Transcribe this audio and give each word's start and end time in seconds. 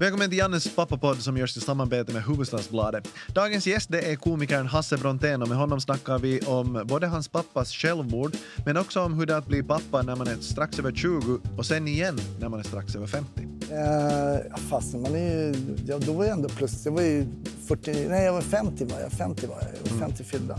Välkommen 0.00 0.28
till 0.28 0.38
Jannes 0.38 0.74
pappapodd 0.74 1.22
som 1.22 1.36
görs 1.36 1.56
i 1.56 1.60
samarbete 1.60 2.12
med 2.12 2.22
Hufvudstadsbladet. 2.22 3.08
Dagens 3.34 3.66
gäst 3.66 3.88
det 3.90 4.12
är 4.12 4.16
komikern 4.16 4.66
Hasse 4.66 4.96
Brontén 4.96 5.42
och 5.42 5.48
med 5.48 5.58
honom 5.58 5.80
snackar 5.80 6.18
vi 6.18 6.40
om 6.40 6.82
både 6.84 7.06
hans 7.06 7.28
pappas 7.28 7.72
självmord 7.72 8.36
men 8.64 8.76
också 8.76 9.00
om 9.00 9.14
hur 9.14 9.26
det 9.26 9.34
är 9.34 9.38
att 9.38 9.46
bli 9.46 9.62
pappa 9.62 10.02
när 10.02 10.16
man 10.16 10.26
är 10.26 10.36
strax 10.36 10.78
över 10.78 10.92
20 10.92 11.38
och 11.56 11.66
sen 11.66 11.88
igen 11.88 12.18
när 12.40 12.48
man 12.48 12.60
är 12.60 12.64
strax 12.64 12.96
över 12.96 13.06
50. 13.06 13.48
Eh, 13.70 14.58
fasen, 14.68 15.02
man 15.02 15.14
är 15.14 15.34
ju, 15.34 15.54
ja, 15.86 15.98
då 15.98 16.12
var 16.12 16.24
jag 16.24 16.32
ändå 16.32 16.48
plus. 16.48 16.84
Jag 16.84 16.92
var 16.92 17.02
ju 17.02 17.26
40, 17.66 18.08
nej 18.08 18.24
jag 18.24 18.32
var 18.32 18.40
50 18.40 18.84
var 18.84 19.00
jag. 19.00 19.12
50 19.12 19.46
var 19.46 19.56
jag. 19.60 19.70
Jag 19.84 19.92
var 19.92 20.06
50 20.06 20.24
fyllda. 20.24 20.58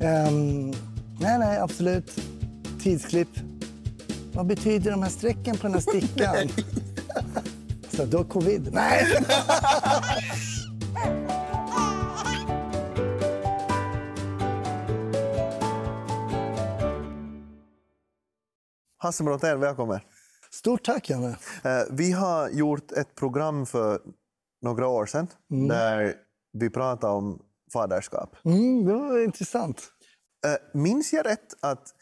Ehm, 0.00 0.70
nej, 1.20 1.38
nej, 1.38 1.58
absolut. 1.58 2.20
Tidsklipp. 2.82 3.38
Vad 4.32 4.46
betyder 4.46 4.90
de 4.90 5.02
här 5.02 5.10
strecken 5.10 5.56
på 5.56 5.62
den 5.62 5.74
här 5.74 5.80
stickan? 5.80 6.48
Så 7.96 8.04
du 8.04 8.16
har 8.16 8.24
covid? 8.24 8.68
Nej! 8.72 9.06
Hasse 18.98 19.24
Brontén, 19.24 19.60
välkommen. 19.60 20.00
Stort 20.50 20.84
tack, 20.84 21.10
Janne. 21.10 21.36
Eh, 21.64 21.82
Vi 21.90 22.12
har 22.12 22.48
gjort 22.50 22.92
ett 22.92 23.14
program 23.14 23.66
för 23.66 24.00
några 24.62 24.88
år 24.88 25.06
sedan 25.06 25.26
där 25.68 26.14
vi 26.52 26.70
pratade 26.70 27.12
om 27.12 27.42
faderskap. 27.72 28.36
Mm, 28.44 28.84
det 28.84 28.92
var 28.92 29.24
intressant. 29.24 29.82
Eh, 30.46 30.80
Minns 30.80 31.12
jag 31.12 31.26
rätt 31.26 31.54
att 31.60 31.94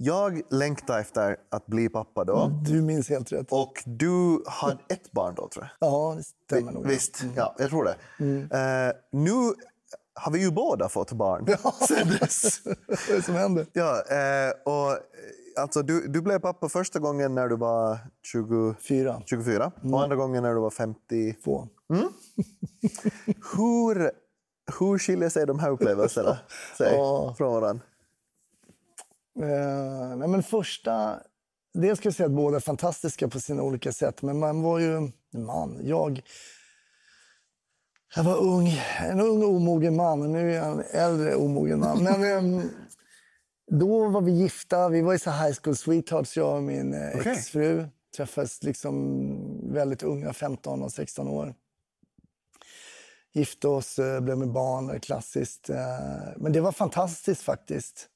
jag 0.00 0.40
längtade 0.50 1.00
efter 1.00 1.36
att 1.50 1.66
bli 1.66 1.88
pappa 1.88 2.24
då 2.24 2.50
Du 2.64 2.82
minns 2.82 3.08
helt 3.08 3.32
rätt. 3.32 3.46
och 3.52 3.82
du 3.86 4.42
hade 4.46 4.78
ett 4.88 5.12
barn 5.12 5.34
då 5.34 5.48
tror 5.48 5.68
jag? 5.80 5.88
Ja, 5.90 6.14
det 6.16 6.22
stämmer 6.22 6.72
nog. 6.72 6.86
Visst, 6.86 7.24
ja, 7.36 7.54
jag 7.58 7.70
tror 7.70 7.84
det. 7.84 7.94
Eh, 8.56 8.92
nu 9.12 9.32
har 10.20 10.32
vi 10.32 10.40
ju 10.40 10.50
båda 10.50 10.88
fått 10.88 11.12
barn 11.12 11.46
sen 11.88 12.08
dess. 12.20 12.60
Vad 12.64 12.98
är 13.10 13.16
det 13.16 13.22
som 13.22 13.34
händer? 13.34 13.66
Ja, 13.72 13.90
eh, 14.10 14.52
och, 14.64 14.90
eh, 14.92 14.98
alltså, 15.62 15.82
du, 15.82 16.06
du 16.08 16.20
blev 16.20 16.38
pappa 16.38 16.68
första 16.68 16.98
gången 16.98 17.34
när 17.34 17.48
du 17.48 17.56
var 17.56 17.98
20, 18.22 18.74
Fyra. 18.88 19.22
24 19.26 19.72
och 19.92 20.02
andra 20.02 20.16
gången 20.16 20.42
när 20.42 20.54
du 20.54 20.60
var 20.60 20.70
50. 20.70 21.32
Två. 21.44 21.68
Hur, 23.56 24.10
hur 24.78 24.98
skiljer 24.98 25.28
sig 25.28 25.46
de 25.46 25.58
här 25.58 25.70
upplevelserna 25.70 26.38
sig, 26.78 26.94
Ja. 26.94 27.34
från 27.38 27.52
varandra? 27.60 27.84
Eh, 29.42 30.16
nej, 30.16 30.28
men 30.28 30.42
första... 30.42 31.20
Dels 31.74 31.98
ska 31.98 32.06
jag 32.06 32.14
säga 32.14 32.26
att 32.26 32.32
båda 32.32 32.56
är 32.56 32.60
fantastiska 32.60 33.28
på 33.28 33.40
sina 33.40 33.62
olika 33.62 33.92
sätt. 33.92 34.22
Men 34.22 34.38
man 34.38 34.62
var 34.62 34.78
ju... 34.78 35.10
Man, 35.32 35.80
jag... 35.82 36.22
Jag 38.16 38.24
var 38.24 38.36
ung, 38.36 38.80
en 38.98 39.20
ung 39.20 39.42
omogen 39.44 39.96
man. 39.96 40.32
Nu 40.32 40.52
är 40.52 40.56
jag 40.56 40.72
en 40.72 40.84
äldre 40.92 41.34
omogen 41.34 41.80
man. 41.80 42.02
Men 42.02 42.24
ehm, 42.38 42.70
då 43.70 44.08
var 44.08 44.20
vi 44.20 44.32
gifta. 44.32 44.88
Vi 44.88 45.00
var 45.00 45.14
i 45.14 45.18
så 45.18 45.30
high 45.30 45.56
school 45.62 45.76
sweethearts, 45.76 46.36
jag 46.36 46.56
och 46.56 46.62
min 46.62 46.94
eh, 46.94 47.16
Okej. 47.16 47.32
exfru. 47.32 47.86
Träffades 48.16 48.62
liksom 48.62 49.72
väldigt 49.72 50.02
unga, 50.02 50.32
15 50.32 50.82
och 50.82 50.92
16 50.92 51.28
år. 51.28 51.54
Gifte 53.32 53.68
oss, 53.68 53.98
eh, 53.98 54.20
blev 54.20 54.38
med 54.38 54.52
barn, 54.52 54.90
eh, 54.90 54.98
klassiskt. 54.98 55.70
eh, 55.70 55.76
Men 56.36 56.52
det 56.52 56.60
var 56.60 56.72
fantastiskt 56.72 57.42
faktiskt. 57.42 58.08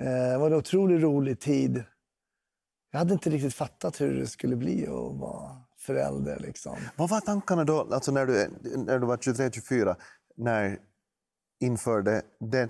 Eh, 0.00 0.06
Det 0.06 0.38
var 0.38 0.46
en 0.46 0.54
otroligt 0.54 1.02
rolig 1.02 1.40
tid. 1.40 1.84
Jag 2.92 2.98
hade 2.98 3.12
inte 3.12 3.30
riktigt 3.30 3.54
fattat 3.54 4.00
hur 4.00 4.14
det 4.20 4.26
skulle 4.26 4.56
bli 4.56 4.86
att 4.86 5.20
vara 5.20 5.56
förälder. 5.78 6.38
Liksom. 6.38 6.76
Vad 6.96 7.08
var 7.08 7.20
tankarna 7.20 7.64
då, 7.64 7.88
alltså 7.92 8.12
när 8.12 8.26
du, 8.26 8.50
när 8.76 8.98
du 8.98 9.06
var 9.06 9.16
23-24, 9.16 9.96
när 10.36 10.78
införde 11.60 12.22
det 12.40 12.68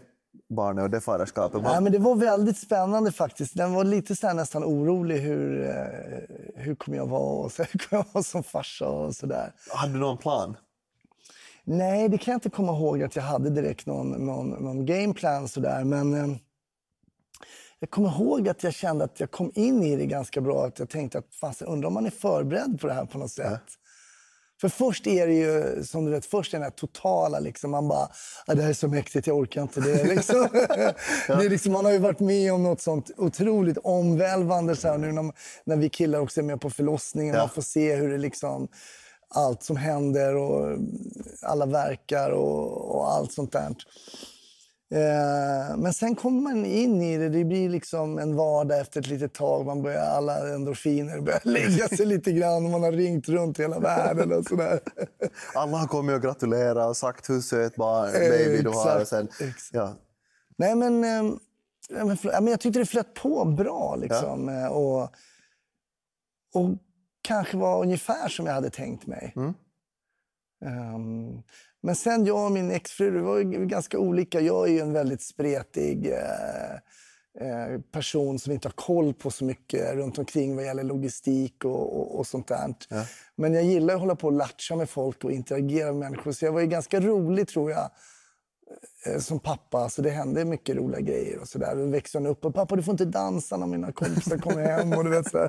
barnet 0.49 0.83
och 0.83 0.91
det 0.91 1.01
faderskapet? 1.01 1.63
Nej, 1.63 1.81
men 1.81 1.93
det 1.93 1.99
var 1.99 2.15
väldigt 2.15 2.59
spännande 2.59 3.13
faktiskt. 3.13 3.57
Den 3.57 3.73
var 3.73 3.85
lite 3.85 4.17
så 4.17 4.33
nästan 4.33 4.65
orolig. 4.65 5.19
Hur, 5.19 5.67
eh, 5.69 5.75
hur 6.57 6.75
kommer 6.75 6.97
jag 6.99 7.07
vara? 7.07 7.45
Och 7.45 7.53
så, 7.53 7.63
hur 7.73 7.79
kommer 7.79 8.05
jag 8.05 8.13
vara 8.15 8.25
som 8.25 8.43
farsa? 8.43 8.89
Och 8.89 9.15
så 9.15 9.27
där. 9.27 9.53
Hade 9.75 9.93
du 9.93 9.99
någon 9.99 10.19
plan? 10.19 10.57
Nej, 11.65 12.09
det 12.09 12.19
kan 12.19 12.33
jag 12.33 12.37
inte 12.37 12.51
komma 12.51 12.73
ihåg 12.73 13.03
att 13.03 13.17
jag 13.17 13.23
hade 13.23 13.51
direkt 13.51 13.87
någon, 13.87 14.11
någon, 14.27 14.49
någon 14.51 14.87
gameplan 14.87 15.49
sådär. 15.49 15.85
Men 15.85 16.15
eh, 16.15 16.37
jag 17.81 17.91
kommer 17.91 18.09
ihåg 18.09 18.49
att 18.49 18.63
jag 18.63 18.75
kände 18.75 19.05
att 19.05 19.21
jag 19.21 19.31
kom 19.31 19.53
in 19.55 19.83
i 19.83 19.97
det 19.97 20.07
ganska 20.07 20.41
bra. 20.41 20.67
Att 20.67 20.79
jag 20.79 20.89
tänkte 20.89 21.19
att 21.19 21.35
fast, 21.41 21.63
undrar 21.63 21.87
om 21.87 21.95
man 21.95 22.07
är 22.07 22.11
förberedd 22.11 22.81
på 22.81 22.87
det 22.87 22.93
här 22.93 23.05
på 23.05 23.19
något 23.19 23.31
sätt. 23.31 23.63
För 24.61 24.69
först 24.69 25.07
är 25.07 25.27
det 25.27 25.33
ju, 25.33 25.85
som 25.85 26.05
du 26.05 26.11
vet, 26.11 26.27
först 26.27 26.55
är 26.55 26.59
den 26.59 26.65
här 26.65 26.71
totala 26.71 27.41
liksom, 27.41 27.71
man 27.71 27.89
bara, 27.89 28.09
ah, 28.47 28.55
det 28.55 28.63
här 28.63 28.69
är 28.69 28.75
så 28.75 28.89
mäktigt, 28.89 29.27
jag 29.27 29.37
orkar 29.37 29.63
inte 29.63 29.81
det. 29.81 30.05
Liksom. 30.05 30.49
det 31.27 31.33
är 31.33 31.51
liksom, 31.51 31.73
man 31.73 31.85
har 31.85 31.93
ju 31.93 31.99
varit 31.99 32.21
med 32.21 32.53
om 32.53 32.63
något 32.63 32.81
sånt 32.81 33.11
otroligt 33.17 33.79
omvälvande 33.79 34.77
så 34.77 34.89
här, 34.89 34.99
nu 34.99 35.13
när, 35.13 35.33
när 35.65 35.77
vi 35.77 35.89
killar 35.89 36.19
också 36.19 36.41
är 36.41 36.45
med 36.45 36.61
på 36.61 36.71
förlossningen. 36.71 37.35
Ja. 37.35 37.41
Man 37.41 37.49
får 37.49 37.63
se 37.63 37.97
hur 37.97 38.11
det 38.11 38.19
liksom, 38.19 38.69
allt 39.29 39.63
som 39.63 39.77
händer 39.77 40.37
och 40.37 40.79
alla 41.43 41.67
verkar 41.67 42.31
och, 42.31 42.95
och 42.95 43.13
allt 43.13 43.33
sånt 43.33 43.53
där. 43.53 43.75
Eh, 44.93 45.77
men 45.77 45.95
sen 45.95 46.15
kommer 46.17 46.41
man 46.41 46.67
in 46.67 47.03
i 47.03 47.19
det. 47.19 47.29
Det 47.29 47.45
blir 47.45 47.69
liksom 47.69 48.19
en 48.19 48.37
vardag 48.37 48.81
efter 48.81 49.01
ett 49.01 49.07
litet 49.07 49.35
tag. 49.35 49.67
Man 49.67 49.83
börjar, 49.83 50.03
alla 50.03 50.55
endorfiner 50.55 51.21
börjar 51.21 51.41
lägga 51.45 51.89
sig 51.89 52.07
lite 52.07 52.33
grann. 52.33 52.71
Man 52.71 52.83
har 52.83 52.93
ringt 52.93 53.29
runt 53.29 53.61
hela 53.61 53.79
världen 53.79 54.33
och 54.33 54.45
sådär. 54.45 54.81
Alla 55.55 55.77
har 55.77 55.87
kommit 55.87 56.17
och 56.17 56.23
gratulerat 56.23 56.89
och 56.89 56.97
sagt 56.97 57.31
hur 57.31 57.41
söt 57.41 57.77
barn, 57.77 58.13
baby 58.13 58.63
du 58.63 58.69
har. 58.69 59.05
Sen, 59.05 59.29
ja. 59.73 59.95
Nej, 60.57 60.75
men, 60.75 61.05
eh, 61.05 61.33
ja, 61.89 62.05
men, 62.05 62.17
ja, 62.23 62.41
jag 62.51 62.61
tyckte 62.61 62.79
det 62.79 62.87
flöt 62.87 63.15
på 63.15 63.45
bra. 63.45 63.97
Liksom, 63.97 64.49
eh, 64.49 64.67
och, 64.67 65.03
och 66.55 66.71
kanske 67.23 67.57
var 67.57 67.83
ungefär 67.83 68.29
som 68.29 68.47
jag 68.47 68.53
hade 68.53 68.71
tänkt 68.71 69.07
mig. 69.07 69.35
Ehm, 70.65 71.43
men 71.83 71.97
sen 71.97 72.25
jag 72.25 72.45
och 72.45 72.53
min 72.53 72.71
exfru, 72.71 73.11
det 73.11 73.21
var 73.21 73.41
ganska 73.65 73.99
olika. 73.99 74.41
Jag 74.41 74.69
är 74.69 74.73
ju 74.73 74.81
en 74.81 74.93
väldigt 74.93 75.23
spretig 75.23 76.07
eh, 76.07 76.75
eh, 77.41 77.81
person 77.93 78.39
som 78.39 78.53
inte 78.53 78.69
har 78.69 78.73
koll 78.73 79.15
på 79.15 79.31
så 79.31 79.45
mycket 79.45 79.95
runt 79.95 80.19
omkring 80.19 80.57
vad 80.57 80.65
gäller 80.65 80.85
logistik 80.85 81.65
och, 81.65 82.01
och, 82.01 82.19
och 82.19 82.27
sånt 82.27 82.49
där. 82.49 82.75
Men 83.37 83.55
jag 83.55 83.65
gillar 83.65 83.95
att 83.95 84.01
hålla 84.01 84.17
på 84.17 84.27
och 84.27 84.33
latcha 84.33 84.77
med 84.77 84.91
folk 84.91 85.25
och 85.25 85.33
interagera 85.33 85.87
med 85.87 85.97
människor. 85.97 86.33
Så 86.33 86.45
jag 86.45 86.53
var 86.53 86.61
ju 86.61 86.67
ganska 86.67 87.01
rolig 87.01 87.49
tror 87.49 87.71
jag 87.71 87.91
eh, 89.07 89.19
som 89.19 89.39
pappa. 89.39 89.89
Så 89.89 90.03
det 90.03 90.11
hände 90.11 90.45
mycket 90.45 90.77
roliga 90.77 91.01
grejer 91.01 91.39
och 91.39 91.49
sådär. 91.49 91.77
Då 91.77 91.87
växte 91.87 92.19
han 92.19 92.27
upp 92.27 92.45
och 92.45 92.55
pappa 92.55 92.77
du 92.77 92.83
får 92.83 92.93
inte 92.93 93.05
dansa 93.05 93.57
när 93.57 93.67
mina 93.67 93.93
kompisar 93.93 94.39
kommer 94.39 94.63
hem. 94.63 94.93
Och 94.93 95.05
du 95.05 95.11
vet, 95.11 95.31
så. 95.31 95.49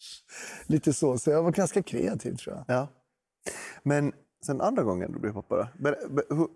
Lite 0.66 0.92
så. 0.92 1.18
Så 1.18 1.30
jag 1.30 1.42
var 1.42 1.50
ganska 1.50 1.82
kreativ 1.82 2.36
tror 2.36 2.56
jag. 2.56 2.76
Ja. 2.76 2.88
Men 3.82 4.12
sen 4.44 4.60
andra 4.60 4.82
gången 4.82 5.12
du 5.12 5.18
blev 5.18 5.32
pappa 5.32 5.56
då? 5.56 5.68
Ber, 5.78 6.08
ber, 6.08 6.24
hur, 6.36 6.48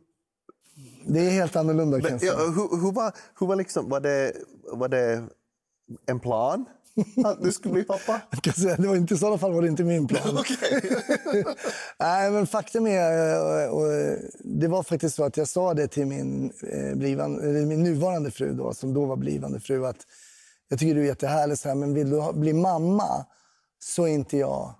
Det 1.07 1.21
är 1.21 1.31
helt 1.31 1.57
annorlunda 1.57 2.01
kan 2.01 2.11
jag 2.11 2.21
säga. 2.21 2.37
hur, 2.37 2.83
hur, 2.83 2.93
var, 2.93 3.13
hur 3.41 3.47
var 3.47 3.57
liksom, 3.57 3.89
var 3.89 4.01
det, 4.01 4.33
var 4.73 4.89
det 4.89 5.25
en 6.07 6.21
plan 6.21 6.65
att 7.25 7.43
du 7.43 7.53
skulle 7.53 7.75
bli 7.75 7.85
pappa? 7.85 8.21
Jag 8.31 8.43
kan 8.43 8.55
säga, 8.55 8.77
det 8.77 8.89
var 8.89 8.97
inte, 8.97 9.15
I 9.15 9.19
sådana 9.19 9.39
fall 9.39 9.53
var 9.53 9.63
det 9.63 9.69
inte 9.69 9.85
min 9.85 10.07
plan. 10.07 10.23
Nej, 11.99 12.31
men 12.31 12.47
faktum 12.47 12.87
är, 12.87 13.65
eh, 13.65 13.71
och, 13.71 13.93
eh, 13.93 14.19
det 14.45 14.69
var 14.69 14.83
faktiskt 14.83 15.17
så 15.17 15.25
att 15.25 15.37
jag 15.37 15.49
sa 15.49 15.75
det 15.75 15.89
till 15.89 16.07
min, 16.07 16.53
eh, 16.63 16.95
blivande, 16.95 17.67
min 17.67 17.83
nuvarande 17.83 18.31
fru, 18.31 18.53
då, 18.53 18.75
som 18.75 18.95
då 18.95 19.07
var 19.07 19.17
blivande 19.17 19.61
fru, 19.61 19.87
att 19.87 20.07
jag 20.69 20.79
tycker 20.79 20.95
du 20.95 21.01
är 21.01 21.07
jättehärlig, 21.07 21.59
så 21.59 21.69
här, 21.69 21.75
men 21.75 21.95
vill 21.95 22.11
du 22.11 22.19
ha, 22.19 22.33
bli 22.33 22.53
mamma 22.53 23.27
så 23.79 24.05
är 24.05 24.09
inte 24.09 24.37
jag 24.37 24.75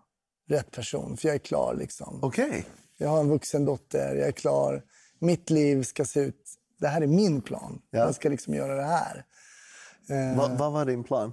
rätt 0.49 0.71
person, 0.71 1.16
för 1.16 1.28
jag 1.28 1.34
är 1.34 1.39
klar. 1.39 1.75
Liksom. 1.78 2.19
Okej. 2.22 2.66
Jag 3.02 3.08
har 3.08 3.20
en 3.20 3.28
vuxen 3.28 3.64
dotter, 3.64 4.14
jag 4.16 4.28
är 4.28 4.32
klar. 4.32 4.82
Mitt 5.18 5.50
liv 5.50 5.82
ska 5.82 6.04
se 6.04 6.20
ut... 6.20 6.36
Det 6.80 6.88
här 6.88 7.00
är 7.02 7.06
min 7.06 7.41
plan. 7.42 7.82
Ja. 7.91 7.98
Jag 7.98 8.14
ska 8.14 8.28
liksom 8.28 8.54
göra 8.54 8.74
det 8.74 8.82
här. 8.82 9.24
Eh, 10.10 10.36
Va, 10.38 10.50
vad 10.58 10.72
var 10.72 10.84
din 10.84 11.04
plan? 11.04 11.32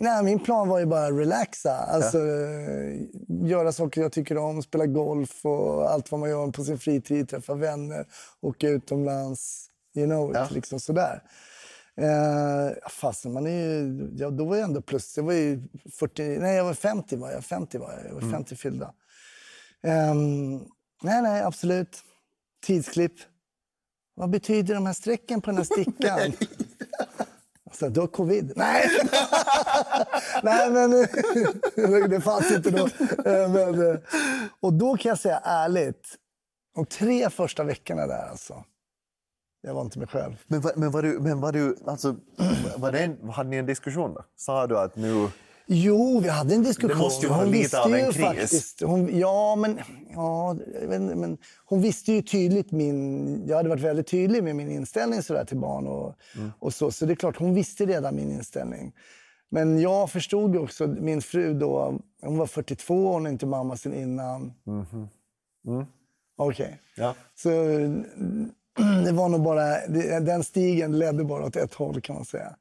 Nej, 0.00 0.22
min 0.24 0.38
plan 0.40 0.68
var 0.68 0.78
ju 0.78 0.86
bara 0.86 1.10
relaxa. 1.10 1.76
Alltså, 1.76 2.18
eh, 2.18 3.00
Göra 3.28 3.72
saker 3.72 4.00
jag 4.00 4.12
tycker 4.12 4.38
om, 4.38 4.62
spela 4.62 4.86
golf 4.86 5.44
och 5.46 5.90
allt 5.92 6.10
vad 6.10 6.20
man 6.20 6.30
gör 6.30 6.50
på 6.50 6.64
sin 6.64 6.78
fritid. 6.78 7.28
Träffa 7.28 7.54
vänner, 7.54 8.06
åka 8.40 8.68
utomlands. 8.68 9.66
You 9.96 10.06
know 10.06 10.32
Ja. 10.34 10.48
liksom 10.50 10.80
sådär. 10.80 11.22
Eh, 11.96 12.88
fasen, 12.90 13.32
man 13.32 13.46
är 13.46 13.50
ju, 13.50 14.10
ja, 14.16 14.30
då 14.30 14.44
var 14.44 14.56
jag 14.56 14.64
ändå 14.64 14.80
plus. 14.82 15.16
Jag 15.16 15.24
var 15.24 15.32
ju 15.32 15.62
40, 15.98 16.22
nej, 16.38 16.56
jag 16.56 16.64
var 16.64 16.74
50 16.74 17.16
var 17.16 17.30
jag. 17.30 17.44
50 17.44 17.78
var 17.78 17.92
jag. 17.92 18.10
Jag 18.10 18.14
var 18.20 18.32
50 18.32 18.56
fyllda. 18.56 18.94
Ehm, 19.82 20.60
nej, 21.04 21.22
nej, 21.22 21.42
absolut. 21.42 22.02
Tidsklipp. 22.66 23.14
Vad 24.14 24.30
betyder 24.30 24.74
de 24.74 24.86
här 24.86 24.92
strecken 24.92 25.40
på 25.40 25.50
den 25.50 25.56
här 25.56 25.64
stickan? 25.64 26.32
Så 27.72 27.88
du 27.88 28.00
har 28.00 28.06
covid? 28.06 28.52
Nej! 28.56 28.88
Nej, 30.42 30.70
men 30.70 30.90
det 32.10 32.20
fanns 32.20 32.50
inte 32.52 32.70
då. 32.70 32.84
Eh, 33.30 33.52
men, 33.52 33.90
eh, 33.90 33.96
och 34.60 34.72
då 34.72 34.96
kan 34.96 35.08
jag 35.08 35.18
säga 35.18 35.40
ärligt, 35.44 36.14
de 36.74 36.86
tre 36.86 37.30
första 37.30 37.64
veckorna 37.64 38.06
där 38.06 38.28
alltså. 38.28 38.64
Jag 39.62 39.74
var 39.74 39.82
inte 39.82 39.98
mig 39.98 40.08
själv. 40.08 40.42
Men, 40.46 40.62
men 40.76 40.90
var 40.90 41.02
du, 41.02 41.20
men 41.20 41.40
var 41.40 41.52
du 41.52 41.76
alltså, 41.86 42.16
var 42.76 42.92
det 42.92 42.98
en, 42.98 43.28
hade 43.30 43.50
ni 43.50 43.56
en 43.56 43.66
diskussion 43.66 44.14
då? 44.14 44.24
Sa 44.36 44.66
du 44.66 44.78
att 44.78 44.96
nu... 44.96 45.28
Jo, 45.66 46.20
vi 46.20 46.28
hade 46.28 46.54
en 46.54 46.62
diskussion. 46.62 46.98
Det 46.98 47.02
måste 47.02 47.26
ju 47.26 47.32
vara 47.32 47.44
lite 47.44 47.80
av 47.80 47.94
en 47.94 48.12
kris. 48.12 48.24
Faktiskt, 48.24 48.80
hon, 48.80 49.18
ja, 49.18 49.56
men, 49.56 49.80
ja 50.14 50.56
men, 50.88 51.06
men 51.06 51.38
hon 51.64 51.80
visste 51.80 52.12
ju 52.12 52.22
tydligt 52.22 52.72
min... 52.72 53.48
Jag 53.48 53.56
hade 53.56 53.68
varit 53.68 53.82
väldigt 53.82 54.06
tydlig 54.06 54.44
med 54.44 54.56
min 54.56 54.70
inställning 54.70 55.22
så 55.22 55.34
där 55.34 55.44
till 55.44 55.56
barn. 55.56 55.86
Och, 55.86 56.14
mm. 56.36 56.52
och 56.58 56.74
så, 56.74 56.90
så 56.90 57.06
det 57.06 57.12
är 57.12 57.16
klart, 57.16 57.36
hon 57.36 57.54
visste 57.54 57.86
redan 57.86 58.16
min 58.16 58.30
inställning. 58.30 58.92
Men 59.50 59.80
jag 59.80 60.10
förstod 60.10 60.54
ju 60.54 60.60
också, 60.60 60.86
min 60.86 61.22
fru 61.22 61.54
då, 61.54 62.00
hon 62.22 62.38
var 62.38 62.46
42 62.46 63.06
och 63.06 63.12
hon 63.12 63.26
är 63.26 63.30
inte 63.30 63.46
mamma 63.46 63.76
sen 63.76 63.94
innan. 63.94 64.52
Mm. 64.66 64.84
Mm. 65.66 65.86
Okej. 66.36 66.64
Okay. 66.64 66.76
Ja. 66.96 67.14
Så 67.34 67.50
det 69.04 69.12
var 69.12 69.28
nog 69.28 69.42
bara, 69.42 69.86
den 70.20 70.44
stigen 70.44 70.98
ledde 70.98 71.24
bara 71.24 71.44
åt 71.44 71.56
ett 71.56 71.74
håll 71.74 72.00
kan 72.00 72.16
man 72.16 72.24
säga. 72.24 72.56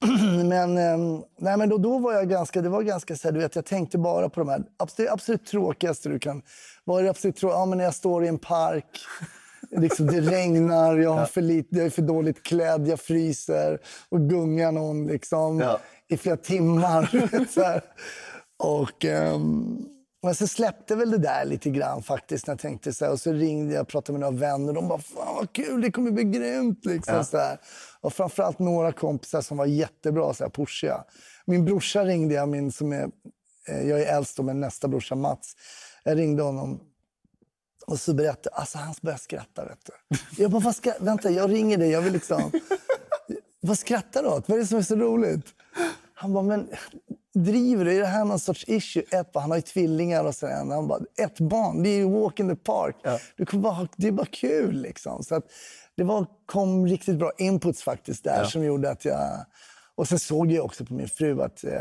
men, 0.44 0.78
ehm, 0.78 1.22
nej, 1.38 1.56
men 1.56 1.68
då, 1.68 1.78
då 1.78 1.98
var 1.98 2.12
jag 2.12 2.28
ganska, 2.28 2.62
det 2.62 2.68
var 2.68 2.82
ganska 2.82 3.16
så 3.16 3.28
här, 3.28 3.32
du 3.32 3.40
vet, 3.40 3.56
jag 3.56 3.64
tänkte 3.64 3.98
bara 3.98 4.28
på 4.28 4.40
de 4.40 4.48
här 4.48 4.62
absolut, 4.76 5.10
absolut 5.10 5.46
tråkigaste 5.46 6.08
du 6.08 6.18
kan... 6.18 6.42
Vad 6.84 7.00
är 7.00 7.04
det 7.04 7.10
absolut 7.10 7.36
trå- 7.36 7.50
ja, 7.50 7.66
men 7.66 7.78
när 7.78 7.84
jag 7.84 7.94
står 7.94 8.24
i 8.24 8.28
en 8.28 8.38
park, 8.38 9.00
liksom, 9.70 10.06
det 10.06 10.20
regnar, 10.20 10.96
jag, 10.96 11.14
har 11.14 11.26
för 11.26 11.40
lite, 11.40 11.76
jag 11.76 11.86
är 11.86 11.90
för 11.90 12.02
dåligt 12.02 12.42
klädd, 12.42 12.88
jag 12.88 13.00
fryser 13.00 13.78
och 14.08 14.20
gungar 14.20 14.72
någon 14.72 15.06
liksom, 15.06 15.60
ja. 15.60 15.78
i 16.08 16.16
flera 16.16 16.36
timmar. 16.36 17.10
så. 17.54 17.80
Och... 18.68 19.04
Um, 19.04 19.88
men 20.22 20.34
så 20.34 20.46
släppte 20.46 20.94
väl 20.96 21.10
det 21.10 21.18
där 21.18 21.44
lite 21.44 21.70
grann 21.70 22.02
faktiskt. 22.02 22.46
När 22.46 22.52
jag 22.52 22.60
tänkte 22.60 22.92
så 22.92 23.04
här, 23.04 23.12
och 23.12 23.20
så 23.20 23.32
ringde 23.32 23.74
jag 23.74 23.82
och 23.82 23.88
pratade 23.88 24.18
med 24.18 24.20
några 24.20 24.40
vänner. 24.40 24.72
De 24.72 24.88
bara, 24.88 24.98
fan 24.98 25.34
vad 25.34 25.52
kul, 25.52 25.80
det 25.80 25.90
kommer 25.90 26.10
bli 26.10 26.24
grymt. 26.24 26.84
Liksom, 26.84 27.14
ja. 27.14 27.24
så 27.24 27.38
här. 27.38 27.58
Och 28.00 28.12
framförallt 28.12 28.58
några 28.58 28.92
kompisar 28.92 29.40
som 29.40 29.56
var 29.56 29.66
jättebra, 29.66 30.34
så 30.34 30.44
här, 30.44 30.50
pushiga. 30.50 31.04
Min 31.44 31.64
brorsa 31.64 32.04
ringde 32.04 32.34
jag, 32.34 32.48
min 32.48 32.72
som 32.72 32.92
är, 32.92 33.10
eh, 33.68 33.88
jag 33.88 34.02
är 34.02 34.16
äldst 34.16 34.36
då, 34.36 34.42
men 34.42 34.60
nästa 34.60 34.88
brorsa 34.88 35.14
Mats. 35.14 35.56
Jag 36.04 36.18
ringde 36.18 36.42
honom 36.42 36.80
och 37.86 38.00
så 38.00 38.14
berättade 38.14 38.56
alltså 38.56 38.78
han 38.78 38.94
började 39.02 39.22
skratta. 39.22 39.64
Vet 39.64 39.78
du. 39.84 40.42
Jag 40.42 40.50
bara, 40.50 40.72
ska, 40.72 40.92
vänta, 41.00 41.30
jag 41.30 41.50
ringer 41.50 41.78
dig. 41.78 41.90
Jag 41.90 42.02
vill 42.02 42.12
liksom... 42.12 42.52
vad 43.60 43.78
skrattar 43.78 44.22
du 44.22 44.28
åt? 44.28 44.48
Vad 44.48 44.58
är 44.58 44.62
det 44.62 44.68
som 44.68 44.78
är 44.78 44.82
så 44.82 44.96
roligt? 44.96 45.46
Han 46.14 46.32
bara, 46.32 46.44
men 46.44 46.68
driver 47.44 47.84
du? 47.84 47.96
Är 47.96 48.00
det 48.00 48.06
här 48.06 48.24
någon 48.24 48.38
sorts 48.38 48.64
issue? 48.68 49.02
Ett, 49.10 49.30
han 49.34 49.50
har 49.50 49.58
ju 49.58 49.62
tvillingar 49.62 50.24
och 50.24 50.34
sen 50.34 50.70
han 50.70 50.88
bara, 50.88 51.00
ett 51.18 51.40
barn, 51.40 51.82
det 51.82 51.88
är 51.88 51.96
ju 51.96 52.10
walk 52.10 52.40
in 52.40 52.48
the 52.48 52.56
park. 52.56 52.96
Ja. 53.02 53.18
Du 53.36 53.46
kan 53.46 53.62
bara, 53.62 53.88
det 53.96 54.08
är 54.08 54.12
bara 54.12 54.26
kul 54.26 54.82
liksom. 54.82 55.22
Så 55.22 55.34
att 55.34 55.44
det 55.96 56.04
var, 56.04 56.26
kom 56.46 56.86
riktigt 56.86 57.18
bra 57.18 57.32
inputs 57.38 57.82
faktiskt 57.82 58.24
där 58.24 58.38
ja. 58.38 58.46
som 58.46 58.64
gjorde 58.64 58.90
att 58.90 59.04
jag... 59.04 59.44
Och 59.94 60.08
sen 60.08 60.18
såg 60.18 60.52
jag 60.52 60.64
också 60.64 60.84
på 60.84 60.94
min 60.94 61.08
fru 61.08 61.42
att 61.42 61.64
eh, 61.64 61.72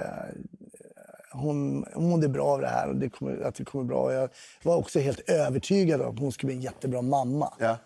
hon, 1.32 1.86
hon 1.94 2.10
mådde 2.10 2.30
bra 2.30 2.46
av 2.46 2.62
det 2.62 2.68
här 2.68 2.90
och 2.90 2.96
det 2.96 3.10
kommer, 3.10 3.42
att 3.42 3.56
det 3.56 3.66
kommer 3.66 3.86
bra. 3.86 4.14
Jag 4.14 4.30
var 4.64 4.76
också 4.76 5.00
helt 5.00 5.30
övertygad 5.30 6.02
om 6.02 6.14
att 6.14 6.20
hon 6.20 6.32
skulle 6.32 6.48
bli 6.48 6.56
en 6.56 6.62
jättebra 6.62 7.02
mamma. 7.02 7.54
Ja. 7.60 7.78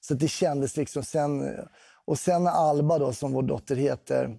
Så 0.00 0.14
det 0.14 0.28
kändes 0.28 0.76
liksom 0.76 1.02
sen... 1.02 1.56
Och 2.04 2.18
sen 2.18 2.44
när 2.44 2.50
Alba 2.50 2.98
då, 2.98 3.12
som 3.12 3.32
vår 3.32 3.42
dotter 3.42 3.76
heter, 3.76 4.38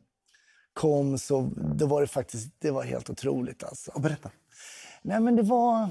kom 0.80 1.18
så 1.18 1.50
det 1.56 1.86
var 1.86 2.02
det 2.02 2.08
faktiskt 2.08 2.50
det 2.60 2.72
var 2.72 2.84
helt 2.84 3.10
otroligt. 3.10 3.64
Alltså. 3.64 3.92
Och 3.92 4.02
berätta. 4.02 4.30
Nej, 5.02 5.20
men 5.20 5.36
det 5.36 5.44
var... 5.44 5.90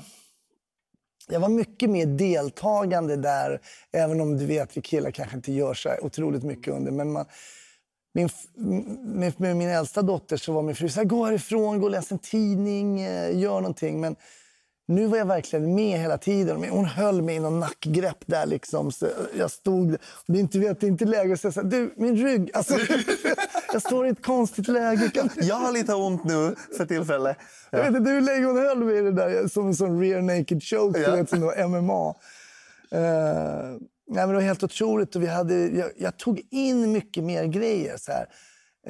Jag 1.31 1.41
var 1.41 1.49
mycket 1.49 1.91
mer 1.91 2.07
deltagande 2.07 3.17
där, 3.17 3.61
även 3.93 4.21
om 4.21 4.39
du 4.39 4.47
vet, 4.47 4.77
vi 4.77 4.81
killar 4.81 5.11
kanske 5.11 5.37
inte 5.37 5.53
gör 5.53 5.75
så 5.75 5.91
otroligt 6.03 6.43
mycket 6.43 6.75
under. 6.75 6.91
Men 6.91 7.13
man, 7.13 7.27
min, 8.15 8.29
med, 9.03 9.41
med, 9.41 9.57
min 9.57 9.69
äldsta 9.69 10.03
dotter 10.03 10.37
så 10.37 10.53
var 10.53 10.63
min 10.63 10.75
fru 10.75 10.89
så 10.89 11.01
här, 11.01 11.05
gå 11.05 11.25
härifrån, 11.25 11.81
gå 11.81 11.85
och 11.85 11.91
läs 11.91 12.13
en 12.13 12.19
tidning, 12.19 13.01
eh, 13.01 13.39
gör 13.39 13.61
någonting. 13.61 14.01
Men 14.01 14.17
nu 14.89 15.07
var 15.07 15.19
jag 15.19 15.27
verkligen 15.27 15.75
med 15.75 16.01
hela 16.01 16.19
tiden. 16.19 16.65
Hon 16.71 16.85
höll 16.85 17.23
mig 17.23 17.37
i 17.37 17.41
någon 17.41 17.61
nackgrepp 17.61 18.27
där. 18.27 18.47
Liksom. 18.47 18.93
Så 18.93 19.09
jag 19.39 19.51
stod... 19.51 19.97
Det 20.27 20.39
är 20.39 20.41
inte, 20.41 20.59
vet, 20.59 20.81
det 20.81 20.87
är 20.87 20.89
inte 20.89 21.05
läge 21.05 21.33
att 21.33 21.41
säga 21.41 21.53
så 21.53 21.61
här, 21.63 21.69
du, 21.69 21.95
min 21.97 22.17
rygg. 22.17 22.51
Alltså, 22.55 22.75
jag 23.73 23.83
står 23.83 24.07
i 24.07 24.11
ett 24.11 24.23
konstigt 24.23 24.69
läge. 24.69 25.11
Jag 25.37 25.55
har 25.55 25.73
lite 25.73 25.95
ont 25.95 26.25
nu 26.25 26.55
för 26.77 26.87
tillfället. 26.87 27.37
Ja. 27.71 27.79
Jag 27.79 27.85
vet 27.85 27.99
inte 27.99 28.11
hur 28.11 28.21
länge 28.21 28.47
hon 28.47 28.57
höll 28.57 28.85
mig 28.85 28.99
i 28.99 29.01
det 29.01 29.13
där 29.13 29.49
som 29.49 29.67
en 29.67 29.75
sån 29.75 30.01
rear 30.01 30.23
naked 30.23 30.63
choke, 30.63 31.01
ja. 31.01 31.17
vet, 31.17 31.31
som 31.31 31.41
var 31.41 31.69
MMA. 31.69 32.15
Uh, 32.95 33.01
eh, 33.01 33.77
nej, 34.07 34.27
men 34.27 34.29
det 34.29 34.35
var 34.35 34.41
helt 34.41 34.63
otroligt. 34.63 35.17
Och 35.17 35.23
vi 35.23 35.27
hade, 35.27 35.55
jag, 35.55 35.91
jag 35.97 36.17
tog 36.17 36.41
in 36.51 36.93
mycket 36.93 37.25
mer 37.25 37.45
grejer. 37.45 37.97
Så 37.97 38.13
här. 38.13 38.27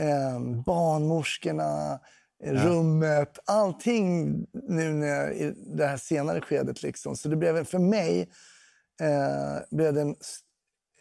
Uh, 0.00 0.62
barnmorskorna 0.64 2.00
rummet, 2.44 3.38
allting 3.44 4.46
nu 4.68 4.92
när 4.92 5.06
jag, 5.06 5.36
i 5.36 5.54
det 5.76 5.86
här 5.86 5.96
senare 5.96 6.40
skedet. 6.40 6.82
Liksom. 6.82 7.16
Så 7.16 7.28
det 7.28 7.36
blev 7.36 7.64
för 7.64 7.78
mig 7.78 8.30
eh, 9.00 9.62
blev 9.70 9.94
det 9.94 10.00
en 10.00 10.16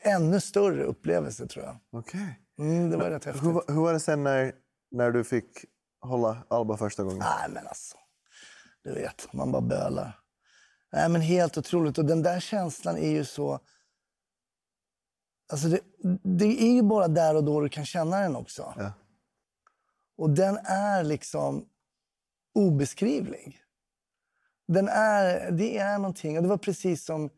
ännu 0.01 0.39
större 0.39 0.83
upplevelse 0.83 1.47
tror 1.47 1.65
jag. 1.65 1.77
Okej. 1.91 2.21
Okay. 2.21 2.33
Mm, 2.59 2.89
det 2.89 2.97
var 2.97 3.09
rätt 3.09 3.25
häftigt. 3.25 3.45
Hur, 3.45 3.73
hur 3.73 3.81
var 3.81 3.93
det 3.93 3.99
sen 3.99 4.23
när, 4.23 4.53
när 4.91 5.11
du 5.11 5.23
fick 5.23 5.65
hålla 6.01 6.43
Alba 6.47 6.77
första 6.77 7.03
gången? 7.03 7.19
Nej, 7.19 7.49
men 7.49 7.67
alltså. 7.67 7.97
Du 8.83 8.93
vet, 8.93 9.33
man 9.33 9.51
bara 9.51 9.61
bölar. 9.61 10.19
Nej, 10.91 11.09
men 11.09 11.21
helt 11.21 11.57
otroligt. 11.57 11.97
Och 11.97 12.05
den 12.05 12.23
där 12.23 12.39
känslan 12.39 12.97
är 12.97 13.09
ju 13.09 13.25
så... 13.25 13.59
Alltså 15.51 15.67
det, 15.67 15.79
det 16.23 16.63
är 16.63 16.73
ju 16.73 16.81
bara 16.81 17.07
där 17.07 17.35
och 17.35 17.43
då 17.43 17.61
du 17.61 17.69
kan 17.69 17.85
känna 17.85 18.19
den 18.19 18.35
också. 18.35 18.73
Ja. 18.77 18.91
Och 20.17 20.29
den 20.29 20.57
är 20.63 21.03
liksom 21.03 21.69
obeskrivlig. 22.55 23.63
Den 24.67 24.87
är, 24.87 25.51
det 25.51 25.77
är 25.77 25.97
någonting. 25.97 26.37
Och 26.37 26.43
det 26.43 26.49
var 26.49 26.57
precis 26.57 27.05
som... 27.05 27.29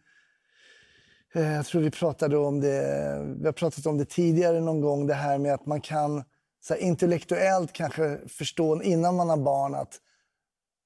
Eh, 1.34 1.56
jag 1.56 1.66
tror 1.66 1.82
vi 1.82 1.92
pratade 1.92 2.38
om 2.38 2.60
det, 2.60 3.36
vi 3.40 3.46
har 3.46 3.54
pratat 3.54 3.86
om 3.86 3.98
det 3.98 4.06
tidigare 4.06 4.60
någon 4.60 4.82
gång, 4.82 5.08
det 5.08 5.14
här 5.14 5.38
med 5.38 5.54
att 5.54 5.66
man 5.66 5.82
kan 5.82 6.24
så 6.62 6.74
här, 6.74 6.82
intellektuellt 6.82 7.74
kanske 7.74 8.20
förstå 8.28 8.82
innan 8.82 9.16
man 9.16 9.30
har 9.30 9.38
barn 9.38 9.76
att 9.76 10.00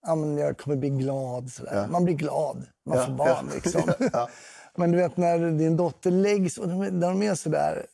ja, 0.06 0.16
men 0.16 0.38
jag 0.38 0.58
kommer 0.58 0.78
bli 0.78 0.90
glad. 0.90 1.52
Så 1.52 1.64
ja. 1.72 1.88
Man 1.88 2.04
blir 2.04 2.16
glad, 2.16 2.66
man 2.86 2.98
ja, 2.98 3.06
får 3.06 3.14
barn. 3.14 3.50
Ja. 3.50 3.56
Liksom. 3.56 3.82
men 4.76 4.92
du 4.92 4.98
vet 4.98 5.18
när 5.18 5.52
din 5.52 5.78
dotter 5.78 6.12
läggs, 6.12 6.58
och 6.58 6.70
när 6.70 7.10
de 7.10 7.24
är 7.24 7.36
sådär, 7.36 7.86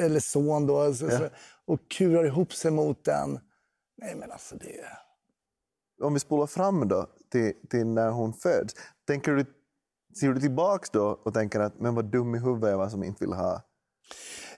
eller 0.00 0.20
son 0.20 0.66
då, 0.66 0.94
så, 0.94 1.10
så, 1.10 1.28
och 1.66 1.88
kurar 1.88 2.24
ihop 2.24 2.52
sig 2.54 2.70
mot 2.70 3.04
den. 3.04 3.40
Nej, 3.96 4.14
men 4.14 4.32
alltså 4.32 4.56
det... 4.56 4.86
Om 6.02 6.14
vi 6.14 6.20
spolar 6.20 6.46
fram 6.46 6.88
då 6.88 7.06
till, 7.32 7.52
till 7.70 7.86
när 7.86 8.10
hon 8.10 8.32
föds. 8.32 8.74
Tänker 9.06 9.32
du, 9.32 9.44
ser 10.14 10.32
du 10.32 10.40
tillbaka 10.40 10.88
då 10.92 11.20
och 11.22 11.34
tänker 11.34 11.60
att 11.60 11.80
men 11.80 11.94
vad 11.94 12.04
dum 12.04 12.34
i 12.34 12.38
huvudet 12.38 12.70
jag 12.70 12.78
var 12.78 12.88
som 12.88 13.04
inte 13.04 13.24
ville 13.24 13.36
ha... 13.36 13.62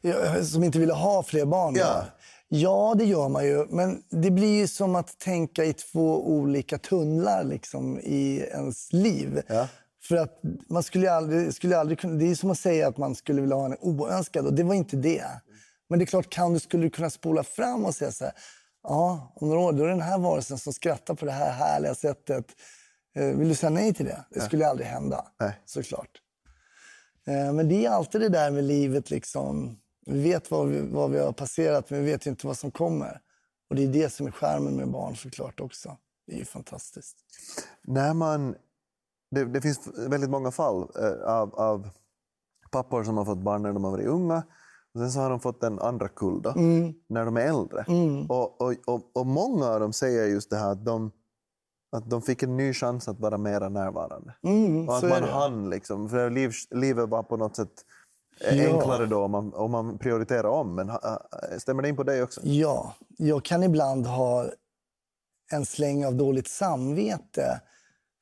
Ja, 0.01 0.45
som 0.45 0.65
inte 0.65 0.79
ville 0.79 0.93
ha 0.93 1.23
fler 1.23 1.45
barn? 1.45 1.75
Ja. 1.75 2.05
ja, 2.49 2.95
det 2.99 3.05
gör 3.05 3.29
man 3.29 3.45
ju. 3.45 3.67
Men 3.71 4.03
det 4.11 4.31
blir 4.31 4.61
ju 4.61 4.69
som 4.69 4.95
att 4.95 5.19
tänka 5.19 5.65
i 5.65 5.73
två 5.73 6.29
olika 6.29 6.79
tunnlar 6.79 7.45
liksom, 7.45 7.99
i 7.99 8.39
ens 8.39 8.93
liv. 8.93 9.43
Ja. 9.47 9.69
För 10.03 10.17
att 10.17 10.41
man 10.69 10.83
skulle 10.83 11.13
aldrig, 11.13 11.55
skulle 11.55 11.79
aldrig 11.79 11.99
kunna, 11.99 12.15
det 12.15 12.31
är 12.31 12.35
som 12.35 12.51
att 12.51 12.59
säga 12.59 12.89
att 12.89 12.97
man 12.97 13.15
skulle 13.15 13.41
vilja 13.41 13.57
ha 13.57 13.67
en 13.67 13.77
oönskad 13.81 14.47
och 14.47 14.53
det 14.53 14.63
var 14.63 14.75
inte 14.75 14.97
det. 14.97 15.25
Men 15.89 15.99
det 15.99 16.05
är 16.05 16.07
klart, 16.07 16.31
kan 16.31 16.53
du, 16.53 16.61
skulle 16.61 16.83
du 16.83 16.91
kunna 16.91 17.11
spola 17.11 17.43
fram 17.43 17.85
och 17.85 17.95
säga 17.95 18.13
så 18.13 18.25
här, 18.25 18.35
ja, 18.83 19.33
om 19.35 19.49
några 19.49 19.61
år 19.61 19.73
då 19.73 19.83
är 19.83 19.87
det 19.87 19.93
den 19.93 20.01
här 20.01 20.19
varelsen 20.19 20.59
som 20.59 20.73
skrattar 20.73 21.15
på 21.15 21.25
det 21.25 21.33
här 21.33 21.53
härliga 21.53 21.95
sättet. 21.95 22.47
Eh, 23.17 23.37
vill 23.37 23.49
du 23.49 23.55
säga 23.55 23.71
nej 23.71 23.95
till 23.95 24.07
det? 24.07 24.25
Det 24.31 24.41
skulle 24.41 24.67
aldrig 24.67 24.89
hända, 24.89 25.27
nej. 25.41 25.61
såklart. 25.65 26.23
Eh, 27.27 27.53
men 27.53 27.69
det 27.69 27.87
är 27.87 27.91
alltid 27.91 28.21
det 28.21 28.29
där 28.29 28.51
med 28.51 28.65
livet. 28.65 29.11
Liksom. 29.11 29.79
Vi 30.07 30.23
vet 30.23 30.51
vad 30.51 30.69
vi, 30.69 30.81
vad 30.81 31.11
vi 31.11 31.19
har 31.19 31.33
passerat, 31.33 31.91
men 31.91 32.05
vi 32.05 32.11
vet 32.11 32.27
inte 32.27 32.47
vad 32.47 32.57
som 32.57 32.71
kommer. 32.71 33.21
Och 33.71 33.77
Det 33.77 33.83
är 33.83 33.89
det 33.89 34.11
som 34.11 34.27
är 34.27 34.31
skärmen 34.31 34.77
med 34.77 34.91
barn 34.91 35.17
såklart 35.17 35.61
också. 35.61 35.97
Det 36.27 36.35
är 36.35 36.39
ju 36.39 36.45
fantastiskt. 36.45 37.17
När 37.83 38.15
man, 38.15 38.55
det, 39.31 39.45
det 39.45 39.61
finns 39.61 39.89
väldigt 40.09 40.31
många 40.31 40.51
fall 40.51 40.89
eh, 40.99 41.29
av, 41.33 41.55
av 41.55 41.89
pappor 42.71 43.05
som 43.05 43.17
har 43.17 43.25
fått 43.25 43.39
barn 43.39 43.63
när 43.63 43.73
de 43.73 43.85
har 43.85 43.91
varit 43.91 44.07
unga 44.07 44.43
och 44.95 45.01
sen 45.01 45.13
så 45.13 45.21
har 45.21 45.31
de 45.31 45.41
fått 45.41 45.63
en 45.63 45.79
andra 45.79 46.09
kull 46.09 46.43
mm. 46.57 46.95
när 47.09 47.25
de 47.25 47.37
är 47.37 47.41
äldre. 47.41 47.85
Mm. 47.89 48.27
Och, 48.27 48.61
och, 48.61 48.75
och, 48.87 49.11
och, 49.13 49.27
många 49.27 49.67
av 49.67 49.81
dem 49.81 49.93
säger 49.93 50.27
just 50.27 50.51
det 50.51 50.57
här 50.57 50.73
att 50.73 50.85
de, 50.85 51.11
att 51.97 52.11
de 52.11 52.23
fick 52.23 52.43
en 52.43 52.57
ny 52.57 52.73
chans 52.73 53.09
att 53.09 53.21
vara 53.21 53.39
mer 53.39 53.71
närvarande. 53.71 54.35
Mm, 54.45 54.89
och 54.89 54.97
att 54.97 55.03
man 55.03 55.23
hann 55.23 55.71
liksom, 55.71 56.09
för 56.09 56.31
liv, 56.31 56.53
livet 56.71 57.09
var 57.09 57.23
på 57.23 57.37
något 57.37 57.57
sätt 57.57 57.73
är 58.41 58.67
enklare 58.67 59.07
då 59.07 59.25
om 59.25 59.31
man, 59.31 59.55
om 59.55 59.71
man 59.71 59.99
prioriterar 59.99 60.49
om. 60.49 60.75
Men 60.75 60.91
stämmer 61.59 61.83
det 61.83 61.89
in 61.89 61.97
på 61.97 62.03
dig 62.03 62.23
också? 62.23 62.41
Ja, 62.45 62.95
jag 63.19 63.45
kan 63.45 63.63
ibland 63.63 64.07
ha 64.07 64.47
en 65.53 65.67
släng 65.67 66.07
av 66.07 66.15
dåligt 66.15 66.49
samvete. 66.49 67.61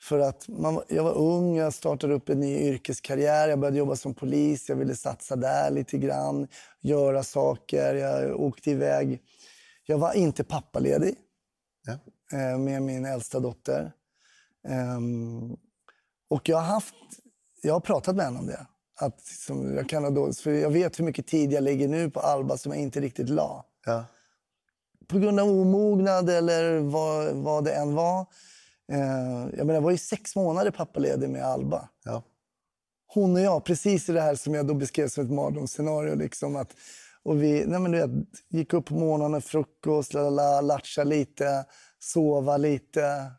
För 0.03 0.19
att 0.19 0.49
man, 0.49 0.81
jag 0.89 1.05
var 1.05 1.15
ung, 1.19 1.57
jag 1.57 1.75
startade 1.75 2.15
upp 2.15 2.29
en 2.29 2.41
ny 2.41 2.59
yrkeskarriär, 2.59 3.49
jag 3.49 3.59
började 3.59 3.79
jobba 3.79 3.97
som 3.97 4.15
polis, 4.15 4.69
jag 4.69 4.77
ville 4.77 4.95
satsa 4.95 5.37
där 5.37 5.71
lite 5.71 5.99
grann, 5.99 6.49
göra 6.81 7.23
saker, 7.23 7.95
jag 7.95 8.41
åkte 8.41 8.71
iväg. 8.71 9.21
Jag 9.87 9.99
var 9.99 10.13
inte 10.13 10.45
pappaledig 10.45 11.17
ja. 11.87 11.93
Eh, 12.39 12.59
med 12.59 12.83
min 12.83 13.05
äldsta 13.05 13.41
dotter. 13.41 13.93
Um, 14.69 15.57
och 16.29 16.49
jag 16.49 16.57
har, 16.57 16.65
haft, 16.65 16.95
jag 17.63 17.73
har 17.73 17.81
pratat 17.81 18.17
med 18.17 18.25
henne 18.25 18.39
om 18.39 18.47
det. 18.47 18.67
Att, 19.01 19.21
som 19.21 19.75
jag, 19.77 19.89
kan 19.89 20.15
då, 20.15 20.33
för 20.33 20.51
jag 20.51 20.71
vet 20.71 20.99
hur 20.99 21.05
mycket 21.05 21.27
tid 21.27 21.53
jag 21.53 21.63
lägger 21.63 21.89
nu 21.89 22.11
på 22.11 22.21
Alba 22.21 22.57
som 22.57 22.73
jag 22.73 22.81
inte 22.81 23.01
riktigt 23.01 23.29
la. 23.29 23.65
Ja. 23.87 24.05
På 25.09 25.19
grund 25.19 25.41
av 25.41 25.49
omognad 25.49 26.31
eller 26.31 26.79
vad, 26.79 27.35
vad 27.35 27.65
det 27.65 27.75
än 27.75 27.95
var. 27.95 28.21
Eh, 28.93 29.49
jag, 29.57 29.67
menar, 29.67 29.75
jag 29.75 29.81
var 29.81 29.91
ju 29.91 29.99
sex 29.99 30.37
månader 30.37 30.71
pappaledig 30.71 31.31
med 31.31 31.45
Alba. 31.45 31.89
Ja. 32.05 32.23
Hon 33.07 33.35
och 33.35 33.41
jag, 33.41 33.65
precis 33.65 34.09
i 34.09 34.13
det 34.13 34.21
här 34.21 34.35
som 34.35 34.55
jag 34.55 34.67
då 34.67 34.75
beskrev 34.75 35.09
som 35.09 35.25
ett 35.25 35.31
mardrömsscenario. 35.31 36.15
Liksom, 36.15 36.57
att, 36.57 36.75
och 37.25 37.43
vi 37.43 37.65
nej 37.67 37.81
men 37.81 37.93
du 37.93 37.99
vet, 37.99 38.11
gick 38.49 38.73
upp 38.73 38.87
på 38.87 38.95
morgonen, 38.95 39.43
frukost, 39.43 40.15
lalala, 40.15 40.61
latcha 40.61 41.05
lite, 41.05 41.65
sova 41.99 42.57
lite, 42.57 43.31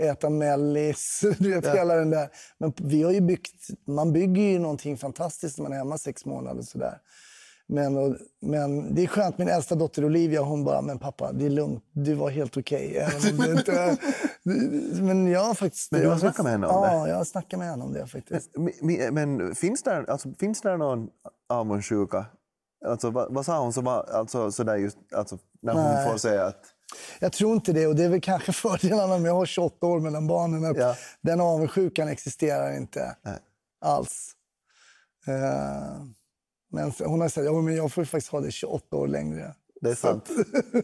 äta 0.00 0.30
mellis. 0.30 1.24
Du 1.38 1.54
vet, 1.54 1.64
ja. 1.64 1.74
hela 1.74 1.94
den 1.94 2.10
där. 2.10 2.28
Men 2.58 2.72
vi 2.76 3.02
har 3.02 3.12
ju 3.12 3.20
byggt, 3.20 3.68
man 3.86 4.12
bygger 4.12 4.42
ju 4.42 4.58
någonting 4.58 4.96
fantastiskt 4.96 5.58
när 5.58 5.62
man 5.62 5.72
är 5.72 5.76
hemma 5.76 5.98
sex 5.98 6.24
månader. 6.24 6.62
Sådär. 6.62 6.98
Men, 7.70 7.96
och, 7.96 8.16
men 8.40 8.94
det 8.94 9.02
är 9.02 9.06
skönt. 9.06 9.38
Min 9.38 9.48
äldsta 9.48 9.74
dotter 9.74 10.04
Olivia 10.04 10.42
hon 10.42 10.64
bara, 10.64 10.82
men 10.82 10.98
pappa, 10.98 11.32
det 11.32 11.46
är 11.46 11.50
lugnt. 11.50 11.84
Du 11.92 12.14
var 12.14 12.30
helt 12.30 12.56
okej. 12.56 13.08
Okay. 13.38 13.50
Inte... 13.50 13.96
men 15.02 15.26
jag 15.26 15.40
har 15.40 15.54
faktiskt... 15.54 15.92
Men 15.92 16.00
du 16.00 16.08
har 16.08 16.18
snackat 16.18 16.44
med 16.44 16.52
henne 16.52 16.66
om 16.66 16.82
det? 16.82 16.88
Ja, 16.88 17.08
jag 17.08 17.16
har 17.16 17.24
snackat 17.24 17.58
med 17.58 17.68
henne 17.68 17.84
om 17.84 17.92
det 17.92 18.06
faktiskt. 18.06 18.50
Men, 18.80 19.14
men 19.14 19.54
finns, 19.54 19.82
där, 19.82 20.10
alltså, 20.10 20.32
finns 20.38 20.60
där 20.60 20.76
någon 20.76 21.08
avundsjuka? 21.48 22.26
Alltså, 22.86 23.10
vad, 23.10 23.34
vad 23.34 23.46
sa 23.46 23.60
hon 23.60 23.72
som 23.72 23.86
alltså, 23.86 24.52
sådär 24.52 24.76
just, 24.76 24.98
alltså, 25.14 25.38
när 25.60 25.72
hon 25.72 25.84
Nej. 25.84 26.10
får 26.10 26.18
säga 26.18 26.46
att... 26.46 26.74
Jag 27.20 27.32
tror 27.32 27.54
inte 27.54 27.72
det. 27.72 27.86
Och 27.86 27.96
det 27.96 28.04
är 28.04 28.08
väl 28.08 28.20
kanske 28.20 28.52
fördelarna 28.62 29.18
med 29.18 29.30
att 29.30 29.36
ha 29.36 29.46
28 29.46 29.86
år 29.86 30.00
mellan 30.00 30.26
barnen. 30.26 30.64
Att 30.64 30.76
ja. 30.76 30.94
Den 31.20 31.40
avundsjukan 31.40 32.08
existerar 32.08 32.76
inte 32.76 33.16
Nej. 33.22 33.38
alls. 33.80 34.32
Uh, 35.28 36.04
men 36.70 36.92
hon 37.04 37.20
har 37.20 37.28
sagt 37.28 37.44
ja, 37.44 37.52
men 37.52 37.76
jag 37.76 37.92
får 37.92 38.04
faktiskt 38.04 38.32
ha 38.32 38.40
det 38.40 38.50
28 38.50 38.96
år 38.96 39.08
längre. 39.08 39.54
Det 39.80 39.90
är 39.90 39.94
sant. 39.94 40.28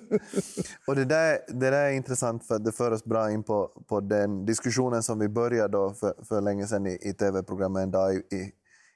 och 0.87 0.97
det 0.97 1.05
där, 1.05 1.39
det 1.49 1.71
där 1.71 1.73
är 1.73 1.91
intressant 1.91 2.47
för 2.47 2.59
det 2.59 2.73
för 2.73 2.91
oss 2.91 3.05
bra 3.05 3.31
in 3.31 3.43
på, 3.43 3.85
på 3.89 4.01
den 4.01 4.47
diskussionen 4.47 5.03
som 5.03 5.19
vi 5.19 5.29
började 5.29 5.95
för, 5.95 6.25
för 6.25 6.41
länge 6.41 6.67
sedan 6.67 6.87
i, 6.87 6.99
i 7.03 7.13
tv-programmet 7.13 7.83
En 7.83 7.91
dag 7.91 8.15
i, 8.15 8.17
i, 8.17 8.53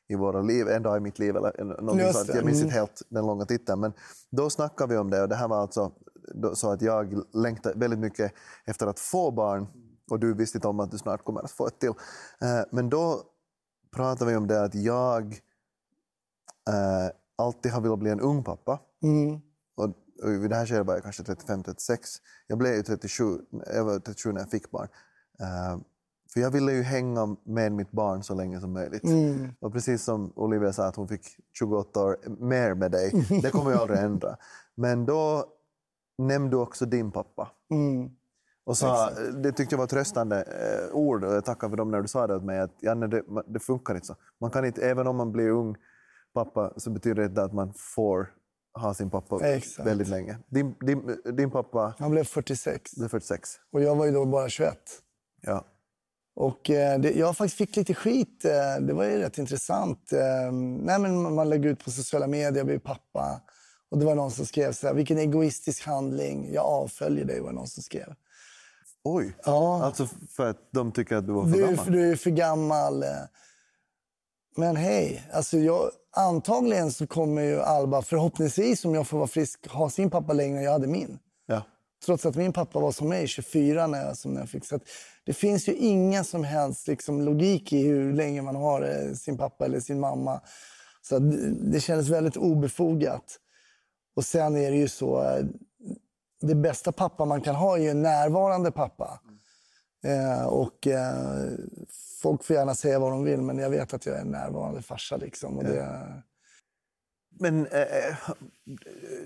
i 0.08 0.16
våra 0.16 0.42
liv, 0.42 0.68
En 0.68 0.82
dag 0.82 0.96
i 0.96 1.00
mitt 1.00 1.18
liv 1.18 1.36
eller 1.36 1.64
någonting 1.64 2.12
sånt. 2.12 2.28
Jag 2.28 2.44
minns 2.44 2.58
inte 2.58 2.72
mm. 2.72 2.80
helt 2.80 3.02
den 3.08 3.26
långa 3.26 3.44
titeln. 3.44 3.80
Men 3.80 3.92
då 4.30 4.50
snackade 4.50 4.92
vi 4.94 4.98
om 4.98 5.10
det 5.10 5.22
och 5.22 5.28
det 5.28 5.34
här 5.34 5.48
var 5.48 5.60
alltså 5.60 5.92
så 6.54 6.70
att 6.70 6.82
jag 6.82 7.22
längtade 7.34 7.78
väldigt 7.78 7.98
mycket 7.98 8.32
efter 8.64 8.86
att 8.86 9.00
få 9.00 9.30
barn 9.30 9.66
och 10.10 10.20
du 10.20 10.34
visste 10.34 10.58
inte 10.58 10.68
om 10.68 10.80
att 10.80 10.90
du 10.90 10.98
snart 10.98 11.24
kommer 11.24 11.40
att 11.40 11.50
få 11.50 11.66
ett 11.66 11.80
till. 11.80 11.88
Eh, 12.40 12.60
men 12.70 12.90
då 12.90 13.22
pratade 13.96 14.30
vi 14.30 14.36
om 14.36 14.46
det 14.46 14.62
att 14.62 14.74
jag 14.74 15.32
äh, 16.68 17.10
alltid 17.36 17.72
har 17.72 17.80
velat 17.80 17.98
bli 17.98 18.10
en 18.10 18.20
ung 18.20 18.44
pappa. 18.44 18.80
Mm. 19.02 19.40
Och, 19.76 19.84
och 20.22 20.32
vid 20.42 20.50
det 20.50 20.56
här 20.56 20.66
skedet 20.66 20.86
var 20.86 20.94
jag 20.94 21.02
kanske 21.02 21.22
35-36. 21.22 21.98
Jag 22.46 22.58
blev 22.58 22.74
ju 22.74 22.82
37, 22.82 23.38
jag 23.74 23.84
var 23.84 23.98
37 23.98 24.32
när 24.32 24.40
jag 24.40 24.50
fick 24.50 24.70
barn. 24.70 24.88
För 26.32 26.40
jag 26.40 26.50
ville 26.50 26.72
ju 26.72 26.82
hänga 26.82 27.36
med 27.44 27.72
mitt 27.72 27.90
barn 27.90 28.22
så 28.22 28.34
länge 28.34 28.60
som 28.60 28.72
möjligt. 28.72 29.04
Mm. 29.04 29.48
Och 29.60 29.72
precis 29.72 30.04
som 30.04 30.32
Olivia 30.36 30.72
sa 30.72 30.86
att 30.86 30.96
hon 30.96 31.08
fick 31.08 31.26
28 31.52 32.00
år 32.00 32.16
mer 32.38 32.74
med 32.74 32.90
dig, 32.90 33.26
det 33.42 33.50
kommer 33.50 33.70
jag 33.70 33.80
aldrig 33.80 34.00
ändra. 34.00 34.36
Men 34.74 35.06
då 35.06 35.44
nämnde 36.18 36.50
du 36.50 36.60
också 36.60 36.86
din 36.86 37.10
pappa. 37.10 37.50
Mm. 37.70 38.10
Och 38.64 38.76
sa, 38.76 39.10
det 39.42 39.52
tyckte 39.52 39.74
jag 39.74 39.78
var 39.78 39.86
tröstande 39.86 40.42
eh, 40.42 40.94
ord 40.94 41.24
och 41.24 41.34
jag 41.34 41.44
tackar 41.44 41.68
för 41.68 41.76
dem 41.76 41.90
när 41.90 42.02
du 42.02 42.08
sa 42.08 42.26
det 42.26 42.36
åt 42.36 42.44
mig. 42.44 42.60
Att, 42.60 42.82
Janne, 42.82 43.06
det, 43.06 43.22
det 43.46 43.60
funkar 43.60 43.94
inte 43.94 44.06
så. 44.06 44.16
Man 44.40 44.50
kan 44.50 44.64
inte, 44.64 44.90
även 44.90 45.06
om 45.06 45.16
man 45.16 45.32
blir 45.32 45.50
ung 45.50 45.76
pappa 46.34 46.72
så 46.76 46.90
betyder 46.90 47.28
det 47.28 47.42
att 47.42 47.52
man 47.52 47.72
får 47.74 48.32
ha 48.74 48.94
sin 48.94 49.10
pappa 49.10 49.46
Exakt. 49.46 49.88
väldigt 49.88 50.08
länge. 50.08 50.38
Din, 50.48 50.74
din, 50.80 51.20
din 51.24 51.50
pappa... 51.50 51.94
Han 51.98 52.10
blev 52.10 52.24
46. 52.24 52.96
Blev 52.96 53.08
46. 53.08 53.50
Och 53.72 53.82
jag 53.82 53.96
var 53.96 54.06
ju 54.06 54.12
då 54.12 54.26
bara 54.26 54.48
21. 54.48 54.78
Ja. 55.40 55.64
Och 56.38 56.70
eh, 56.70 57.00
det, 57.00 57.12
jag 57.12 57.36
faktiskt 57.36 57.56
fick 57.56 57.76
lite 57.76 57.94
skit. 57.94 58.44
Eh, 58.44 58.86
det 58.86 58.92
var 58.92 59.04
ju 59.04 59.18
rätt 59.18 59.38
intressant. 59.38 60.12
Eh, 60.12 60.52
nej, 60.52 60.98
men 60.98 61.34
man 61.34 61.48
lägger 61.48 61.68
ut 61.68 61.84
på 61.84 61.90
sociala 61.90 62.26
medier, 62.26 62.56
jag 62.56 62.66
blir 62.66 62.78
pappa. 62.78 63.40
Och 63.90 63.98
det 63.98 64.04
var 64.04 64.14
någon 64.14 64.30
som 64.30 64.46
skrev 64.46 64.72
så 64.72 64.86
här, 64.86 64.94
vilken 64.94 65.18
egoistisk 65.18 65.86
handling. 65.86 66.52
Jag 66.52 66.64
avföljer 66.64 67.24
dig, 67.24 67.40
var 67.40 67.52
någon 67.52 67.66
som 67.66 67.82
skrev. 67.82 68.14
Oj! 69.04 69.36
Ja. 69.44 69.84
Alltså 69.84 70.08
för 70.36 70.50
att 70.50 70.68
de 70.72 70.92
tycker 70.92 71.16
att 71.16 71.26
du 71.26 71.32
var 71.32 71.44
för 71.44 71.52
du, 71.52 71.66
gammal? 71.66 71.92
Du 71.92 72.10
är 72.10 72.16
för 72.16 72.30
gammal. 72.30 73.02
Eh. 73.02 73.08
Men 74.56 74.76
hej, 74.76 75.28
alltså 75.32 75.58
jag, 75.58 75.90
antagligen 76.16 76.92
så 76.92 77.06
kommer 77.06 77.42
ju 77.42 77.60
Alba, 77.60 78.02
förhoppningsvis 78.02 78.84
om 78.84 78.94
jag 78.94 79.06
får 79.06 79.18
vara 79.18 79.28
frisk, 79.28 79.68
ha 79.68 79.90
sin 79.90 80.10
pappa 80.10 80.32
längre 80.32 80.58
än 80.58 80.64
jag 80.64 80.72
hade 80.72 80.86
min. 80.86 81.18
Trots 82.06 82.26
att 82.26 82.36
min 82.36 82.52
pappa 82.52 82.80
var 82.80 82.92
som 82.92 83.08
mig, 83.08 83.26
24 83.26 83.86
när 83.86 84.04
jag, 84.06 84.16
som 84.16 84.34
när 84.34 84.40
jag 84.40 84.48
fick. 84.48 84.64
Så 84.64 84.80
det 85.24 85.32
finns 85.32 85.68
ju 85.68 85.74
ingen 85.74 86.24
som 86.24 86.44
helst 86.44 86.88
liksom, 86.88 87.22
logik 87.22 87.72
i 87.72 87.82
hur 87.82 88.12
länge 88.12 88.42
man 88.42 88.56
har 88.56 88.82
eh, 88.82 89.14
sin 89.14 89.38
pappa 89.38 89.64
eller 89.64 89.80
sin 89.80 90.00
mamma. 90.00 90.40
Så 91.02 91.18
det, 91.18 91.50
det 91.50 91.80
kändes 91.80 92.08
väldigt 92.08 92.36
obefogat. 92.36 93.38
Och 94.16 94.24
sen 94.24 94.56
är 94.56 94.70
det 94.70 94.76
ju 94.76 94.88
så, 94.88 95.22
eh, 95.22 95.44
det 96.40 96.54
bästa 96.54 96.92
pappa 96.92 97.24
man 97.24 97.40
kan 97.40 97.54
ha 97.54 97.76
är 97.76 97.82
ju 97.82 97.88
en 97.88 98.02
närvarande 98.02 98.70
pappa. 98.70 99.20
Eh, 100.04 100.46
och 100.46 100.86
eh, 100.86 101.48
folk 102.22 102.44
får 102.44 102.56
gärna 102.56 102.74
säga 102.74 102.98
vad 102.98 103.12
de 103.12 103.24
vill, 103.24 103.42
men 103.42 103.58
jag 103.58 103.70
vet 103.70 103.94
att 103.94 104.06
jag 104.06 104.16
är 104.16 104.20
en 104.20 104.30
närvarande 104.30 104.82
farsa. 104.82 105.16
Liksom, 105.16 105.56
och 105.58 105.64
det... 105.64 106.22
Men 107.40 107.66
eh, 107.66 107.80
eh 107.80 108.16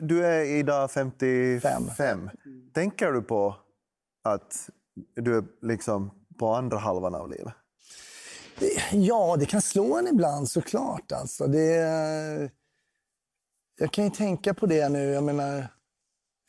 du 0.00 0.26
är 0.26 0.44
idag 0.44 0.90
55. 0.90 1.90
Fem. 1.96 2.30
Tänker 2.72 3.12
du 3.12 3.22
på 3.22 3.56
att 4.24 4.70
du 5.16 5.36
är 5.36 5.44
liksom 5.62 6.10
på 6.38 6.54
andra 6.54 6.78
halvan 6.78 7.14
av 7.14 7.30
livet? 7.30 7.54
Ja, 8.92 9.36
det 9.38 9.46
kan 9.46 9.62
slå 9.62 9.98
en 9.98 10.08
ibland 10.08 10.50
såklart. 10.50 11.12
Alltså. 11.12 11.46
Det, 11.46 12.50
jag 13.78 13.92
kan 13.92 14.04
ju 14.04 14.10
tänka 14.10 14.54
på 14.54 14.66
det 14.66 14.88
nu. 14.88 15.04
Jag 15.04 15.24
menar, 15.24 15.66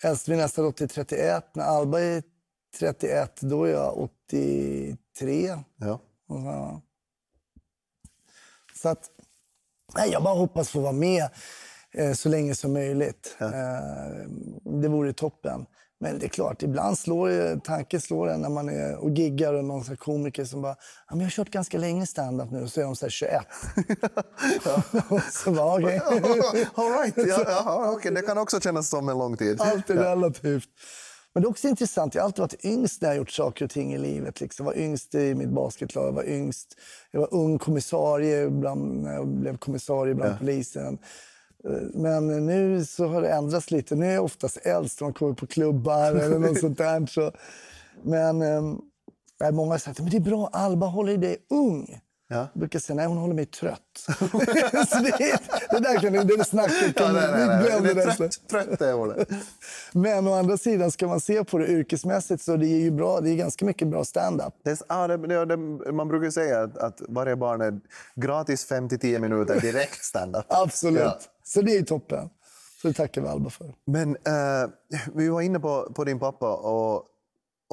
äldst 0.04 0.28
min 0.28 0.38
nästa 0.38 0.62
dotter 0.62 0.84
är 0.84 0.88
31. 0.88 1.56
När 1.56 1.64
Alba 1.64 2.00
är 2.00 2.24
31, 2.80 3.42
då 3.42 3.64
är 3.64 3.72
jag 3.72 3.98
83. 3.98 5.58
Ja. 5.76 6.00
Så, 6.28 6.82
så 8.76 8.90
att, 8.90 9.10
nej, 9.96 10.10
jag 10.12 10.24
bara 10.24 10.36
hoppas 10.36 10.70
få 10.70 10.80
vara 10.80 10.92
med 10.92 11.30
eh, 11.94 12.14
så 12.14 12.30
länge 12.30 12.56
som 12.56 12.74
möjligt. 12.74 13.36
Ja. 13.40 13.46
Eh, 13.46 14.28
det 14.82 14.88
vore 14.88 15.14
toppen. 15.14 15.66
Men 16.04 16.20
det 16.20 16.26
är 16.26 16.30
klart, 16.30 16.64
ibland 16.64 16.98
slår 16.98 17.60
tanken 17.60 18.02
slår 18.02 18.30
en 18.30 18.42
när 18.42 18.50
man 18.50 18.70
är 18.70 18.96
och 18.96 19.10
giggar 19.10 19.54
och 19.54 19.66
någon 19.66 19.98
komiker 19.98 20.46
som 20.46 20.62
bara 20.62 20.76
ja, 21.10 21.16
men 21.16 21.20
“Jag 21.20 21.26
har 21.26 21.32
kört 21.32 21.50
ganska 21.50 21.78
länge 21.78 22.08
stand-up 22.08 22.52
nu” 22.52 22.64
och 22.64 22.70
så 22.70 22.82
är 22.82 22.86
de 22.86 22.96
så 22.96 23.10
21. 23.10 23.42
ja. 24.66 24.84
så 25.32 25.52
bara, 25.52 25.74
okay. 25.74 25.98
All 26.76 26.92
right. 26.92 27.14
ja, 27.18 27.44
ja, 27.48 27.92
okay. 27.92 28.12
Det 28.12 28.22
kan 28.22 28.38
också 28.38 28.62
kännas 28.62 28.90
som 28.90 29.10
en 29.10 29.18
lång 29.18 29.38
tid. 29.38 29.62
Allt 29.62 29.90
är 29.90 29.96
relativt. 29.96 30.70
Men 31.34 31.44
det 31.44 31.48
är 31.48 31.50
också 31.50 31.68
intressant. 31.68 32.16
Jag 32.16 32.22
har 32.22 32.26
alltid 32.26 32.42
varit 32.42 32.66
yngst 32.66 33.02
när 33.02 33.10
jag 33.10 33.18
gjort 33.18 33.32
saker 33.32 33.66
och 33.66 33.72
ting 33.72 33.94
i 33.94 33.98
livet. 33.98 34.42
Liksom. 34.42 34.66
Jag 34.66 34.74
var 34.74 34.80
yngst 34.80 35.16
i 35.16 35.36
mitt 35.36 35.50
basketlag. 35.50 36.08
Jag 36.08 36.12
var 36.12 36.30
yngst. 36.30 36.78
Jag 37.12 37.20
var 37.20 37.34
ung 37.34 37.60
kommissarie 37.60 38.50
bland, 38.50 39.04
när 39.04 39.14
jag 39.14 39.28
blev 39.28 39.58
kommissarie 39.58 40.16
bland 40.16 40.32
ja. 40.32 40.38
polisen. 40.40 40.98
Men 41.94 42.46
nu 42.46 42.86
så 42.86 43.08
har 43.08 43.22
det 43.22 43.30
ändrats 43.30 43.72
lite. 43.72 43.96
Nu 43.96 44.06
är 44.06 44.14
jag 44.14 44.24
oftast 44.24 44.58
äldst 44.58 45.02
när 45.02 45.06
man 45.06 45.14
kommer 45.14 45.34
på 45.34 45.48
klubbar 45.48 46.12
eller 46.12 46.40
något 46.40 46.60
sånt 46.60 46.78
där. 46.78 47.06
Så. 47.06 47.32
Men 48.04 48.42
äh, 48.42 49.52
många 49.52 49.72
har 49.72 49.78
sagt 49.78 50.00
att 50.00 50.12
det 50.12 50.18
är 50.18 50.22
bra, 50.22 50.50
Alba 50.54 50.86
håller 50.86 51.18
dig 51.18 51.38
ung. 51.50 52.00
Ja. 52.34 52.48
Jag 52.54 52.60
brukar 52.60 52.80
säga 52.80 52.96
nej, 52.96 53.06
hon 53.06 53.18
håller 53.18 53.34
mig 53.34 53.46
trött. 53.46 53.80
så 54.90 54.98
det, 54.98 55.40
det 55.72 55.80
där 55.80 56.00
kan 56.00 56.14
det, 56.14 56.24
det 56.24 56.44
snacket 56.44 56.96
kan 56.96 57.16
ja, 57.16 57.22
nej, 57.22 57.48
nej, 57.48 57.82
nej. 57.82 57.96
Det 57.96 58.12
trött, 58.12 58.48
trött 58.50 58.82
är 58.82 58.94
hon. 58.94 59.26
Men 59.92 60.28
å 60.28 60.34
andra 60.34 60.58
sidan, 60.58 60.92
ska 60.92 61.08
man 61.08 61.20
se 61.20 61.44
på 61.44 61.58
det 61.58 61.68
yrkesmässigt 61.68 62.44
så 62.44 62.58
det 62.58 62.68
är 62.68 62.80
ju 62.80 62.92
bra, 62.92 63.22
det 63.22 63.30
är 63.30 63.36
ganska 63.36 63.66
mycket 63.66 63.88
bra 63.88 64.06
stand-up. 64.06 64.54
Ja, 64.90 65.08
det, 65.08 65.46
det, 65.46 65.58
man 65.92 66.08
brukar 66.08 66.30
säga 66.30 66.62
att, 66.62 66.78
att 66.78 67.02
varje 67.08 67.36
barn 67.36 67.62
är 67.62 67.80
gratis 68.16 68.72
5-10 68.72 69.20
minuter 69.20 69.62
direkt 69.62 70.04
stand-up. 70.04 70.46
Absolut. 70.50 71.02
Ja. 71.02 71.20
Så 71.44 71.62
det 71.62 71.78
är 71.78 71.84
toppen. 71.84 72.30
Så 72.82 72.88
det 72.88 72.94
tackar 72.94 73.22
vi 73.22 73.28
Alba 73.28 73.50
för. 73.50 73.74
Men 73.86 74.10
uh, 74.10 74.70
vi 75.14 75.30
var 75.30 75.42
inne 75.42 75.60
på, 75.60 75.92
på 75.96 76.04
din 76.04 76.20
pappa 76.20 76.56
och 76.56 77.04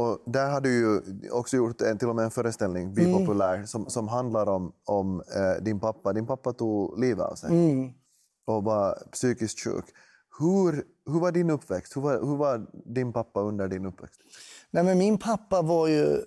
och 0.00 0.22
där 0.26 0.50
har 0.50 0.60
du 0.60 0.70
ju 0.70 1.00
också 1.30 1.56
gjort 1.56 1.80
en, 1.80 1.98
till 1.98 2.08
och 2.08 2.16
med 2.16 2.24
en 2.24 2.30
föreställning, 2.30 2.94
Bli 2.94 3.04
mm. 3.04 3.18
populär, 3.18 3.64
som, 3.64 3.90
som 3.90 4.08
handlar 4.08 4.48
om, 4.48 4.72
om 4.84 5.20
eh, 5.20 5.62
din 5.62 5.80
pappa. 5.80 6.12
Din 6.12 6.26
pappa 6.26 6.52
tog 6.52 7.00
livet 7.00 7.26
av 7.26 7.34
sig 7.34 7.50
mm. 7.50 7.92
och 8.46 8.64
var 8.64 9.02
psykiskt 9.12 9.60
sjuk. 9.60 9.84
Hur, 10.38 10.84
hur 11.12 11.20
var 11.20 11.32
din 11.32 11.50
uppväxt? 11.50 11.96
Hur 11.96 12.00
var, 12.00 12.12
hur 12.12 12.36
var 12.36 12.66
din 12.94 13.12
pappa 13.12 13.40
under 13.40 13.68
din 13.68 13.86
uppväxt? 13.86 14.20
Nej, 14.70 14.84
men 14.84 14.98
min 14.98 15.18
pappa 15.18 15.62
var 15.62 15.88
ju... 15.88 16.24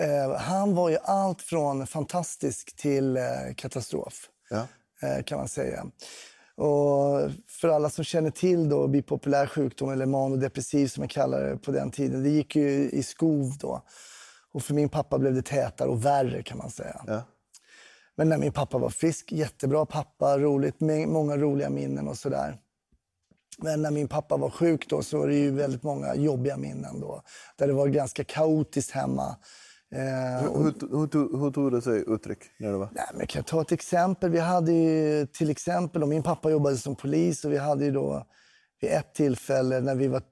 Eh, 0.00 0.36
han 0.38 0.74
var 0.74 0.88
ju 0.88 0.96
allt 1.02 1.42
från 1.42 1.86
fantastisk 1.86 2.76
till 2.76 3.16
eh, 3.16 3.22
katastrof, 3.56 4.28
ja. 4.50 4.66
Eh, 5.02 5.24
kan 5.24 5.38
man 5.38 5.48
säga. 5.48 5.86
Och 6.56 7.30
för 7.48 7.68
alla 7.68 7.90
som 7.90 8.04
känner 8.04 8.30
till 8.30 8.68
då 8.68 8.88
bipolär 8.88 9.46
sjukdom 9.46 9.90
eller 9.90 10.06
manodepressiv 10.06 10.86
som 10.86 11.00
man 11.00 11.08
kallar 11.08 11.42
det 11.44 11.56
på 11.56 11.72
den 11.72 11.90
tiden. 11.90 12.22
Det 12.22 12.30
gick 12.30 12.56
ju 12.56 12.90
i 12.90 13.02
skov 13.02 13.52
då. 13.60 13.82
Och 14.52 14.62
för 14.62 14.74
min 14.74 14.88
pappa 14.88 15.18
blev 15.18 15.34
det 15.34 15.42
tätare 15.42 15.88
och 15.88 16.04
värre 16.04 16.42
kan 16.42 16.58
man 16.58 16.70
säga. 16.70 17.04
Ja. 17.06 17.22
Men 18.16 18.28
när 18.28 18.38
min 18.38 18.52
pappa 18.52 18.78
var 18.78 18.88
frisk, 18.88 19.32
jättebra 19.32 19.86
pappa, 19.86 20.38
roligt, 20.38 20.80
många 21.06 21.36
roliga 21.36 21.70
minnen 21.70 22.08
och 22.08 22.18
sådär. 22.18 22.58
Men 23.58 23.82
när 23.82 23.90
min 23.90 24.08
pappa 24.08 24.36
var 24.36 24.50
sjuk 24.50 24.88
då 24.88 25.02
så 25.02 25.18
var 25.18 25.28
det 25.28 25.34
ju 25.34 25.50
väldigt 25.50 25.82
många 25.82 26.14
jobbiga 26.14 26.56
minnen 26.56 27.00
då. 27.00 27.22
Där 27.56 27.66
det 27.66 27.72
var 27.72 27.88
ganska 27.88 28.24
kaotiskt 28.24 28.90
hemma. 28.90 29.36
Eh, 29.94 30.42
hur, 30.42 30.74
hur, 30.90 31.38
hur, 31.38 31.50
tog 31.50 31.72
det 31.72 31.82
sig 31.82 32.04
uttryck? 32.06 32.38
När 32.58 32.72
det 32.72 32.78
var? 32.78 32.88
Nej, 32.92 33.04
men 33.14 33.26
kan 33.26 33.38
jag 33.38 33.46
ta 33.46 33.60
ett 33.60 33.72
exempel? 33.72 34.30
Vi 34.30 34.38
hade 34.38 34.72
ju, 34.72 35.26
till 35.26 35.50
exempel, 35.50 36.02
och 36.02 36.08
min 36.08 36.22
pappa 36.22 36.50
jobbade 36.50 36.76
som 36.76 36.96
polis 36.96 37.44
och 37.44 37.52
vi 37.52 37.58
hade 37.58 37.84
ju 37.84 37.90
då 37.90 38.26
vid 38.80 38.90
ett 38.90 39.14
tillfälle 39.14 39.80
när 39.80 39.94
vi 39.94 40.08
var 40.08 40.22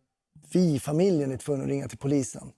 vi, 0.52 0.81
familjen, 0.81 1.33
är 1.33 1.37
tvungna 1.37 1.64
att 1.64 1.71
ringa 1.71 1.88
till 1.88 1.99
polisen. 1.99 2.52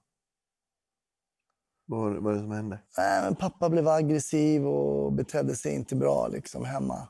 Vad 1.87 2.23
var 2.23 2.33
det 2.33 2.39
som 2.39 2.51
hände? 2.51 2.79
Nej, 2.99 3.23
men 3.23 3.37
pappa 3.37 3.71
blev 3.71 3.89
aggressiv 3.89 4.67
och 4.67 5.13
betedde 5.13 5.57
sig 5.57 5.75
inte 5.75 5.97
bra 5.97 6.29
liksom, 6.29 6.65
hemma. 6.65 7.09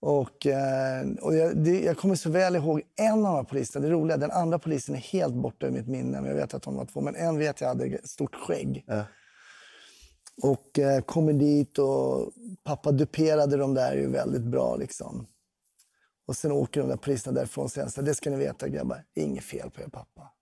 Och, 0.00 0.46
eh, 0.46 1.06
och 1.22 1.34
jag, 1.34 1.56
det, 1.56 1.80
jag, 1.80 1.98
kommer 1.98 2.14
så 2.14 2.30
väl 2.30 2.56
ihåg 2.56 2.82
en 2.96 3.26
av 3.26 3.36
de 3.36 3.46
poliserna. 3.46 3.86
Det 3.86 3.92
roliga, 3.92 4.16
den 4.16 4.30
andra 4.30 4.58
polisen 4.58 4.94
är 4.94 4.98
helt 4.98 5.34
borta 5.34 5.66
ur 5.66 5.70
mitt 5.70 5.88
minne. 5.88 6.20
Men 6.20 6.30
jag 6.30 6.34
vet 6.34 6.54
att 6.54 6.62
de 6.62 6.76
var 6.76 6.84
två. 6.84 7.00
Men 7.00 7.16
en 7.16 7.38
vet 7.38 7.60
jag 7.60 7.68
hade 7.68 7.98
stort 8.04 8.34
skägg. 8.34 8.84
Ja. 8.86 9.04
Och 10.42 10.78
eh, 10.78 11.00
kommer 11.00 11.32
dit 11.32 11.78
och 11.78 12.32
pappa 12.64 12.92
duperade 12.92 13.56
de 13.56 13.74
där 13.74 13.94
ju 13.94 14.10
väldigt 14.10 14.42
bra. 14.42 14.76
Liksom. 14.76 15.26
Och 16.26 16.36
sen 16.36 16.52
åker 16.52 16.80
de 16.80 16.88
där 16.88 16.96
poliserna 16.96 17.34
därifrån 17.34 17.64
och 17.64 17.70
säger 17.70 18.02
det 18.02 18.14
ska 18.14 18.30
ni 18.30 18.36
veta 18.36 18.68
grabbar, 18.68 19.04
det 19.14 19.20
är 19.20 19.24
inget 19.24 19.44
fel 19.44 19.70
på 19.70 19.80
er 19.80 19.88
pappa. 19.88 20.32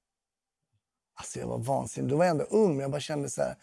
Alltså 1.14 1.38
jag 1.38 1.46
var 1.46 1.58
vansinnig. 1.58 2.10
Då 2.10 2.16
var 2.16 2.24
jag 2.24 2.30
ändå 2.30 2.44
ung, 2.44 2.68
men 2.68 2.80
jag 2.80 2.90
bara 2.90 3.00
kände 3.00 3.30
så 3.30 3.42
här, 3.42 3.56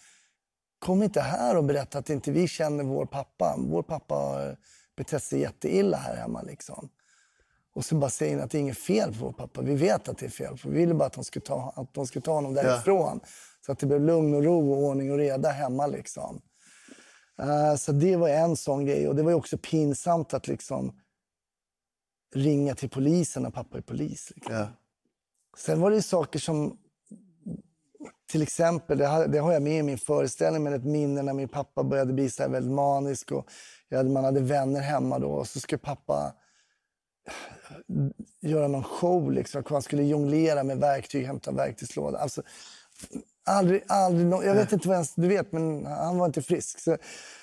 kom 0.79 1.03
inte 1.03 1.21
här 1.21 1.57
och 1.57 1.63
berätta 1.63 1.97
att 1.97 2.09
inte 2.09 2.31
vi 2.31 2.47
känner 2.47 2.83
vår 2.83 3.05
pappa. 3.05 3.55
Vår 3.57 3.83
pappa 3.83 4.45
betett 4.95 5.23
sig 5.23 5.39
jätteilla 5.39 5.97
här 5.97 6.15
hemma. 6.15 6.41
Liksom. 6.41 6.89
Och 7.75 7.85
så 7.85 7.95
bara 7.95 8.09
säger 8.09 8.39
att 8.39 8.51
det 8.51 8.57
är 8.57 8.59
inget 8.59 8.77
fel 8.77 9.13
på 9.13 9.25
vår 9.25 9.31
pappa. 9.31 9.62
Vi 9.62 9.75
vet 9.75 10.09
att 10.09 10.17
det 10.17 10.25
är 10.25 10.29
fel. 10.29 10.57
För 10.57 10.69
vi 10.69 10.77
ville 10.77 10.93
bara 10.93 11.05
att 11.05 11.13
de 11.13 11.23
skulle 11.23 11.45
ta, 11.45 11.73
att 11.75 11.93
de 11.93 12.07
skulle 12.07 12.23
ta 12.23 12.33
honom 12.33 12.53
därifrån. 12.53 13.19
Ja. 13.21 13.27
Så 13.65 13.71
att 13.71 13.79
det 13.79 13.85
blev 13.85 14.01
lugn 14.01 14.33
och 14.33 14.43
ro 14.43 14.71
och 14.71 14.77
ordning 14.77 15.12
och 15.12 15.17
reda 15.17 15.50
hemma. 15.50 15.88
Liksom. 15.88 16.41
Uh, 17.41 17.75
så 17.75 17.91
det 17.91 18.15
var 18.15 18.29
en 18.29 18.55
sån 18.55 18.85
grej. 18.85 19.07
Och 19.07 19.15
det 19.15 19.23
var 19.23 19.33
också 19.33 19.57
pinsamt 19.57 20.33
att 20.33 20.47
liksom 20.47 21.00
ringa 22.35 22.75
till 22.75 22.89
polisen 22.89 23.43
när 23.43 23.50
pappa 23.50 23.77
är 23.77 23.81
polis. 23.81 24.31
Liksom. 24.35 24.55
Ja. 24.55 24.67
Sen 25.57 25.81
var 25.81 25.91
det 25.91 26.01
saker 26.01 26.39
som 26.39 26.77
till 28.33 28.41
exempel, 28.41 28.97
det 28.97 29.05
har, 29.05 29.27
det 29.27 29.38
har, 29.38 29.53
jag 29.53 29.62
med 29.62 29.79
i 29.79 29.83
min 29.83 29.97
föreställning, 29.97 30.63
men 30.63 30.73
ett 30.73 30.85
minne 30.85 31.21
när 31.21 31.33
min 31.33 31.47
pappa 31.47 31.83
började 31.83 32.13
bli 32.13 32.29
så 32.29 32.47
väldigt 32.47 32.71
manisk. 32.71 33.31
Och 33.31 33.50
hade, 33.97 34.09
man 34.09 34.23
hade 34.23 34.39
vänner 34.39 34.81
hemma 34.81 35.19
då 35.19 35.31
och 35.31 35.47
så 35.47 35.60
skulle 35.60 35.79
pappa 35.79 36.34
göra 38.41 38.67
någon 38.67 38.84
show. 38.84 39.32
Liksom. 39.32 39.63
Han 39.69 39.82
skulle 39.82 40.03
jonglera 40.03 40.63
med 40.63 40.77
verktyg, 40.77 41.25
hämta 41.25 41.51
verktygslåda. 41.51 42.17
Alltså, 42.17 42.43
aldrig, 43.45 43.84
aldrig 43.88 44.27
no 44.27 44.43
jag 44.43 44.56
vet 44.56 44.71
inte 44.71 44.88
vad 44.88 44.95
ens, 44.95 45.15
du 45.15 45.27
vet, 45.27 45.51
men 45.51 45.86
han 45.86 46.17
var 46.17 46.25
inte 46.25 46.41
frisk. 46.41 46.79
Så, 46.79 46.97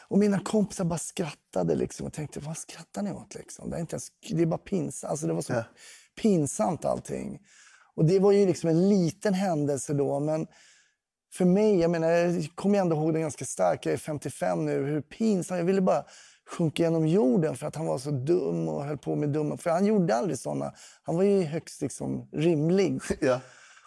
och 0.08 0.18
mina 0.18 0.40
kompisar 0.40 0.84
bara 0.84 0.98
skrattade 0.98 1.74
liksom, 1.74 2.06
och 2.06 2.12
tänkte, 2.12 2.40
vad 2.40 2.56
skrattar 2.56 3.02
ni 3.02 3.12
åt? 3.12 3.34
Liksom? 3.34 3.70
Det, 3.70 3.76
är 3.76 3.80
inte 3.80 3.94
ens, 3.94 4.08
det 4.30 4.42
är 4.42 4.46
bara 4.46 4.58
pinsamt. 4.58 5.10
Alltså, 5.10 5.26
det 5.26 5.32
var 5.32 5.42
så 5.42 5.52
ja. 5.52 5.64
pinsamt 6.22 6.84
allting. 6.84 7.40
Och 7.94 8.04
det 8.04 8.18
var 8.18 8.32
ju 8.32 8.46
liksom 8.46 8.70
en 8.70 8.88
liten 8.88 9.34
händelse 9.34 9.94
då, 9.94 10.20
men 10.20 10.46
för 11.32 11.44
mig, 11.44 11.78
jag 11.80 11.90
menar, 11.90 12.08
jag 12.08 12.48
kommer 12.54 12.78
ändå 12.78 12.96
ihåg 12.96 13.14
det 13.14 13.20
ganska 13.20 13.44
starkt. 13.44 13.84
Jag 13.84 13.94
är 13.94 13.98
55 13.98 14.64
nu. 14.64 14.84
Hur 14.84 15.00
pinsamt. 15.00 15.58
Jag 15.58 15.64
ville 15.64 15.80
bara 15.80 16.04
sjunka 16.50 16.82
genom 16.82 17.06
jorden 17.06 17.56
för 17.56 17.66
att 17.66 17.76
han 17.76 17.86
var 17.86 17.98
så 17.98 18.10
dum 18.10 18.68
och 18.68 18.84
höll 18.84 18.98
på 18.98 19.16
med 19.16 19.28
dumma... 19.28 19.56
För 19.56 19.70
han 19.70 19.86
gjorde 19.86 20.16
aldrig 20.16 20.38
såna. 20.38 20.72
Han 21.02 21.16
var 21.16 21.22
ju 21.22 21.42
högst 21.42 21.82
liksom, 21.82 22.28
rimlig. 22.32 23.00
Ja. 23.20 23.40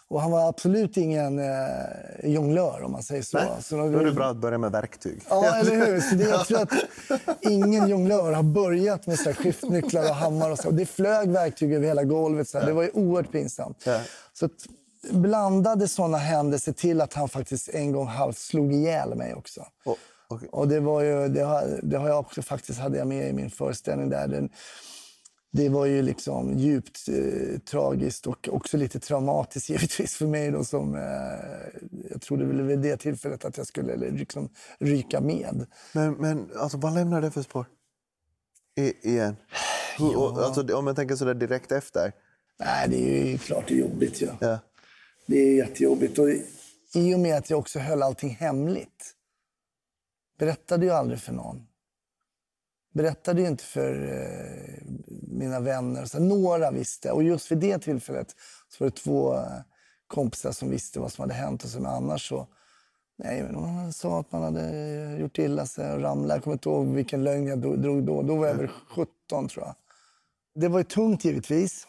Och 0.08 0.20
han 0.20 0.30
var 0.30 0.48
absolut 0.48 0.96
ingen 0.96 1.38
eh, 1.38 1.46
jonglör 2.22 2.82
om 2.82 2.92
man 2.92 3.02
säger 3.02 3.22
så. 3.22 3.38
Nej, 3.38 3.48
så 3.60 3.76
då 3.76 3.98
är 3.98 4.04
det 4.04 4.12
bra 4.12 4.26
att 4.26 4.36
börja 4.36 4.58
med 4.58 4.72
verktyg. 4.72 5.22
Ja, 5.30 5.56
eller 5.56 5.86
hur? 5.86 6.00
Så 6.00 6.14
det, 6.14 6.24
jag 6.24 6.46
tror 6.46 6.62
att 6.62 6.72
ingen 7.40 7.88
jonglör 7.88 8.32
har 8.32 8.42
börjat 8.42 9.06
med 9.06 9.18
så 9.18 9.24
här 9.24 9.36
skiftnycklar 9.36 10.02
och 10.10 10.14
hammare. 10.14 10.52
Och 10.52 10.58
så. 10.58 10.68
Och 10.68 10.74
det 10.74 10.86
flög 10.86 11.30
verktyg 11.30 11.72
över 11.72 11.86
hela 11.86 12.04
golvet. 12.04 12.48
Så 12.48 12.58
här. 12.58 12.66
Det 12.66 12.72
var 12.72 12.82
ju 12.82 12.90
oerhört 12.90 13.32
pinsamt. 13.32 13.82
Ja. 13.86 14.00
Så 14.32 14.46
att, 14.46 14.52
blandade 15.10 15.88
såna 15.88 16.18
händelser 16.18 16.72
till 16.72 17.00
att 17.00 17.14
han 17.14 17.28
faktiskt 17.28 17.68
en 17.68 17.92
gång 17.92 18.06
halvt 18.06 18.38
slog 18.38 18.72
ihjäl 18.72 19.14
mig 19.14 19.34
också. 19.34 19.66
Oh, 19.84 19.96
okay. 20.34 20.48
Och 20.52 20.68
det, 20.68 20.80
var 20.80 21.02
ju, 21.02 21.28
det, 21.28 21.40
har, 21.40 21.80
det 21.82 21.96
har 21.96 22.08
jag 22.08 22.18
också 22.18 22.42
faktiskt 22.42 22.78
hade 22.78 22.98
jag 22.98 23.06
med 23.06 23.28
i 23.28 23.32
min 23.32 23.50
föreställning 23.50 24.08
där. 24.08 24.28
Den, 24.28 24.50
det 25.56 25.68
var 25.68 25.86
ju 25.86 26.02
liksom 26.02 26.58
djupt 26.58 27.08
eh, 27.08 27.58
tragiskt 27.58 28.26
och 28.26 28.48
också 28.52 28.76
lite 28.76 29.00
traumatiskt 29.00 29.68
givetvis 29.70 30.16
för 30.16 30.26
mig. 30.26 30.50
Då, 30.50 30.64
som, 30.64 30.94
eh, 30.94 31.00
jag 32.10 32.22
trodde 32.22 32.44
väl 32.44 32.62
vid 32.62 32.78
det 32.78 32.96
tillfället 32.96 33.44
att 33.44 33.56
jag 33.56 33.66
skulle 33.66 33.96
liksom, 33.96 34.48
ryka 34.78 35.20
med. 35.20 35.66
Men, 35.92 36.12
men 36.12 36.50
alltså, 36.56 36.78
vad 36.78 36.94
lämnar 36.94 37.20
det 37.20 37.30
för 37.30 37.42
spår? 37.42 37.66
I, 38.76 39.08
igen? 39.08 39.36
ja. 39.98 40.44
alltså, 40.44 40.76
om 40.76 40.86
jag 40.86 40.96
tänker 40.96 41.16
så 41.16 41.24
där 41.24 41.34
direkt 41.34 41.72
efter. 41.72 42.12
Nej, 42.58 42.88
det 42.88 43.20
är 43.20 43.26
ju 43.26 43.38
klart 43.38 43.64
det 43.68 43.74
är 43.74 43.78
jobbigt. 43.78 44.20
Ja. 44.20 44.28
ja. 44.40 44.58
Det 45.26 45.36
är 45.36 45.54
jättejobbigt. 45.54 46.18
Och 46.18 46.28
I 46.94 47.14
och 47.14 47.20
med 47.20 47.36
att 47.36 47.50
jag 47.50 47.58
också 47.58 47.78
höll 47.78 48.02
allting 48.02 48.30
hemligt. 48.30 49.14
Berättade 50.38 50.86
ju 50.86 50.92
aldrig 50.92 51.20
för 51.20 51.32
någon. 51.32 51.66
Berättade 52.94 53.40
ju 53.40 53.48
inte 53.48 53.64
för 53.64 54.12
eh, 54.12 54.86
mina 55.22 55.60
vänner. 55.60 56.04
Så 56.04 56.20
några 56.20 56.70
visste. 56.70 57.10
Och 57.10 57.22
just 57.22 57.50
vid 57.50 57.58
det 57.58 57.78
tillfället 57.78 58.36
så 58.68 58.84
var 58.84 58.90
det 58.90 58.96
två 58.96 59.34
eh, 59.34 59.60
kompisar 60.06 60.52
som 60.52 60.70
visste 60.70 61.00
vad 61.00 61.12
som 61.12 61.22
hade 61.22 61.34
hänt. 61.34 61.64
Och 61.64 61.70
så, 61.70 61.80
men 61.80 61.90
annars 61.90 62.28
så... 62.28 62.46
Nej, 63.16 63.42
men 63.42 63.60
man 63.60 63.92
sa 63.92 64.20
att 64.20 64.32
man 64.32 64.42
hade 64.42 65.16
gjort 65.20 65.38
illa 65.38 65.66
sig 65.66 65.92
och 65.92 66.00
ramlat. 66.00 66.36
Jag 66.36 66.44
kommer 66.44 66.54
inte 66.54 66.68
ihåg 66.68 66.86
vilken 66.86 67.24
lögn 67.24 67.46
jag 67.46 67.58
drog 67.58 68.04
då. 68.04 68.22
Då 68.22 68.36
var 68.36 68.46
jag 68.46 68.54
väl 68.54 68.68
17 68.68 69.48
tror 69.48 69.64
jag. 69.64 69.74
Det 70.54 70.68
var 70.68 70.78
ju 70.78 70.84
tungt 70.84 71.24
givetvis. 71.24 71.86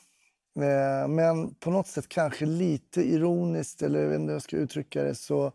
Eh, 0.59 1.07
men 1.07 1.53
på 1.53 1.69
något 1.69 1.87
sätt 1.87 2.09
kanske 2.09 2.45
lite 2.45 3.01
ironiskt, 3.01 3.81
eller 3.81 4.01
jag 4.01 4.09
vet 4.09 4.19
inte 4.19 4.29
hur 4.29 4.35
jag 4.35 4.41
ska 4.41 4.57
uttrycka 4.57 5.03
det, 5.03 5.15
så 5.15 5.51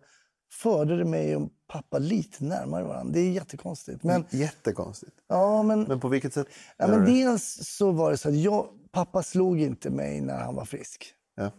förde 0.51 0.97
det 0.97 1.05
mig 1.05 1.37
och 1.37 1.49
pappa 1.67 1.99
lite 1.99 2.45
närmare 2.45 2.85
varandra. 2.85 3.13
Det 3.13 3.21
är 3.21 3.31
jättekonstigt. 3.31 4.03
Men, 4.03 4.25
Jättekonstigt? 4.31 5.17
Ja, 5.29 5.63
men, 5.63 5.83
men 5.83 6.01
på 6.01 6.09
vilket 6.09 6.35
sätt? 6.35 6.47
Ja, 6.77 6.87
men 6.87 7.05
dels 7.05 7.59
så 7.63 7.91
var 7.91 8.11
det 8.11 8.17
så 8.17 8.29
att 8.29 8.37
jag, 8.37 8.69
pappa 8.91 9.23
slog 9.23 9.61
inte 9.61 9.91
mig 9.91 10.21
när 10.21 10.39
han 10.39 10.55
var 10.55 10.65
frisk. 10.65 11.15
Ja. 11.35 11.51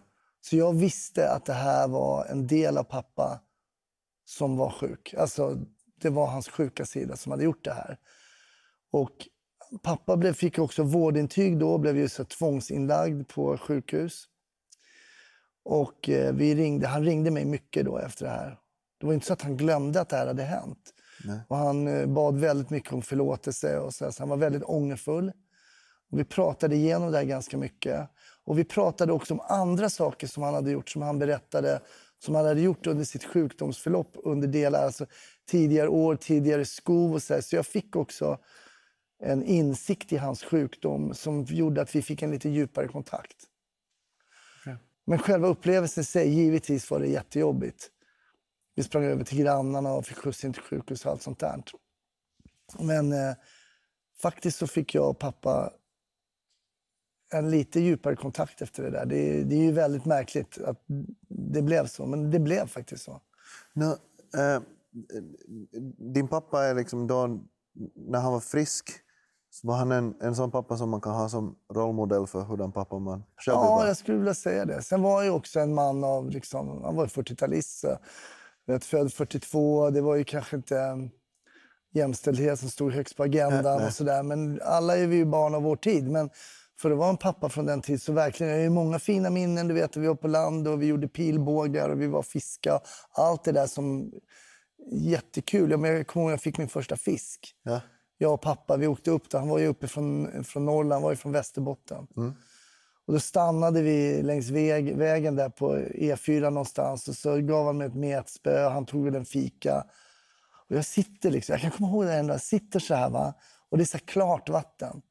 Så 0.41 0.56
jag 0.58 0.73
visste 0.73 1.32
att 1.32 1.45
det 1.45 1.54
här 1.54 1.88
var 1.88 2.25
en 2.25 2.47
del 2.47 2.77
av 2.77 2.84
pappa 2.84 3.39
som 4.25 4.58
var 4.58 4.69
sjuk. 4.69 5.13
Alltså, 5.17 5.58
det 6.01 6.10
var 6.10 6.27
hans 6.27 6.49
sjuka 6.49 6.86
sida 6.86 7.17
som 7.17 7.32
hade 7.32 7.43
gjort 7.43 7.65
det 7.65 7.73
här. 7.73 7.97
Och 8.91 9.27
pappa 9.82 10.17
blev, 10.17 10.34
fick 10.34 10.60
också 10.60 10.84
vårdintyg 10.84 11.60
då, 11.60 11.77
blev 11.77 11.97
ju 11.97 12.10
så 12.10 12.25
tvångsinlagd 12.25 13.27
på 13.27 13.58
sjukhus. 13.58 14.27
Och 15.63 16.10
eh, 16.10 16.34
vi 16.34 16.56
ringde, 16.56 16.88
han 16.88 17.04
ringde 17.04 17.32
mig 17.32 17.45
mycket 17.45 17.86
då 17.86 17.97
efter 17.97 18.25
det 18.25 18.32
här. 18.32 18.58
Det 19.02 19.08
var 19.08 19.14
inte 19.14 19.26
så 19.26 19.34
att 19.34 19.42
han 19.42 19.58
glömde 19.58 20.02
att 20.02 20.10
det 20.10 20.16
här 20.16 20.28
hade 20.28 20.44
hänt. 20.44 20.94
Nej. 21.26 21.40
Och 21.48 21.58
han 21.58 21.88
eh, 21.88 22.06
bad 22.06 22.40
väldigt 22.40 22.70
mycket 22.70 22.94
om 22.94 23.02
förlåtelse. 23.02 23.80
Och 23.80 23.94
så, 23.94 24.12
så 24.12 24.22
han 24.22 24.30
var 24.30 24.38
väldigt 24.38 24.64
ångerfull. 24.64 25.32
Och 26.12 26.20
vi 26.20 26.24
pratade 26.24 26.76
igenom 26.76 27.12
det 27.12 27.18
här 27.18 27.26
ganska 27.26 27.58
mycket. 27.58 28.10
Och 28.44 28.60
vi 28.60 28.64
pratade 28.64 29.14
också 29.14 29.34
om 29.34 29.40
andra 29.40 29.90
saker 29.90 30.28
som 30.28 30.44
han 30.44 30.54
hade 30.54 30.72
gjort, 30.72 30.90
som 30.90 31.02
han 31.02 31.20
berättade 31.20 31.82
som 32.24 32.36
han 32.36 32.46
hade 32.46 32.62
gjort 32.62 32.88
under 32.88 33.06
sitt 33.06 33.24
sjukdomsförlopp 33.24 34.12
under 34.24 34.48
delar, 34.48 34.86
alltså 34.86 35.06
tidigare 35.50 35.90
år, 35.90 36.16
tidigare 36.16 36.66
skov 36.66 37.14
och 37.14 37.24
så. 37.24 37.34
Här. 37.34 37.42
Så 37.42 37.56
jag 37.56 37.66
fick 37.66 37.96
också 37.96 38.38
en 39.24 39.44
insikt 39.44 40.14
i 40.14 40.18
hans 40.18 40.44
sjukdom 40.44 41.14
som 41.14 41.44
gjorde 41.44 41.82
att 41.82 41.96
vi 41.96 42.02
fick 42.02 42.22
en 42.22 42.32
lite 42.32 42.50
djupare 42.50 42.88
kontakt. 42.88 43.38
Okay. 44.62 44.76
Men 45.06 45.20
själva 45.20 45.48
upplevelsen 45.48 46.02
i 46.02 46.06
sig, 46.06 46.30
givetvis 46.30 46.92
var 46.92 47.00
det 47.00 47.08
jättejobbigt. 47.08 47.90
Vi 48.75 48.84
sprang 48.84 49.03
över 49.03 49.23
till 49.23 49.38
grannarna 49.38 49.93
och 49.93 50.05
fick 50.05 50.17
skjuts 50.17 50.45
in 50.45 50.53
till 50.53 50.62
sjukhus 50.62 51.05
och 51.05 51.12
allt 51.12 51.21
sånt 51.21 51.39
där. 51.39 51.63
Men 52.79 53.12
eh, 53.12 53.36
faktiskt 54.21 54.57
så 54.57 54.67
fick 54.67 54.95
jag 54.95 55.10
och 55.10 55.19
pappa 55.19 55.73
en 57.34 57.49
lite 57.51 57.79
djupare 57.79 58.15
kontakt 58.15 58.62
efter 58.62 58.84
det 58.84 58.89
där. 58.89 59.05
Det, 59.05 59.43
det, 59.43 59.55
är 59.55 59.63
ju 59.63 59.71
väldigt 59.71 60.05
märkligt 60.05 60.57
att 60.57 60.84
det 61.29 61.62
blev 61.62 61.86
så, 61.86 62.05
men 62.05 62.31
det 62.31 62.39
blev 62.39 62.67
faktiskt 62.67 63.03
så. 63.03 63.21
No, 63.73 63.97
eh, 64.39 64.62
din 66.13 66.27
pappa 66.27 66.63
är 66.63 66.75
liksom 66.75 67.07
då, 67.07 67.39
när 67.95 68.19
han 68.19 68.34
var 68.34 68.39
frisk, 68.39 68.89
så 69.49 69.67
var 69.67 69.75
han 69.75 69.91
en, 69.91 70.15
en 70.21 70.36
sån 70.36 70.51
pappa 70.51 70.77
som 70.77 70.89
man 70.89 71.01
kan 71.01 71.13
ha 71.13 71.29
som 71.29 71.55
rollmodell 71.73 72.27
för 72.27 72.41
hurdan 72.41 72.71
pappa 72.71 72.99
man 72.99 73.23
själv 73.38 73.55
Ja, 73.55 73.88
jag 73.88 73.97
skulle 73.97 74.17
vilja 74.17 74.34
säga 74.34 74.65
det. 74.65 74.81
Sen 74.81 75.01
var 75.01 75.15
han 75.15 75.25
ju 75.25 75.31
också 75.31 75.60
en 75.60 75.73
man 75.73 76.03
av, 76.03 76.29
liksom, 76.29 76.84
han 76.84 76.95
var 76.95 77.07
40-talist. 77.07 77.86
Född 78.79 79.13
42, 79.13 79.89
det 79.89 80.01
var 80.01 80.15
ju 80.15 80.23
kanske 80.23 80.55
inte 80.55 81.10
jämställdhet 81.93 82.60
som 82.60 82.69
stod 82.69 82.91
högst 82.91 83.17
på 83.17 83.23
agendan 83.23 83.77
nej, 83.77 83.88
och 83.88 83.93
sådär. 83.93 84.23
Men 84.23 84.62
alla 84.63 84.97
är 84.97 85.07
vi 85.07 85.15
ju 85.15 85.25
barn 85.25 85.55
av 85.55 85.63
vår 85.63 85.75
tid. 85.75 86.07
Men 86.07 86.29
för 86.79 86.91
att 86.91 86.97
vara 86.97 87.10
en 87.10 87.17
pappa 87.17 87.49
från 87.49 87.65
den 87.65 87.81
tiden 87.81 87.99
så 87.99 88.13
verkligen, 88.13 88.53
jag 88.53 88.62
har 88.62 88.69
många 88.69 88.99
fina 88.99 89.29
minnen. 89.29 89.67
Du 89.67 89.73
vet, 89.73 89.97
vi 89.97 90.07
var 90.07 90.15
på 90.15 90.27
land 90.27 90.67
och 90.67 90.81
vi 90.81 90.86
gjorde 90.86 91.07
pilbågar 91.07 91.89
och 91.89 92.01
vi 92.01 92.07
var 92.07 92.23
fiska. 92.23 92.79
Allt 93.12 93.43
det 93.43 93.51
där 93.51 93.67
som... 93.67 94.12
Jättekul. 94.91 95.71
Jag 95.71 96.07
kommer 96.07 96.23
ihåg 96.23 96.31
jag 96.31 96.41
fick 96.41 96.57
min 96.57 96.69
första 96.69 96.97
fisk. 96.97 97.55
Ja. 97.63 97.81
Jag 98.17 98.34
och 98.34 98.41
pappa, 98.41 98.77
vi 98.77 98.88
åkte 98.88 99.12
upp 99.12 99.29
där. 99.29 99.39
Han 99.39 99.49
var 99.49 99.60
ju 99.60 99.67
uppe 99.67 99.88
från, 99.88 100.43
från 100.43 100.65
Norrland, 100.65 100.93
han 100.93 101.01
var 101.01 101.10
ju 101.12 101.15
från 101.15 101.31
Västerbotten. 101.31 102.07
Mm. 102.17 102.34
Och 103.12 103.15
då 103.15 103.19
stannade 103.19 103.82
vi 103.82 104.24
längs 104.24 104.50
väg, 104.50 104.97
vägen 104.97 105.36
där 105.36 105.50
på 105.50 105.78
E4 105.78 106.50
någonstans 106.50 107.08
och 107.08 107.15
så 107.15 107.38
gav 107.38 107.65
han 107.65 107.78
mig 107.78 107.88
ett 107.88 107.95
metspö, 107.95 108.69
han 108.69 108.86
tog 108.86 109.06
väl 109.06 109.15
en 109.15 109.26
fika. 109.26 109.84
Och 110.69 110.76
jag 110.76 110.86
sitter 110.86 111.32
liksom, 111.32 111.54
jag 111.54 111.62
kan 111.62 111.71
komma 111.71 111.89
ihåg 111.89 112.06
det 112.06 112.13
ändå, 112.13 112.34
jag 112.34 112.41
sitter 112.41 112.80
så 112.80 112.95
här 112.95 113.10
va, 113.10 113.34
och 113.69 113.78
det 113.78 113.84
är 113.84 113.86
så 113.86 114.00
klart 114.00 114.50
vatten. 114.50 115.02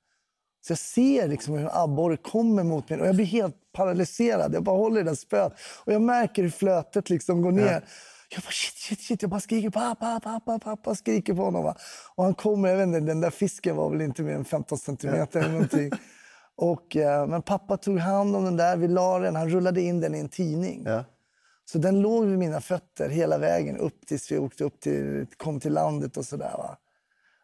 Så 0.66 0.72
jag 0.72 0.78
ser 0.78 1.28
liksom 1.28 1.54
hur 1.54 1.60
en 1.60 1.70
abborre 1.72 2.16
kommer 2.16 2.64
mot 2.64 2.88
mig 2.88 3.00
och 3.00 3.06
jag 3.06 3.14
blir 3.16 3.26
helt 3.26 3.56
paralyserad. 3.72 4.54
Jag 4.54 4.62
bara 4.62 4.76
håller 4.76 5.00
i 5.00 5.04
det 5.04 5.16
spöet 5.16 5.52
och 5.84 5.92
jag 5.92 6.02
märker 6.02 6.42
hur 6.42 6.50
flötet 6.50 7.10
liksom 7.10 7.42
går 7.42 7.52
ner. 7.52 7.72
Ja. 7.72 7.80
Jag 8.28 8.42
bara 8.42 8.50
shit, 8.50 8.74
shit, 8.74 9.00
shit. 9.00 9.22
Jag 9.22 9.30
bara 9.30 9.40
skriker 9.40 9.70
pappa, 9.70 10.20
pappa, 10.20 10.58
pappa, 10.58 10.94
skriker 10.94 11.34
på 11.34 11.42
honom. 11.42 11.64
Va? 11.64 11.76
Och 12.14 12.24
han 12.24 12.34
kommer, 12.34 12.68
jag 12.68 12.76
vet 12.76 12.86
inte, 12.86 13.00
den 13.00 13.20
där 13.20 13.30
fisken 13.30 13.76
var 13.76 13.90
väl 13.90 14.00
inte 14.00 14.22
mer 14.22 14.34
än 14.34 14.44
15 14.44 14.78
centimeter 14.78 15.40
eller 15.40 15.52
någonting. 15.52 15.90
Och, 16.60 16.96
eh, 16.96 17.26
men 17.26 17.42
pappa 17.42 17.76
tog 17.76 17.98
hand 17.98 18.36
om 18.36 18.44
den 18.44 18.56
där, 18.56 18.76
vi 18.76 18.88
la 18.88 19.18
den, 19.18 19.36
han 19.36 19.48
rullade 19.48 19.82
in 19.82 20.00
den 20.00 20.14
i 20.14 20.18
en 20.18 20.28
tidning. 20.28 20.82
Ja. 20.86 21.04
Så 21.64 21.78
den 21.78 22.00
låg 22.00 22.24
vid 22.24 22.38
mina 22.38 22.60
fötter 22.60 23.08
hela 23.08 23.38
vägen 23.38 23.76
upp 23.76 24.06
tills 24.06 24.32
vi 24.32 24.38
åkte 24.38 24.64
upp 24.64 24.80
till, 24.80 25.26
kom 25.36 25.60
till 25.60 25.72
landet 25.72 26.16
och 26.16 26.24
sådär. 26.24 26.76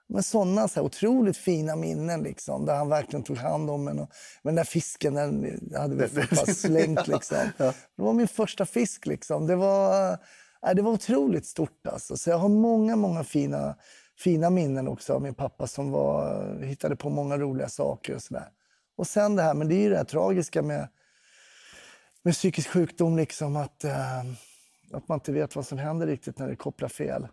Men 0.08 0.22
sådana 0.22 0.68
så 0.68 0.80
här, 0.80 0.86
otroligt 0.86 1.36
fina 1.36 1.76
minnen 1.76 2.22
liksom, 2.22 2.66
där 2.66 2.74
han 2.76 2.88
verkligen 2.88 3.22
tog 3.22 3.36
hand 3.36 3.70
om 3.70 3.88
en. 3.88 3.98
Och, 3.98 4.10
men 4.42 4.54
den 4.54 4.56
där 4.56 4.64
fisken 4.70 5.14
den 5.14 5.60
hade 5.76 5.94
vi 5.94 6.08
bara 6.36 6.46
slängt. 6.46 7.08
Liksom. 7.08 7.38
ja. 7.56 7.72
Det 7.96 8.02
var 8.02 8.12
min 8.12 8.28
första 8.28 8.66
fisk. 8.66 9.06
Liksom. 9.06 9.46
Det, 9.46 9.56
var, 9.56 10.10
äh, 10.66 10.74
det 10.74 10.82
var 10.82 10.92
otroligt 10.92 11.46
stort. 11.46 11.86
Alltså. 11.86 12.16
Så 12.16 12.30
jag 12.30 12.38
har 12.38 12.48
många, 12.48 12.96
många 12.96 13.24
fina, 13.24 13.76
fina 14.18 14.50
minnen 14.50 14.88
också 14.88 15.14
av 15.14 15.22
min 15.22 15.34
pappa 15.34 15.66
som 15.66 15.90
var, 15.90 16.46
hittade 16.62 16.96
på 16.96 17.10
många 17.10 17.38
roliga 17.38 17.68
saker. 17.68 18.14
och 18.14 18.22
så 18.22 18.34
där. 18.34 18.48
Och 18.96 19.06
sen 19.06 19.36
det 19.36 19.42
här, 19.42 19.54
men 19.54 19.68
det 19.68 19.74
är 19.74 19.80
ju 19.80 19.90
det 19.90 19.96
här 19.96 20.04
tragiska 20.04 20.62
med, 20.62 20.88
med 22.22 22.34
psykisk 22.34 22.68
sjukdom, 22.68 23.16
liksom, 23.16 23.56
att, 23.56 23.84
äh, 23.84 24.18
att 24.92 25.08
man 25.08 25.16
inte 25.16 25.32
vet 25.32 25.56
vad 25.56 25.66
som 25.66 25.78
händer 25.78 26.06
riktigt 26.06 26.38
när 26.38 26.48
det 26.48 26.56
kopplar 26.56 26.88
fel. 26.88 27.28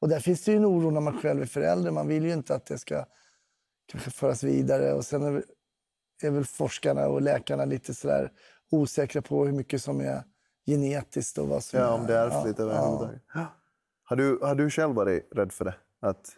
Och 0.00 0.08
där 0.08 0.20
finns 0.20 0.44
det 0.44 0.50
ju 0.50 0.56
en 0.56 0.66
oro 0.66 0.90
när 0.90 1.00
man 1.00 1.20
själv 1.20 1.42
är 1.42 1.46
förälder. 1.46 1.90
Man 1.90 2.08
vill 2.08 2.24
ju 2.24 2.32
inte 2.32 2.54
att 2.54 2.66
det 2.66 2.78
ska 2.78 3.04
kanske 3.86 4.10
föras 4.10 4.42
vidare. 4.42 4.92
Och 4.92 5.04
sen 5.04 5.22
är, 5.22 5.44
är 6.22 6.30
väl 6.30 6.44
forskarna 6.44 7.08
och 7.08 7.22
läkarna 7.22 7.64
lite 7.64 7.94
sådär 7.94 8.32
osäkra 8.70 9.22
på 9.22 9.44
hur 9.44 9.52
mycket 9.52 9.82
som 9.82 10.00
är 10.00 10.22
genetiskt 10.66 11.38
och 11.38 11.48
vad 11.48 11.64
som 11.64 11.80
Ja, 11.80 11.92
om 11.92 12.06
det 12.06 12.16
är 12.16 12.26
ärftligt 12.26 12.58
ja, 12.58 12.64
överhuvudtaget. 12.64 13.22
Ja. 13.34 13.46
Har, 14.04 14.16
du, 14.16 14.38
har 14.42 14.54
du 14.54 14.70
själv 14.70 14.94
varit 14.94 15.28
rädd 15.32 15.52
för 15.52 15.64
det? 15.64 15.74
Att 16.00 16.36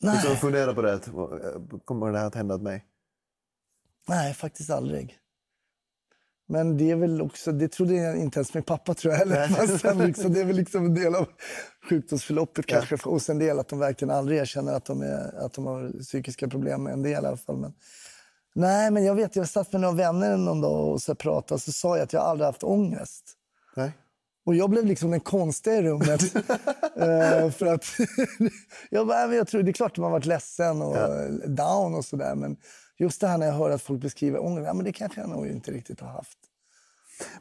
Nej. 0.00 0.14
liksom 0.14 0.36
fundera 0.36 0.74
på 0.74 0.82
det? 0.82 0.94
Att, 0.94 1.08
kommer 1.84 2.12
det 2.12 2.18
här 2.18 2.26
att 2.26 2.34
hända 2.34 2.54
åt 2.54 2.62
mig? 2.62 2.87
Nej, 4.08 4.34
faktiskt 4.34 4.70
aldrig. 4.70 5.18
Men 6.48 6.76
det 6.76 6.90
är 6.90 6.96
väl 6.96 7.22
också, 7.22 7.52
det 7.52 7.68
trodde 7.68 7.94
jag 7.94 8.16
inte 8.16 8.38
ens 8.38 8.54
min 8.54 8.62
pappa 8.62 8.94
tror 8.94 9.12
jag 9.12 9.18
heller. 9.18 10.06
Liksom, 10.06 10.32
det 10.32 10.40
är 10.40 10.44
väl 10.44 10.56
liksom 10.56 10.84
en 10.84 10.94
del 10.94 11.14
av 11.14 11.26
sjukdomsförloppet 11.88 12.64
ja. 12.68 12.80
kanske 12.80 13.08
hos 13.08 13.28
en 13.28 13.38
del 13.38 13.58
att 13.58 13.68
de 13.68 13.78
verkligen 13.78 14.14
aldrig 14.14 14.38
erkänner 14.38 14.72
att 14.72 14.84
de, 14.84 15.02
är, 15.02 15.44
att 15.44 15.52
de 15.52 15.66
har 15.66 16.02
psykiska 16.02 16.48
problem, 16.48 16.86
en 16.86 17.02
del 17.02 17.12
i 17.12 17.26
alla 17.26 17.36
fall. 17.36 17.56
Men, 17.56 17.74
nej, 18.54 18.90
men 18.90 19.04
jag 19.04 19.14
vet, 19.14 19.36
jag 19.36 19.48
satt 19.48 19.72
med 19.72 19.80
några 19.80 19.94
vänner 19.94 20.36
någon 20.36 20.60
dag 20.60 20.88
och 20.88 21.02
så 21.02 21.14
pratade 21.14 21.60
så 21.60 21.72
sa 21.72 21.96
jag 21.96 22.04
att 22.04 22.12
jag 22.12 22.22
aldrig 22.22 22.46
haft 22.46 22.62
ångest. 22.62 23.24
Nej. 23.76 23.92
Och 24.48 24.54
jag 24.54 24.70
blev 24.70 24.86
liksom 24.86 25.10
den 25.10 25.20
konstiga 25.20 25.76
i 25.76 25.82
rummet. 25.82 26.36
uh, 26.36 27.50
för 27.58 27.66
att 27.66 27.84
jag, 28.90 29.06
bara, 29.06 29.34
jag 29.34 29.48
tror, 29.48 29.62
det 29.62 29.70
är 29.70 29.72
klart 29.72 29.92
att 29.92 29.98
man 29.98 30.12
varit 30.12 30.26
ledsen 30.26 30.82
och 30.82 30.96
ja. 30.96 31.28
down 31.46 31.94
och 31.94 32.04
sådär. 32.04 32.34
Men 32.34 32.56
just 32.98 33.20
det 33.20 33.26
här 33.26 33.38
när 33.38 33.46
jag 33.46 33.54
hör 33.54 33.70
att 33.70 33.82
folk 33.82 34.00
beskriver 34.00 34.44
ångest, 34.44 34.66
ja, 34.66 34.74
men 34.74 34.84
det 34.84 34.92
kanske 34.92 35.20
jag 35.20 35.30
nog 35.30 35.46
inte 35.46 35.70
riktigt 35.70 36.00
har 36.00 36.08
haft. 36.08 36.38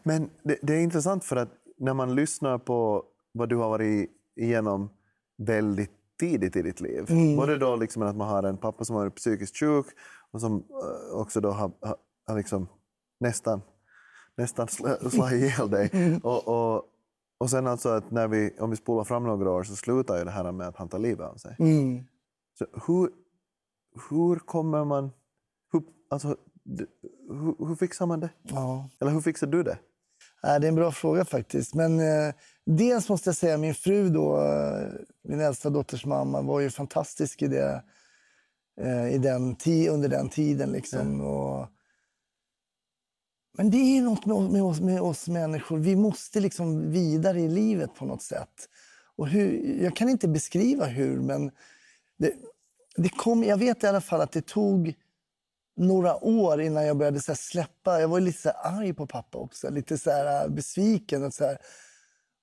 Men 0.03 0.29
det, 0.43 0.57
det, 0.61 0.73
är 0.73 0.79
intressant 0.79 1.23
för 1.23 1.35
att 1.35 1.49
när 1.77 1.93
man 1.93 2.15
lyssnar 2.15 2.57
på 2.57 3.03
vad 3.31 3.49
du 3.49 3.55
har 3.55 3.69
varit 3.69 4.09
igenom 4.35 4.89
väldigt 5.37 5.91
tidigt 6.19 6.55
i 6.55 6.61
ditt 6.61 6.81
liv. 6.81 7.05
Mm. 7.09 7.35
Både 7.35 7.57
då 7.57 7.75
liksom 7.75 8.01
att 8.01 8.15
man 8.15 8.29
har 8.29 8.43
en 8.43 8.57
pappa 8.57 8.85
som 8.85 8.95
varit 8.95 9.15
psykiskt 9.15 9.57
sjuk 9.57 9.85
och 10.31 10.41
som 10.41 10.55
eh, 10.55 11.19
också 11.19 11.41
då 11.41 11.51
har, 11.51 11.71
har, 11.81 11.97
har 12.27 12.37
liksom 12.37 12.67
nästan, 13.19 13.61
nästan 14.35 14.67
slagit 15.11 15.41
ihjäl 15.41 15.69
dig. 15.69 15.89
Mm. 15.93 16.17
Och, 16.17 16.47
och, 16.47 16.93
och 17.37 17.49
sen 17.49 17.67
alltså 17.67 17.89
att 17.89 18.11
när 18.11 18.27
vi, 18.27 18.55
om 18.59 18.69
vi 18.69 18.75
spolar 18.75 19.03
fram 19.03 19.23
några 19.23 19.51
år 19.51 19.63
så 19.63 19.75
slutar 19.75 20.17
ju 20.17 20.23
det 20.23 20.31
här 20.31 20.51
med 20.51 20.67
att 20.67 20.77
han 20.77 20.89
tar 20.89 20.99
livet 20.99 21.27
av 21.27 21.35
sig. 21.35 21.55
Mm. 21.59 22.03
Så 22.59 22.65
hur, 22.87 23.09
hur 24.09 24.39
kommer 24.39 24.85
man 24.85 25.11
Alltså, 26.09 26.35
hur, 27.29 27.67
hur 27.67 27.75
fixar 27.75 28.05
man 28.05 28.19
det? 28.19 28.29
Ja. 28.43 28.89
Eller 28.99 29.11
hur 29.11 29.21
fixar 29.21 29.47
du 29.47 29.63
det? 29.63 29.77
Ja, 30.41 30.59
det 30.59 30.67
är 30.67 30.69
en 30.69 30.75
bra 30.75 30.91
fråga 30.91 31.25
faktiskt. 31.25 31.75
Men 31.75 31.99
eh, 31.99 32.33
dels 32.65 33.09
måste 33.09 33.29
jag 33.29 33.35
säga 33.35 33.57
min 33.57 33.73
fru, 33.73 34.09
då, 34.09 34.41
eh, 34.41 34.87
min 35.23 35.39
äldsta 35.39 35.69
dotters 35.69 36.05
mamma, 36.05 36.41
var 36.41 36.59
ju 36.59 36.69
fantastisk 36.69 37.41
i 37.41 37.47
det, 37.47 37.83
eh, 38.81 39.13
i 39.13 39.17
den 39.17 39.55
under 39.89 40.09
den 40.09 40.29
tiden. 40.29 40.71
Liksom. 40.71 40.99
Mm. 40.99 41.21
Och, 41.21 41.67
men 43.57 43.69
det 43.69 43.77
är 43.77 44.01
något 44.01 44.25
med, 44.25 44.41
med, 44.41 44.63
oss, 44.63 44.79
med 44.79 45.01
oss 45.01 45.27
människor. 45.27 45.77
Vi 45.77 45.95
måste 45.95 46.39
liksom 46.39 46.91
vidare 46.91 47.41
i 47.41 47.47
livet 47.47 47.95
på 47.95 48.05
något 48.05 48.21
sätt. 48.21 48.69
Och 49.15 49.27
hur, 49.27 49.77
jag 49.83 49.95
kan 49.95 50.09
inte 50.09 50.27
beskriva 50.27 50.85
hur, 50.85 51.19
men 51.19 51.51
det, 52.17 52.33
det 52.95 53.09
kom, 53.09 53.43
jag 53.43 53.57
vet 53.57 53.83
i 53.83 53.87
alla 53.87 54.01
fall 54.01 54.21
att 54.21 54.31
det 54.31 54.45
tog 54.45 54.93
några 55.77 56.23
år 56.23 56.61
innan 56.61 56.85
jag 56.85 56.97
började 56.97 57.21
så 57.21 57.35
släppa. 57.35 58.01
Jag 58.01 58.07
var 58.07 58.19
lite 58.19 58.41
så 58.41 58.49
arg 58.49 58.93
på 58.93 59.07
pappa 59.07 59.37
också, 59.37 59.69
lite 59.69 59.97
så 59.97 60.09
äh, 60.09 60.47
besviken. 60.47 61.23
Och, 61.23 61.33
så 61.33 61.45
här. 61.45 61.57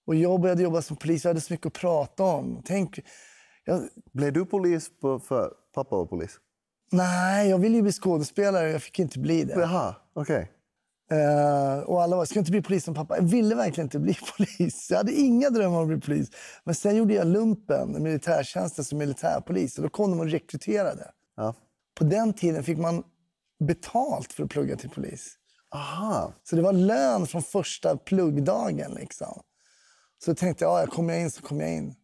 och 0.06 0.14
jag 0.14 0.40
började 0.40 0.62
jobba 0.62 0.82
som 0.82 0.96
polis, 0.96 1.24
jag 1.24 1.30
hade 1.30 1.40
så 1.40 1.52
mycket 1.52 1.66
att 1.66 1.72
prata 1.72 2.24
om. 2.24 2.62
Tänk, 2.64 3.00
jag... 3.64 3.88
Blev 4.12 4.32
du 4.32 4.46
polis 4.46 4.90
på, 5.00 5.20
för 5.20 5.52
pappa 5.74 5.96
var 5.96 6.06
polis? 6.06 6.38
Nej, 6.92 7.48
jag 7.48 7.58
ville 7.58 7.76
ju 7.76 7.82
bli 7.82 7.92
skådespelare 7.92 8.70
jag 8.70 8.82
fick 8.82 8.98
inte 8.98 9.18
bli 9.18 9.44
det. 9.44 9.54
Jaha, 9.54 9.94
okej. 10.14 10.36
Okay. 10.36 10.46
Uh, 11.12 11.78
och 11.78 12.02
alla 12.02 12.16
var, 12.16 12.24
ska 12.24 12.38
inte 12.38 12.50
bli 12.50 12.62
polis 12.62 12.84
som 12.84 12.94
pappa? 12.94 13.16
Jag 13.16 13.24
ville 13.24 13.54
verkligen 13.54 13.86
inte 13.86 13.98
bli 13.98 14.16
polis. 14.36 14.90
Jag 14.90 14.96
hade 14.96 15.12
inga 15.12 15.50
drömmar 15.50 15.76
om 15.76 15.82
att 15.82 15.88
bli 15.88 16.00
polis. 16.00 16.30
Men 16.64 16.74
sen 16.74 16.96
gjorde 16.96 17.14
jag 17.14 17.26
lumpen, 17.26 18.02
militärtjänsten 18.02 18.84
som 18.84 18.98
militärpolis. 18.98 19.78
Och 19.78 19.82
då 19.82 19.88
kom 19.88 20.10
de 20.10 20.20
och 20.20 20.26
rekryterade. 20.26 21.10
Ja. 21.36 21.54
På 21.98 22.04
den 22.04 22.32
tiden 22.32 22.64
fick 22.64 22.78
man 22.78 23.02
betalt 23.64 24.32
för 24.32 24.44
att 24.44 24.50
plugga 24.50 24.76
till 24.76 24.90
polis. 24.90 25.36
Aha. 25.74 26.32
Så 26.42 26.56
det 26.56 26.62
var 26.62 26.72
lön 26.72 27.26
från 27.26 27.42
första 27.42 27.96
pluggdagen. 27.96 28.94
Liksom. 28.94 29.42
Så 30.24 30.30
jag 30.30 30.36
tänkte 30.36 30.64
jag, 30.64 30.82
ja, 30.82 30.86
kommer 30.86 31.12
jag 31.12 31.22
in 31.22 31.30
så 31.30 31.42
kommer 31.42 31.64
jag 31.64 31.72
in. 31.72 31.94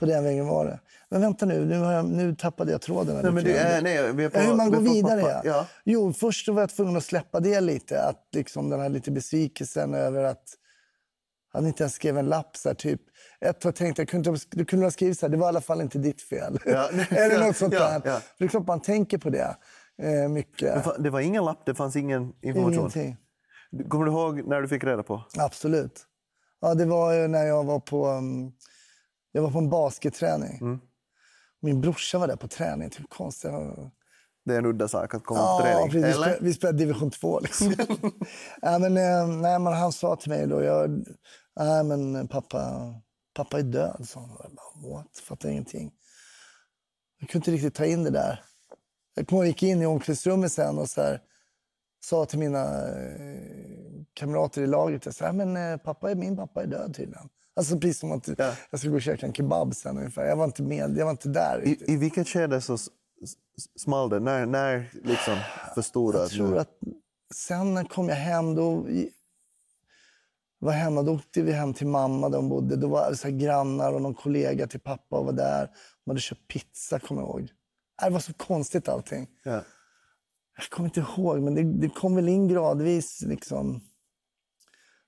På 0.00 0.06
den 0.06 0.24
vägen 0.24 0.46
var 0.46 0.64
det. 0.64 0.80
Men 1.08 1.20
vänta 1.20 1.46
nu, 1.46 1.64
nu, 1.64 1.78
har 1.78 1.92
jag, 1.92 2.04
nu 2.04 2.34
tappade 2.34 2.72
jag 2.72 2.80
tråden. 2.82 3.20
Nej, 3.22 3.32
men 3.32 3.44
det 3.44 3.56
är, 3.58 3.82
nej, 3.82 4.12
vi 4.12 4.24
är 4.24 4.28
på, 4.28 4.38
hur 4.38 4.54
man 4.54 4.70
går 4.70 4.80
vidare. 4.80 5.20
pappa. 5.22 5.42
Ja. 5.44 5.66
Jo, 5.84 6.12
först 6.12 6.48
var 6.48 6.60
jag 6.62 6.70
tvungen 6.70 6.96
att 6.96 7.04
släppa 7.04 7.40
det 7.40 7.60
lite. 7.60 8.02
Att 8.02 8.28
liksom 8.32 8.70
den 8.70 8.80
här 8.80 8.88
lite 8.88 9.10
besvikelsen 9.10 9.94
över 9.94 10.24
att 10.24 10.42
han 11.52 11.66
inte 11.66 11.82
ens 11.82 11.94
skrev 11.94 12.18
en 12.18 12.26
lapp. 12.26 12.56
Så 12.56 12.68
här, 12.68 12.74
typ. 12.74 13.00
Ett 13.40 13.60
tag 13.60 13.74
tänkte 13.74 14.02
jag, 14.02 14.08
kunde, 14.08 14.36
du 14.50 14.64
kunde 14.64 14.86
ha 14.86 14.90
skrivit 14.90 15.18
så 15.18 15.26
här, 15.26 15.30
det 15.30 15.36
var 15.36 15.46
i 15.46 15.48
alla 15.48 15.60
fall 15.60 15.80
inte 15.80 15.98
ditt 15.98 16.22
fel. 16.22 16.58
Ja, 16.66 16.88
Eller 17.10 17.46
något 17.46 17.56
sånt 17.56 17.74
ja, 17.78 18.00
ja. 18.04 18.20
Det 18.38 18.44
är 18.44 18.48
klart 18.48 18.66
man 18.66 18.80
tänker 18.80 19.18
på 19.18 19.30
det 19.30 19.56
eh, 20.02 20.28
mycket. 20.28 20.74
Det 20.74 20.80
fa- 20.90 20.98
Det 21.02 21.10
var 21.10 21.20
ingen 21.20 21.44
lapp, 21.44 21.66
det 21.66 21.74
fanns 21.74 21.96
ingen 21.96 22.32
information. 22.42 22.74
Ingenting. 22.74 23.16
Kommer 23.88 24.04
du 24.04 24.10
ihåg 24.12 24.48
när 24.48 24.60
du 24.62 24.68
fick 24.68 24.84
reda 24.84 25.02
på? 25.02 25.22
Absolut. 25.38 26.06
Ja, 26.60 26.74
det 26.74 26.84
var 26.84 27.12
ju 27.12 27.28
när 27.28 27.44
jag 27.46 27.64
var 27.64 27.80
på, 27.80 28.06
um, 28.08 28.52
jag 29.32 29.42
var 29.42 29.50
på 29.50 29.58
en 29.58 29.70
basketträning. 29.70 30.58
Mm. 30.60 30.80
Min 31.60 31.80
brorsa 31.80 32.18
var 32.18 32.26
där 32.28 32.36
på 32.36 32.48
träning. 32.48 32.90
Typ 32.90 33.10
konstigt. 33.10 33.50
Det 34.44 34.54
är 34.54 34.58
en 34.58 34.66
udda 34.66 34.88
sak 34.88 35.14
att 35.14 35.24
komma 35.24 35.40
på 35.40 35.46
Ja, 35.46 35.60
träning. 35.62 35.90
precis. 35.90 36.04
Vi, 36.04 36.12
Eller? 36.12 36.38
vi 36.40 36.54
spelade 36.54 36.78
division 36.78 37.10
2. 37.10 37.40
Liksom. 37.40 37.74
ja, 38.62 38.78
men, 38.78 38.96
eh, 38.96 39.26
nej, 39.26 39.58
men 39.58 39.72
han 39.72 39.92
sa 39.92 40.16
till 40.16 40.30
mig 40.30 40.46
då, 40.46 40.62
jag, 40.62 41.04
nej, 41.56 41.84
men 41.84 42.28
pappa, 42.28 42.94
pappa 43.34 43.58
är 43.58 43.62
död. 43.62 44.08
Så 44.08 44.18
jag 44.18 44.50
bara, 44.54 44.94
what? 44.96 45.18
Fattar 45.22 45.48
ingenting. 45.48 45.92
Jag 47.18 47.28
kunde 47.28 47.42
inte 47.42 47.50
riktigt 47.50 47.74
ta 47.74 47.84
in 47.84 48.04
det 48.04 48.10
där. 48.10 48.42
Jag 49.14 49.32
ihåg, 49.32 49.40
jag 49.42 49.46
gick 49.46 49.62
in 49.62 49.82
i 49.82 49.86
omklädningsrummet 49.86 50.52
sen 50.52 50.78
och 50.78 50.88
så 50.90 51.02
här, 51.02 51.20
sa 52.04 52.24
till 52.24 52.38
mina 52.38 52.88
eh, 52.88 53.40
kamrater 54.14 54.62
i 54.62 54.66
laget, 54.66 55.16
sa, 55.16 55.24
"Ja, 55.24 55.32
men 55.32 55.56
eh, 55.56 55.76
pappa 55.76 56.10
är, 56.10 56.14
min 56.14 56.36
pappa 56.36 56.62
är 56.62 56.66
död 56.66 56.94
tydligen. 56.96 57.28
Alltså 57.60 57.78
precis 57.78 57.98
som 57.98 58.12
att 58.12 58.28
Ja. 58.38 58.52
jag 58.70 58.80
skulle 58.80 58.90
gå 58.90 58.96
och 58.96 59.02
käka 59.02 59.26
en 59.26 59.32
kebab 59.32 59.74
sen 59.74 59.98
ungefär. 59.98 60.24
Jag 60.24 60.36
var 60.36 60.44
inte 60.44 60.62
med, 60.62 60.96
jag 60.98 61.04
var 61.04 61.10
inte 61.10 61.28
där. 61.28 61.64
I, 61.64 61.84
I 61.92 61.96
vilket 61.96 62.28
skede 62.28 62.60
så 62.60 62.78
small 63.78 64.10
det? 64.10 64.20
När, 64.20 64.46
när 64.46 64.90
liksom 65.04 65.36
förstod 65.74 66.14
du 66.14 66.18
Jag 66.18 66.30
tror 66.30 66.56
att 66.58 66.70
sen 67.34 67.74
när 67.74 67.84
kom 67.84 68.08
jag 68.08 68.16
hem, 68.16 68.54
då 68.54 68.86
var 70.58 70.72
hemma, 70.72 71.02
då 71.02 71.14
åkte 71.14 71.42
vi 71.42 71.52
hem 71.52 71.74
till 71.74 71.86
mamma 71.86 72.28
där 72.28 72.38
hon 72.38 72.48
bodde. 72.48 72.76
Då 72.76 72.88
var 72.88 73.14
så 73.14 73.28
grannar 73.30 73.92
och 73.92 74.02
någon 74.02 74.14
kollega 74.14 74.66
till 74.66 74.80
pappa 74.80 75.18
och 75.18 75.24
var 75.24 75.32
där. 75.32 75.66
De 76.04 76.10
hade 76.10 76.20
köpt 76.20 76.48
pizza, 76.48 76.98
kommer 76.98 77.22
jag 77.22 77.28
ihåg. 77.28 77.40
Äh, 78.02 78.06
Det 78.08 78.10
var 78.12 78.20
så 78.20 78.32
konstigt 78.34 78.88
allting. 78.88 79.26
Ja. 79.44 79.62
Jag 80.56 80.68
kommer 80.70 80.88
inte 80.88 81.00
ihåg, 81.00 81.40
men 81.42 81.54
det, 81.54 81.62
det 81.62 81.88
kom 81.88 82.14
väl 82.16 82.28
in 82.28 82.48
gradvis. 82.48 83.22
Liksom. 83.22 83.80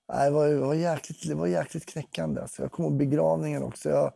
Nej, 0.09 0.25
Det 0.25 0.31
var, 0.31 0.49
det 0.49 0.57
var, 0.61 0.75
jäkligt, 0.75 1.29
det 1.29 1.35
var 1.35 1.47
jäkligt 1.47 1.87
knäckande. 1.87 2.41
Alltså, 2.41 2.62
jag 2.62 2.73
kommer 2.73 2.88
ihåg 2.88 2.99
begravningen 2.99 3.62
också. 3.62 3.88
Jag, 3.91 4.12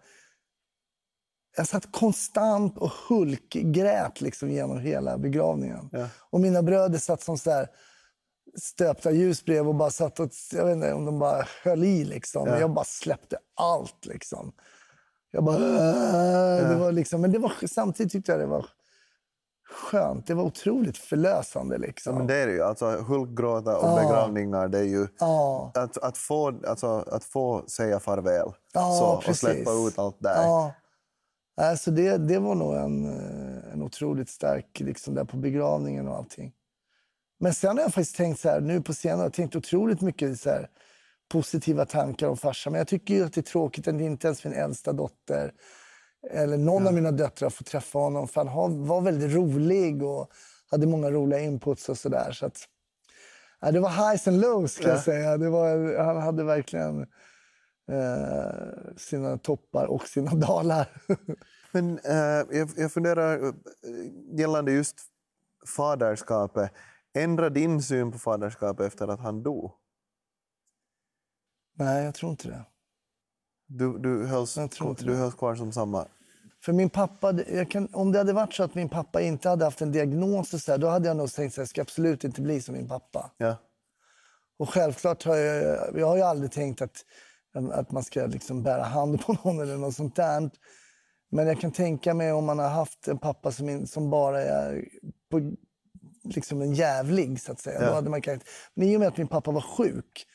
jag 1.56 1.68
satt 1.68 1.92
konstant 1.92 2.78
och 2.78 2.90
hulkgrät 3.08 4.20
liksom 4.20 4.50
genom 4.50 4.78
hela 4.78 5.18
begravningen. 5.18 5.88
Ja. 5.92 6.08
Och 6.30 6.40
mina 6.40 6.62
bröder 6.62 6.98
satt 6.98 7.22
som 7.22 7.38
så 7.38 7.50
här 7.50 7.68
stöpta 8.60 9.10
ljusbrev 9.10 9.68
och 9.68 9.74
bara 9.74 9.90
satt 9.90 10.20
och, 10.20 10.30
jag 10.52 10.64
vet 10.64 10.74
inte 10.76 10.92
om 10.92 11.04
de 11.04 11.18
bara 11.18 11.46
höll 11.64 11.84
i 11.84 12.04
liksom. 12.04 12.48
Ja. 12.48 12.60
Jag 12.60 12.70
bara 12.74 12.84
släppte 12.84 13.38
allt 13.54 14.06
liksom. 14.06 14.52
Jag 15.30 15.44
bara, 15.44 15.56
"Åh", 15.56 16.68
det 16.68 16.76
var 16.76 16.92
liksom, 16.92 17.20
men 17.20 17.32
det 17.32 17.38
var, 17.38 17.52
samtidigt 17.66 18.12
tyckte 18.12 18.32
jag 18.32 18.40
det 18.40 18.46
var 18.46 18.66
skönt. 19.70 20.26
Det 20.26 20.34
var 20.34 20.44
otroligt 20.44 20.98
förlösande 20.98 21.78
liksom. 21.78 22.12
Ja, 22.12 22.18
men 22.18 22.26
det 22.26 22.34
är 22.34 22.46
det 22.46 22.52
ju. 22.52 22.62
Alltså, 22.62 22.86
hulkgråta 22.86 23.78
och 23.78 23.88
Ja. 23.88 24.02
begravningar, 24.02 24.68
det 24.68 24.78
är 24.78 24.82
ju... 24.82 25.06
Ja. 25.18 25.72
Att, 25.74 25.98
att, 25.98 26.18
få, 26.18 26.60
alltså, 26.66 26.86
att 26.86 27.24
få 27.24 27.64
säga 27.68 28.00
farväl 28.00 28.52
Ja, 28.72 28.92
så, 29.22 29.30
och 29.30 29.36
släppa 29.36 29.70
ut 29.72 29.98
allt 29.98 30.16
där. 30.20 30.42
Ja. 30.42 30.72
Alltså 31.60 31.90
det, 31.90 32.16
det 32.16 32.38
var 32.38 32.54
nog 32.54 32.74
en, 32.74 33.06
en 33.72 33.82
otroligt 33.82 34.28
stark, 34.30 34.80
liksom 34.80 35.14
där 35.14 35.24
på 35.24 35.36
begravningen 35.36 36.08
och 36.08 36.16
allting. 36.16 36.52
Men 37.40 37.54
sen 37.54 37.76
har 37.76 37.84
jag 37.84 37.94
faktiskt 37.94 38.16
tänkt 38.16 38.40
så 38.40 38.48
här, 38.48 38.60
nu 38.60 38.82
på 38.82 38.94
senare, 38.94 39.18
jag 39.18 39.24
har 39.24 39.30
tänkt 39.30 39.56
otroligt 39.56 40.00
mycket 40.00 40.40
så 40.40 40.50
här, 40.50 40.68
positiva 41.32 41.84
tankar 41.84 42.28
om 42.28 42.36
farsan. 42.36 42.72
Men 42.72 42.78
jag 42.78 42.88
tycker 42.88 43.14
ju 43.14 43.24
att 43.24 43.32
det 43.32 43.40
är 43.40 43.42
tråkigt 43.42 43.88
att 43.88 44.00
inte 44.00 44.26
ens 44.26 44.44
min 44.44 44.54
äldsta 44.54 44.92
dotter 44.92 45.52
eller 46.30 46.56
någon 46.58 46.86
av 46.86 46.94
mina 46.94 47.10
döttrar 47.12 47.50
får 47.50 47.64
träffa 47.64 47.98
honom. 47.98 48.28
För 48.28 48.44
han 48.44 48.86
var 48.86 49.00
väldigt 49.00 49.32
rolig 49.34 50.02
och 50.02 50.30
hade 50.70 50.86
många 50.86 51.10
roliga 51.10 51.40
inputs 51.40 51.88
och 51.88 51.98
sådär. 51.98 52.32
Så 52.32 52.46
att, 52.46 52.58
ja, 53.60 53.70
det 53.72 53.80
var 53.80 53.90
highs 53.90 54.28
and 54.28 54.40
lows 54.40 54.72
ska 54.72 54.82
Ja. 54.82 54.88
jag 54.88 55.00
säga. 55.02 55.36
Det 55.38 55.48
var, 55.50 55.98
han 56.04 56.16
hade 56.16 56.44
verkligen 56.44 57.00
eh, 57.92 58.96
sina 58.96 59.38
toppar 59.38 59.86
och 59.86 60.08
sina 60.08 60.30
dalar. 60.34 61.02
Men 61.72 61.98
eh, 61.98 62.56
jag, 62.58 62.70
jag 62.76 62.92
funderar 62.92 63.46
eh, 63.46 63.52
gällande 64.38 64.72
just 64.72 64.96
faderskapet. 65.76 66.70
Ändra 67.18 67.50
din 67.50 67.82
syn 67.82 68.12
på 68.12 68.18
faderskapet 68.18 68.86
efter 68.86 69.08
att 69.08 69.20
han 69.20 69.42
dog? 69.42 69.72
Nej, 71.78 72.04
jag 72.04 72.14
tror 72.14 72.30
inte 72.30 72.48
det. 72.48 72.64
Du, 73.66 73.98
du, 73.98 74.26
hölls, 74.26 74.58
du 74.98 75.14
hölls 75.14 75.34
kvar 75.34 75.54
som 75.54 75.72
samma? 75.72 76.06
För 76.64 76.72
min 76.72 76.90
pappa, 76.90 77.34
kan, 77.70 77.88
om 77.92 78.12
det 78.12 78.18
hade 78.18 78.32
varit 78.32 78.54
så 78.54 78.62
att 78.62 78.74
min 78.74 78.88
pappa 78.88 79.20
inte 79.20 79.48
hade 79.48 79.64
haft 79.64 79.82
en 79.82 79.92
diagnos, 79.92 80.54
och 80.54 80.60
så 80.60 80.70
här, 80.70 80.78
då 80.78 80.88
hade 80.88 81.08
jag 81.08 81.16
nog 81.16 81.32
tänkt 81.32 81.52
att 81.52 81.58
jag 81.58 81.68
ska 81.68 81.82
absolut 81.82 82.24
inte 82.24 82.40
bli 82.40 82.60
som 82.60 82.74
min 82.74 82.88
pappa. 82.88 83.30
Ja. 83.36 83.56
Och 84.58 84.70
självklart 84.70 85.24
har 85.24 85.36
jag, 85.36 85.98
jag 85.98 86.06
har 86.06 86.16
ju 86.16 86.22
aldrig 86.22 86.52
tänkt 86.52 86.82
att, 86.82 87.04
att 87.72 87.90
man 87.90 88.02
ska 88.02 88.26
liksom 88.26 88.62
bära 88.62 88.82
hand 88.82 89.26
på 89.26 89.36
någon 89.44 89.60
eller 89.60 89.76
något 89.76 89.94
sånt 89.94 90.16
där. 90.16 90.50
Men 91.30 91.46
jag 91.46 91.60
kan 91.60 91.72
tänka 91.72 92.14
mig 92.14 92.32
om 92.32 92.44
man 92.44 92.58
har 92.58 92.68
haft 92.68 93.08
en 93.08 93.18
pappa 93.18 93.52
som, 93.52 93.86
som 93.86 94.10
bara 94.10 94.42
är 94.42 94.88
på, 95.30 95.52
liksom 96.24 96.62
en 96.62 96.74
jävlig, 96.74 97.40
så 97.40 97.52
att 97.52 97.60
säga. 97.60 97.80
Ja. 97.80 97.88
Då 97.88 97.94
hade 97.94 98.10
man 98.10 98.22
kan, 98.22 98.40
men 98.74 98.88
i 98.88 98.96
och 98.96 99.00
med 99.00 99.08
att 99.08 99.16
min 99.16 99.28
pappa 99.28 99.50
var 99.50 99.60
sjuk 99.60 100.26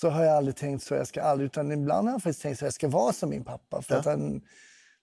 så 0.00 0.08
har 0.08 0.24
jag 0.24 0.36
aldrig 0.36 0.56
tänkt 0.56 0.82
så. 0.84 0.94
Jag 0.94 1.06
ska 1.06 1.22
aldrig, 1.22 1.46
utan 1.46 1.72
ibland 1.72 2.08
har 2.08 2.14
jag 2.14 2.22
faktiskt 2.22 2.42
tänkt 2.42 2.58
så. 2.58 2.64
Jag 2.64 2.72
ska 2.72 2.88
vara 2.88 3.12
som 3.12 3.30
min 3.30 3.44
pappa. 3.44 3.82
För 3.82 3.94
Ja. 3.94 4.00
att 4.00 4.06
han, 4.06 4.40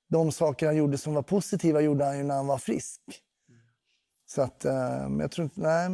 de 0.10 0.32
saker 0.32 0.66
han 0.66 0.76
gjorde 0.76 0.98
som 0.98 1.14
var 1.14 1.22
positiva 1.22 1.82
gjorde 1.82 2.06
han 2.06 2.18
ju 2.18 2.24
när 2.24 2.36
han 2.36 2.48
var 2.48 2.58
frisk. 2.58 3.02
Så 4.28 4.42
att, 4.42 4.64
men 4.64 5.20
jag 5.20 5.32
tror 5.32 5.50
nej. 5.54 5.90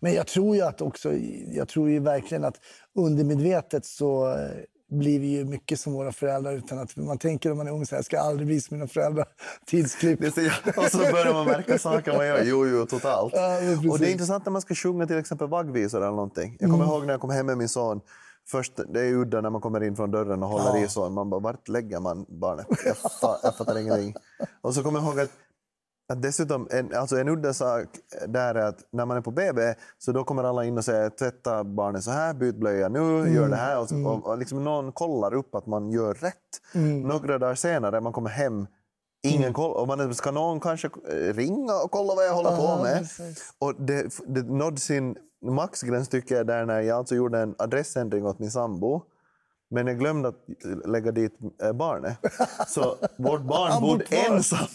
Men 0.00 0.12
jag 0.14 0.26
tror 0.26 0.56
ju 0.56 0.62
att 0.62 0.80
också, 0.80 1.12
jag 1.52 1.68
tror 1.68 1.90
ju 1.90 1.98
verkligen 1.98 2.44
att 2.44 2.60
undermedvetet 2.94 3.84
så 3.84 4.32
eh, 4.32 4.50
blir 4.90 5.20
vi 5.20 5.26
ju 5.26 5.44
mycket 5.44 5.80
som 5.80 5.92
våra 5.92 6.12
föräldrar 6.12 6.52
utan 6.52 6.78
att 6.78 6.96
man 6.96 7.18
tänker 7.18 7.50
om 7.50 7.56
man 7.58 7.66
är 7.66 7.72
ung 7.72 7.86
så 7.86 7.94
här, 7.94 7.98
jag 7.98 8.04
ska 8.04 8.20
aldrig 8.20 8.46
bli 8.46 8.60
som 8.60 8.76
mina 8.76 8.88
föräldrar. 8.88 9.26
Tidsklipp. 9.66 10.20
Och 10.76 10.84
så 10.90 10.98
börjar 10.98 11.32
man 11.32 11.46
märka 11.46 11.78
saker 11.78 12.16
man 12.16 12.26
gör. 12.26 12.42
Jo, 12.44 12.66
jo, 12.66 12.86
totalt. 12.86 13.32
Ja, 13.36 13.58
och 13.90 13.98
det 13.98 14.08
är 14.08 14.12
intressant 14.12 14.44
när 14.46 14.52
man 14.52 14.62
ska 14.62 14.74
sjunga 14.74 15.06
till 15.06 15.18
exempel 15.18 15.48
vaggvisor 15.48 15.98
eller 15.98 16.10
någonting. 16.10 16.56
Jag 16.60 16.70
kommer 16.70 16.84
ihåg 16.84 17.06
när 17.06 17.12
jag 17.12 17.20
kom 17.20 17.30
hem 17.30 17.46
med 17.46 17.58
min 17.58 17.68
son. 17.68 18.00
Först, 18.48 18.72
det 18.88 19.00
är 19.00 19.12
udda 19.14 19.40
när 19.40 19.50
man 19.50 19.60
kommer 19.60 19.82
in 19.82 19.96
från 19.96 20.10
dörren 20.10 20.42
och 20.42 20.48
håller 20.48 20.78
Ja. 20.78 20.84
i 20.84 20.88
son. 20.88 21.12
Man 21.14 21.30
bara, 21.30 21.40
vart 21.40 21.68
lägger 21.68 22.00
man 22.00 22.26
barnet? 22.28 22.66
Jag, 22.84 22.96
fa, 22.96 23.38
jag 23.42 23.56
fattar 23.56 23.78
ingenting. 23.78 24.14
Och 24.60 24.74
så 24.74 24.82
kommer 24.82 24.98
jag 25.00 25.08
ihåg 25.08 25.20
att, 25.20 25.30
att 26.12 26.22
dessutom, 26.22 26.68
en, 26.70 26.94
alltså 26.94 27.16
en 27.16 27.28
udda 27.28 27.54
sak 27.54 27.86
där 28.28 28.54
är 28.54 28.66
att 28.66 28.78
när 28.92 29.06
man 29.06 29.16
är 29.16 29.20
på 29.20 29.30
BB 29.30 29.74
så 29.98 30.12
då 30.12 30.24
kommer 30.24 30.44
alla 30.44 30.64
in 30.64 30.78
och 30.78 30.84
säger 30.84 31.10
tvätta 31.10 31.64
barnet 31.64 32.04
så 32.04 32.10
här, 32.10 32.34
byt 32.34 32.56
blöja 32.56 32.88
nu, 32.88 33.00
gör 33.34 33.48
det 33.48 33.56
här. 33.56 33.78
Och, 33.80 33.88
så, 33.88 34.08
och, 34.08 34.26
och 34.26 34.38
liksom 34.38 34.64
någon 34.64 34.92
kollar 34.92 35.34
upp 35.34 35.54
att 35.54 35.66
man 35.66 35.90
gör 35.90 36.14
rätt. 36.14 36.34
Några 37.04 37.38
dagar 37.38 37.54
senare, 37.54 38.00
man 38.00 38.12
kommer 38.12 38.30
hem 38.30 38.66
Ingen 39.26 39.52
koll. 39.52 39.72
Och 39.76 39.88
man, 39.88 40.14
ska 40.14 40.30
någon 40.30 40.60
kanske 40.60 40.88
eh, 41.08 41.34
ringa 41.34 41.74
och 41.74 41.90
kolla 41.90 42.14
vad 42.14 42.26
jag 42.26 42.34
håller 42.34 42.50
Ja, 42.50 42.76
på 42.76 42.82
med? 42.82 42.98
precis. 42.98 43.54
Och 43.58 43.74
det, 43.78 44.06
det 44.26 44.42
nådde 44.42 44.80
sin 44.80 45.16
maxgräns 45.44 46.08
tycker 46.08 46.34
jag 46.34 46.46
där 46.46 46.66
när 46.66 46.80
jag 46.80 46.98
alltså 46.98 47.14
gjorde 47.14 47.38
en 47.38 47.54
adressändring 47.58 48.26
åt 48.26 48.38
min 48.38 48.50
sambo. 48.50 49.02
Men 49.70 49.86
jag 49.86 49.98
glömde 49.98 50.28
att 50.28 50.34
lägga 50.84 51.12
dit 51.12 51.38
eh, 51.62 51.72
barnet. 51.72 52.18
Så 52.66 52.96
vårt 53.16 53.40
barn 53.48 53.82
bodde 53.82 54.04
ensam. 54.04 54.66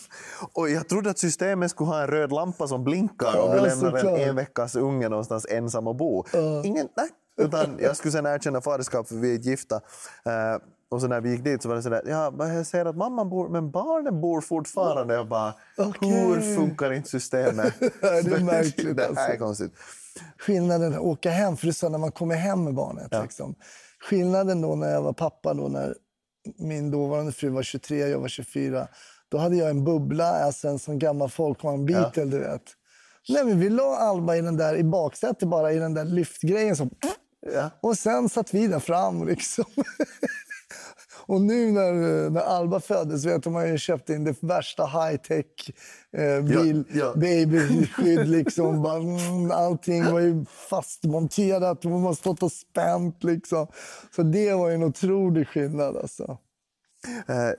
Och 0.54 0.70
jag 0.70 0.88
trodde 0.90 1.10
att 1.10 1.20
systemet 1.20 1.72
skulle 1.72 1.90
ha 1.90 2.02
en 2.02 2.08
röd 2.08 2.32
lampa 2.32 2.68
som 2.68 2.84
blinkar 2.84 3.40
om 3.40 3.56
du 3.56 3.62
lämnar 3.62 4.06
en, 4.06 4.30
en 4.30 4.36
veckas 4.36 4.76
unge 4.76 5.10
någonstans 5.10 5.46
ensam 5.50 5.88
och 5.88 5.96
bo. 5.96 6.24
Ingen, 6.64 6.88
nej. 6.98 7.10
Utan 7.38 7.78
jag 7.80 7.98
skulle 7.98 8.12
sen 8.12 8.26
erkänna 8.26 8.62
faderskap 8.62 9.08
för 9.08 9.16
vi 9.16 9.36
är 9.36 9.40
gifta. 9.40 9.76
Eh, 10.26 10.62
och 10.92 11.02
så 11.02 11.08
när 11.08 11.22
vi 11.22 11.30
gick 11.30 11.44
dit 11.44 11.64
så 11.64 11.70
var 11.70 11.76
det 11.76 11.82
sådär, 11.82 12.02
ja, 12.06 12.34
jag 12.38 12.66
ser 12.66 12.86
att 12.86 12.98
mamman 12.98 13.30
bor, 13.30 13.50
men 13.50 13.72
barnen 13.72 14.22
bor 14.22 14.42
fortfarande. 14.42 15.14
Jag 15.14 15.28
bara, 15.28 15.54
Okej. 15.78 16.10
hur 16.10 16.56
funkar 16.56 16.94
inte 16.94 17.10
systemet? 17.10 17.74
Det 17.80 18.08
är 18.08 18.44
märkligt, 18.44 18.98
det 18.98 19.04
här 19.04 19.10
är 19.10 19.32
alltså. 19.32 19.46
konstigt. 19.46 19.74
Skillnaden 20.38 20.94
att 20.94 21.00
åka 21.00 21.32
hem, 21.32 21.58
för 21.58 21.68
du 21.68 21.74
sa 21.74 21.90
när 21.90 21.98
man 21.98 22.12
kommer 22.12 22.36
hem 22.36 22.64
med 22.64 22.74
barnet. 22.74 23.08
Ja. 23.12 23.22
Liksom. 23.22 23.56
Skillnaden 24.10 24.62
då 24.62 24.76
när 24.76 24.92
jag 24.92 25.02
var 25.02 25.14
pappa, 25.14 25.54
då 25.54 25.68
när 25.68 25.96
min 26.58 26.92
dåvarande 26.92 27.32
fru 27.32 27.50
var 27.50 27.64
23 27.64 28.04
och 28.04 28.10
jag 28.10 28.20
var 28.20 28.28
24. 28.28 28.88
Då 29.30 29.38
hade 29.38 29.56
jag 29.56 29.70
en 29.70 29.84
bubbla, 29.84 30.26
alltså 30.26 30.68
en 30.68 30.80
sån 30.80 31.00
gammal 31.00 31.30
folkvagn, 31.30 31.86
Beatle, 31.86 32.26
du 32.26 32.40
vet. 32.40 32.62
Nej, 33.30 33.44
men 33.46 33.60
vi 33.60 33.70
la 33.70 33.96
Alba 33.98 34.36
i 34.36 34.42
den 34.42 34.58
där, 34.58 34.76
i 34.76 34.84
baksätet 34.84 35.50
bara, 35.50 35.74
i 35.74 35.78
den 35.78 35.94
där 35.94 36.06
lyftgrejen. 36.06 36.76
Så, 36.76 36.90
Ja. 37.54 37.70
och 37.82 37.98
sen 37.98 38.30
satt 38.30 38.54
vi 38.54 38.68
där 38.68 38.80
fram 38.80 39.28
liksom. 39.28 39.66
Och 41.30 41.42
nu 41.42 41.72
när, 41.72 42.30
när 42.30 42.42
Alba 42.42 42.80
föddes 42.80 43.26
vet 43.26 43.46
man 43.46 43.68
ju 43.68 43.78
köpt 43.78 44.10
in 44.10 44.24
det 44.24 44.44
värsta 44.44 44.86
high-tech 44.86 45.46
eh, 46.12 46.42
bil, 46.42 46.84
Ja, 46.92 47.00
ja. 47.00 47.14
babyskydd. 47.16 48.28
Liksom. 48.38 48.86
Mm, 48.86 49.52
allting 49.52 50.12
var 50.12 50.20
ju 50.20 50.46
fastmonterat 50.46 51.86
och 51.86 51.92
man 51.92 52.04
har 52.04 52.14
stått 52.14 52.44
och 52.44 52.52
spänt. 52.52 53.24
Liksom. 53.24 53.68
Så 54.16 54.24
det 54.24 54.54
var 54.54 54.70
ju 54.70 54.76
en 54.76 54.84
otrolig 54.84 55.48
skillnad. 55.48 55.98
Alltså. 55.98 56.38
Eh, 57.28 57.52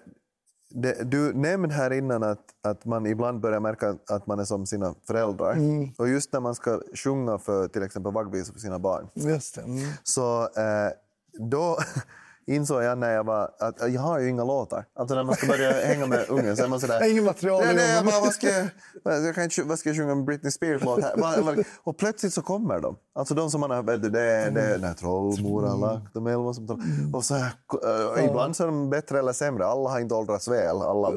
det, 0.70 1.10
du 1.10 1.32
nämnde 1.32 1.74
här 1.74 1.90
innan 1.90 2.22
att, 2.22 2.44
att 2.62 2.84
man 2.84 3.06
ibland 3.06 3.40
börjar 3.40 3.60
märka 3.60 3.96
att 4.08 4.26
man 4.26 4.38
är 4.38 4.44
som 4.44 4.66
sina 4.66 4.94
föräldrar. 5.06 5.56
Och 5.98 6.08
just 6.08 6.32
när 6.32 6.40
man 6.40 6.54
ska 6.54 6.80
sjunga 6.94 7.38
för 7.38 7.68
till 7.68 7.82
exempel 7.82 8.12
vaggvisor 8.12 8.52
för 8.52 8.60
sina 8.60 8.78
barn 8.78 9.08
Just. 9.14 9.58
Mm. 9.58 9.78
så 10.02 10.42
eh, 10.42 10.90
då 11.38 11.78
insåg 12.46 12.82
jag 12.82 12.98
när 12.98 13.12
jag 13.12 13.24
var 13.24 13.50
att 13.58 13.92
jag 13.92 14.00
har 14.00 14.18
ju 14.18 14.28
inga 14.28 14.44
låtar. 14.44 14.84
Alltså 14.94 15.14
när 15.14 15.24
man 15.24 15.34
ska 15.34 15.46
börja 15.46 15.72
hänga 15.72 16.06
med 16.06 16.24
ungen 16.28 16.56
så 16.56 16.64
är 16.64 16.68
man 16.68 16.80
sådär... 16.80 17.10
Inget 17.10 17.24
material 17.24 17.62
Nej, 17.64 17.74
nej, 17.74 17.94
jag 17.94 18.04
bara, 18.04 18.20
vad 18.20 18.32
ska 18.32 18.46
jag, 18.48 18.66
jag 19.24 19.34
kan 19.34 19.44
inte, 19.44 19.62
vad 19.62 19.78
ska 19.78 19.88
jag 19.88 19.96
sjunga 19.96 20.12
en 20.12 20.24
Britney 20.24 20.50
Spears-låt 20.50 21.02
här? 21.02 21.64
Och 21.84 21.98
plötsligt 21.98 22.32
så 22.34 22.42
kommer 22.42 22.80
de. 22.80 22.96
Alltså 23.14 23.34
de 23.34 23.50
som 23.50 23.60
man 23.60 23.70
har, 23.70 23.82
vet 23.82 24.02
du, 24.02 24.10
det 24.10 24.50
det 24.50 24.60
är 24.60 24.78
när 24.78 24.94
trollmor 24.94 25.62
har 25.62 25.78
lagt 25.78 26.14
de 26.14 26.26
elva 26.26 26.52
som 26.52 26.66
troll. 26.66 26.80
Och 27.14 27.24
så 27.24 27.34
eh, 27.36 28.24
ibland 28.24 28.56
så 28.56 28.62
är 28.62 28.66
de 28.66 28.90
bättre 28.90 29.18
eller 29.18 29.32
sämre. 29.32 29.66
Alla 29.66 29.90
har 29.90 30.00
inte 30.00 30.14
åldrats 30.14 30.48
väl, 30.48 30.76
alla 30.76 31.10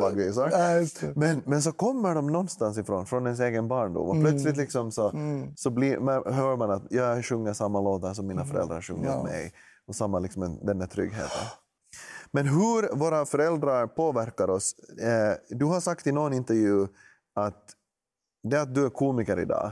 det. 0.99 1.13
Men, 1.15 1.41
men 1.45 1.61
så 1.61 1.71
kommer 1.71 2.15
de 2.15 2.27
någonstans 2.27 2.77
ifrån, 2.77 3.05
från 3.05 3.25
ens 3.25 3.39
egen 3.39 3.67
barndom. 3.67 4.07
Och 4.09 4.23
plötsligt 4.23 4.57
liksom 4.57 4.91
så, 4.91 5.13
så 5.55 5.69
blir, 5.69 6.31
hör 6.31 6.57
man 6.57 6.71
att 6.71 6.83
jag 6.89 7.25
sjunger 7.25 7.53
samma 7.53 7.81
låtar 7.81 8.13
som 8.13 8.27
mina 8.27 8.45
föräldrar 8.45 8.81
sjunger 8.81 9.17
åt 9.17 9.23
mig. 9.23 9.53
Och 9.87 9.95
samma 9.95 10.19
liksom, 10.19 10.43
en- 10.43 10.65
den 10.65 10.79
där 10.79 10.87
tryggheten. 10.87 11.47
Men 12.31 12.47
hur 12.47 12.95
våra 12.95 13.25
föräldrar 13.25 13.87
påverkar 13.87 14.49
oss. 14.49 14.73
Eh, 14.99 15.33
du 15.49 15.65
har 15.65 15.79
sagt 15.81 16.07
i 16.07 16.11
någon 16.11 16.33
intervju 16.33 16.87
att 17.35 17.75
det 18.49 18.61
att 18.61 18.75
du 18.75 18.85
är 18.85 18.89
komiker 18.89 19.39
idag, 19.39 19.71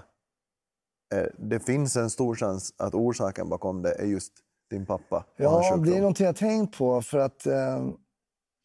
eh, 1.15 1.25
det 1.37 1.59
finns 1.59 1.95
en 1.95 2.09
stor 2.09 2.35
chans 2.35 2.73
att 2.77 2.93
orsaken 2.95 3.49
bakom 3.49 3.81
det 3.81 3.93
är 3.93 4.05
just 4.05 4.33
din 4.69 4.85
pappa 4.85 5.25
Ja, 5.35 5.77
det 5.77 5.95
är 5.95 5.99
någonting 5.99 6.23
jag 6.25 6.33
har 6.33 6.37
tänkt 6.37 6.77
på. 6.77 7.01
För 7.01 7.17
att 7.17 7.45
eh, 7.45 7.87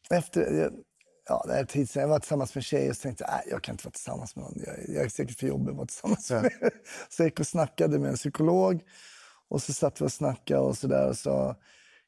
efter... 0.09 0.71
Ja, 1.29 1.43
det 1.47 1.53
är 1.53 1.59
en 1.59 1.67
tid 1.67 1.89
sedan 1.89 2.01
jag 2.01 2.09
var 2.09 2.19
tillsammans 2.19 2.55
med 2.55 2.59
en 2.59 2.63
tjej 2.63 2.89
och 2.89 2.97
tänkte 2.97 3.25
"Nej, 3.31 3.47
jag 3.51 3.63
kan 3.63 3.73
inte 3.73 3.85
vara 3.85 3.91
tillsammans 3.91 4.35
med 4.35 4.43
någon. 4.45 4.53
Jag, 4.65 4.75
jag 4.95 5.05
är 5.05 5.09
säkert 5.09 5.39
för 5.39 5.47
jobbig 5.47 5.71
att 5.71 5.77
vara 5.77 5.87
tillsammans 5.87 6.31
Ja. 6.31 6.41
med. 6.41 6.51
Så 7.09 7.21
jag 7.21 7.27
gick 7.27 7.39
och 7.39 7.47
snackade 7.47 7.99
med 7.99 8.09
en 8.09 8.15
psykolog. 8.15 8.83
Och 9.49 9.61
så 9.61 9.73
satt 9.73 10.01
vi 10.01 10.05
och 10.05 10.11
snackade 10.11 10.59
och 10.59 10.77
så 10.77 10.87
där. 10.87 11.09
Och 11.09 11.17
så 11.17 11.55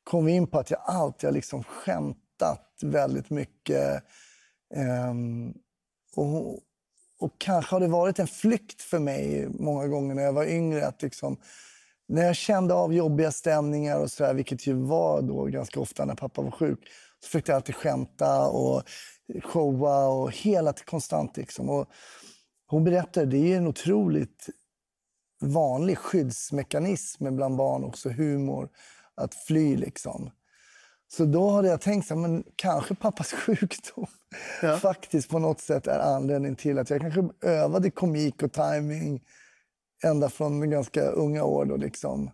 kom 0.04 0.26
vi 0.26 0.32
in 0.32 0.48
på 0.48 0.60
att 0.60 0.72
jag 0.72 0.82
alltid 0.86 1.28
har 1.28 1.34
liksom 1.34 1.64
skämtat 1.64 2.80
väldigt 2.82 3.30
mycket. 3.30 4.04
Um, 5.10 5.54
och, 6.16 6.60
och 7.20 7.32
kanske 7.38 7.76
har 7.76 7.80
det 7.80 7.88
varit 7.88 8.20
en 8.20 8.28
flykt 8.28 8.82
för 8.82 9.00
mig 9.00 9.48
många 9.50 9.88
gånger 9.88 10.16
när 10.16 10.24
jag 10.24 10.34
var 10.34 10.46
yngre. 10.46 10.88
Att 10.88 11.02
liksom, 11.02 11.38
när 12.08 12.26
jag 12.26 12.36
kände 12.36 12.74
av 12.74 12.94
jobbiga 12.94 13.32
stämningar 13.32 14.00
och 14.00 14.12
så 14.12 14.24
där, 14.24 14.34
vilket 14.34 14.68
ju 14.68 14.74
var 14.74 15.22
då 15.22 15.46
ganska 15.46 15.80
ofta 15.80 16.06
när 16.06 16.16
pappa 16.16 16.42
var 16.42 16.52
sjuk, 16.52 16.80
så 17.20 17.28
försökte 17.28 17.52
jag 17.52 17.56
alltid 17.56 17.76
skämta 17.76 18.48
och 18.48 18.84
showa 19.44 20.08
och 20.08 20.32
hela 20.32 20.74
konstant. 20.74 21.38
Liksom. 21.38 21.70
Och 21.70 21.90
hon 22.68 22.84
berättade, 22.84 23.26
det 23.26 23.54
är 23.54 23.58
en 23.58 23.68
otroligt 23.68 24.50
vanlig 25.42 25.98
skyddsmekanism 25.98 27.36
bland 27.36 27.56
barn 27.58 27.84
också, 27.84 28.10
humor, 28.10 28.70
att 29.16 29.34
fly 29.36 29.78
liksom. 29.78 30.32
Så 31.08 31.26
då 31.26 31.50
hade 31.50 31.68
jag 31.68 31.82
tänkt 31.82 32.08
så 32.08 32.14
här, 32.14 32.22
men 32.22 32.44
kanske 32.56 32.96
pappas 32.96 33.32
sjukdom 33.46 34.08
Ja. 34.62 34.78
faktiskt 34.78 35.30
på 35.30 35.40
något 35.40 35.60
sätt 35.62 35.88
är 35.88 36.00
anledningen 36.00 36.56
till 36.56 36.80
att 36.80 36.90
jag 36.90 37.02
kanske 37.02 37.30
övade 37.42 37.92
komik 37.92 38.44
och 38.44 38.52
timing 38.54 39.22
ända 40.04 40.30
från 40.30 40.70
ganska 40.70 41.02
unga 41.02 41.44
år. 41.44 41.66
Då, 41.66 41.76
liksom. 41.76 42.32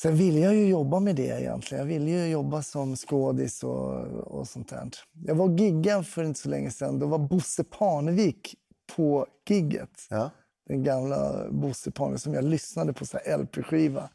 Sen 0.00 0.16
ville 0.16 0.40
jag 0.40 0.54
ju 0.54 0.68
jobba 0.68 1.00
med 1.00 1.16
det 1.16 1.40
egentligen. 1.40 1.82
Jag 1.84 1.88
ville 1.94 2.10
ju 2.10 2.26
jobba 2.26 2.62
som 2.62 2.96
skådis 2.96 3.62
och, 3.64 3.94
och 4.06 4.48
sånt 4.48 4.68
där. 4.68 4.90
Jag 5.12 5.34
var 5.34 5.58
giggade 5.58 6.04
för 6.04 6.24
inte 6.24 6.40
så 6.40 6.48
länge 6.48 6.70
sedan. 6.70 6.98
Då 6.98 7.06
var 7.06 7.18
Bosse 7.18 7.64
Parnevik 7.64 8.54
på 8.96 9.26
gigget. 9.48 10.06
Ja. 10.10 10.30
Den 10.68 10.84
gamla 10.84 11.50
Bosse 11.50 11.90
Parnevik 11.90 12.20
som 12.22 12.34
jag 12.34 12.44
lyssnade 12.44 12.92
på 12.92 13.04
LP-skiva. 13.38 14.08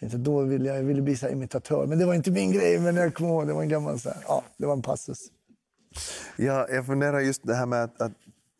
Tänkte, 0.00 0.18
då 0.18 0.40
ville 0.40 0.68
jag, 0.68 0.78
jag 0.78 0.82
ville 0.84 1.02
bli 1.02 1.16
så 1.16 1.28
imitatör. 1.28 1.86
Men 1.86 1.98
det 1.98 2.06
var 2.06 2.14
inte 2.14 2.30
min 2.30 2.52
grej. 2.52 2.78
Men 2.80 2.96
jag 2.96 3.14
kommer 3.14 3.30
ihåg, 3.30 3.46
det 3.46 3.52
var 3.52 3.62
en 3.62 3.68
gammal 3.68 4.00
så 4.00 4.08
här, 4.08 4.18
ja, 4.28 4.44
det 4.56 4.66
var 4.66 4.72
en 4.72 4.82
passus. 4.82 5.18
Ja, 6.36 6.66
jag 6.68 6.86
funderar 6.86 7.20
just 7.20 7.46
det 7.46 7.54
här 7.54 7.66
med 7.66 7.84
att, 7.84 8.02
att, 8.02 8.12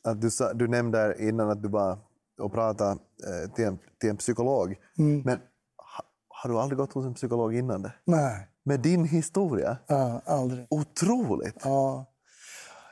att 0.04 0.20
du, 0.20 0.30
sa, 0.30 0.52
du 0.52 0.68
nämnde 0.68 1.16
innan 1.18 1.50
att 1.50 1.62
du 1.62 1.68
var 1.68 1.98
och 2.40 2.52
pratade 2.52 2.90
eh, 2.90 3.50
till, 3.54 3.64
en, 3.64 3.78
till 4.00 4.10
en 4.10 4.16
psykolog. 4.16 4.76
Mm. 4.98 5.22
Men 5.24 5.38
ha, 5.76 6.04
har 6.28 6.50
du 6.50 6.58
aldrig 6.58 6.78
gått 6.78 6.92
hos 6.92 7.06
en 7.06 7.14
psykolog 7.14 7.54
innan 7.54 7.82
det? 7.82 7.92
Nej, 8.04 8.48
Med 8.64 8.80
din 8.80 9.04
historia? 9.04 9.78
ja, 9.86 10.22
aldrig. 10.24 10.66
Otroligt! 10.70 11.56
Ja. 11.64 12.06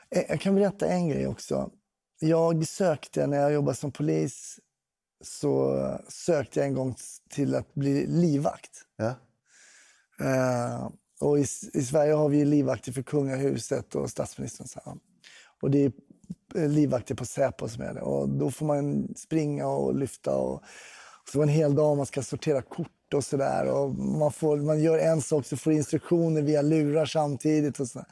Eh, 0.09 0.23
Jag 0.29 0.41
kan 0.41 0.55
berätta 0.55 0.87
en 0.87 1.07
grej 1.09 1.27
också. 1.27 1.69
Jag 2.19 2.67
sökte, 2.67 3.27
när 3.27 3.37
jag 3.37 3.53
jobbade 3.53 3.77
som 3.77 3.91
polis, 3.91 4.59
så 5.23 5.77
sökte 6.07 6.59
jag 6.59 6.67
en 6.67 6.73
gång 6.73 6.95
till 7.29 7.55
att 7.55 7.73
bli 7.73 8.07
livvakt. 8.07 8.71
Ja. 8.97 9.15
Eh, 10.25 10.89
och 11.19 11.39
i, 11.39 11.45
I 11.73 11.83
Sverige 11.83 12.13
har 12.13 12.29
vi 12.29 12.45
livvakter 12.45 12.91
för 12.91 13.01
kungahuset 13.01 13.95
och 13.95 14.09
statsministern. 14.09 14.67
Så. 14.67 14.97
Och 15.61 15.71
det 15.71 15.85
är 15.85 15.91
eh, 16.55 16.69
livvakter 16.69 17.15
på 17.15 17.25
Säpo 17.25 17.67
som 17.67 17.83
är 17.83 17.93
det. 17.93 18.01
Och 18.01 18.29
då 18.29 18.51
får 18.51 18.65
man 18.65 19.07
springa 19.15 19.67
och 19.67 19.95
lyfta. 19.95 20.35
Och, 20.35 20.53
och 21.23 21.29
så 21.31 21.41
en 21.41 21.49
hel 21.49 21.75
dag 21.75 21.97
man 21.97 22.05
ska 22.05 22.21
sortera 22.21 22.61
kort 22.61 23.13
och 23.13 23.23
sådär. 23.23 23.65
Och 23.65 23.95
man, 23.95 24.31
får, 24.31 24.57
man 24.57 24.81
gör 24.81 24.97
en 24.97 25.21
sak 25.21 25.45
så 25.45 25.57
får 25.57 25.73
instruktioner 25.73 26.41
via 26.41 26.61
lurar 26.61 27.05
samtidigt. 27.05 27.79
Och 27.79 27.87
så. 27.87 28.05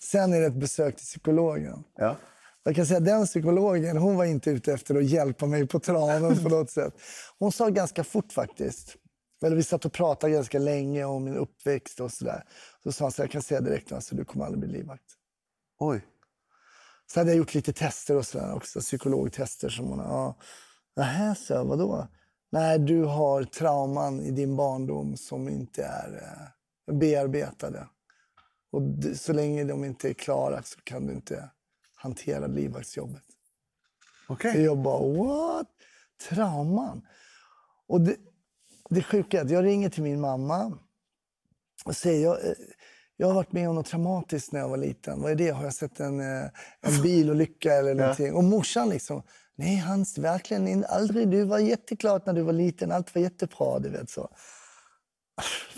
Sen 0.00 0.32
är 0.32 0.40
det 0.40 0.46
ett 0.46 0.60
besök 0.60 0.96
till 0.96 1.06
psykologen. 1.06 1.84
Ja. 1.96 2.16
Jag 2.64 2.76
kan 2.76 2.86
säga 2.86 3.00
den 3.00 3.26
psykologen 3.26 3.96
hon 3.96 4.16
var 4.16 4.24
inte 4.24 4.50
ute 4.50 4.72
efter 4.72 4.94
att 4.94 5.04
hjälpa 5.04 5.46
mig 5.46 5.66
på 5.66 5.80
traven 5.80 6.42
på 6.42 6.48
något 6.48 6.70
sätt. 6.70 6.94
Hon 7.38 7.52
sa 7.52 7.68
ganska 7.68 8.04
fort 8.04 8.32
faktiskt. 8.32 8.96
Eller 9.44 9.56
vi 9.56 9.62
satt 9.62 9.84
och 9.84 9.92
pratade 9.92 10.32
ganska 10.32 10.58
länge 10.58 11.04
om 11.04 11.24
min 11.24 11.36
uppväxt 11.36 12.00
och 12.00 12.12
sådär. 12.12 12.44
Så 12.82 12.92
sa 12.92 13.04
hon 13.04 13.12
så 13.12 13.22
jag 13.22 13.30
kan 13.30 13.42
säga 13.42 13.60
direkt 13.60 13.92
alltså, 13.92 14.14
du 14.14 14.24
kommer 14.24 14.44
aldrig 14.44 14.60
bli 14.60 14.78
livvakt. 14.78 15.04
Oj. 15.78 16.06
Så 17.06 17.20
hade 17.20 17.30
jag 17.30 17.38
gjort 17.38 17.54
lite 17.54 17.72
tester 17.72 18.16
och 18.16 18.26
sådär 18.26 18.54
också, 18.54 18.80
psykologtester 18.80 19.68
som 19.68 19.86
hon, 19.86 19.98
ja. 19.98 20.36
Nähä, 20.96 21.34
så 21.34 21.52
jag, 21.52 21.64
vadå? 21.64 22.08
Nej, 22.52 22.78
du 22.78 23.04
har 23.04 23.44
trauman 23.44 24.20
i 24.20 24.30
din 24.30 24.56
barndom 24.56 25.16
som 25.16 25.48
inte 25.48 25.84
är 25.84 26.22
eh, 26.88 26.94
bearbetade. 26.94 27.88
Och 28.72 28.82
så 29.16 29.32
länge 29.32 29.64
de 29.64 29.84
inte 29.84 30.08
är 30.08 30.14
klara 30.14 30.62
så 30.62 30.80
kan 30.84 31.06
du 31.06 31.12
inte 31.12 31.50
hantera 32.02 32.46
livvaktsjobbet. 32.46 33.22
Okej. 34.28 34.62
Jag 34.62 34.78
bara, 34.78 35.12
what? 35.12 35.66
Trauman? 36.28 37.06
Och 37.88 38.00
det, 38.00 38.16
det 38.90 39.02
sjuka 39.02 39.40
är 39.40 39.44
att 39.44 39.50
jag 39.50 39.64
ringer 39.64 39.88
till 39.88 40.02
min 40.02 40.20
mamma 40.20 40.78
och 41.84 41.96
säger, 41.96 42.22
jag, 42.22 42.46
eh, 42.46 42.52
jag 43.16 43.26
har 43.26 43.34
varit 43.34 43.52
med 43.52 43.68
om 43.68 43.74
något 43.74 43.86
traumatiskt 43.86 44.52
när 44.52 44.60
jag 44.60 44.68
var 44.68 44.76
liten. 44.76 45.22
Vad 45.22 45.30
är 45.30 45.34
det? 45.34 45.50
Har 45.50 45.64
jag 45.64 45.74
sett 45.74 46.00
en, 46.00 46.20
eh, 46.20 46.48
en 46.80 47.02
bilolycka 47.02 47.74
eller 47.74 47.94
någonting? 47.94 48.34
Och 48.34 48.44
morsan 48.44 48.88
liksom, 48.88 49.22
nej 49.54 49.76
Hans, 49.76 50.18
verkligen 50.18 50.84
aldrig. 50.84 51.28
Du 51.28 51.44
var 51.44 51.58
jätteklart 51.58 52.26
när 52.26 52.32
du 52.32 52.42
var 52.42 52.52
liten. 52.52 52.92
Allt 52.92 53.14
var 53.14 53.22
jättebra, 53.22 53.78
du 53.78 53.88
vet 53.88 54.10
så. 54.10 54.28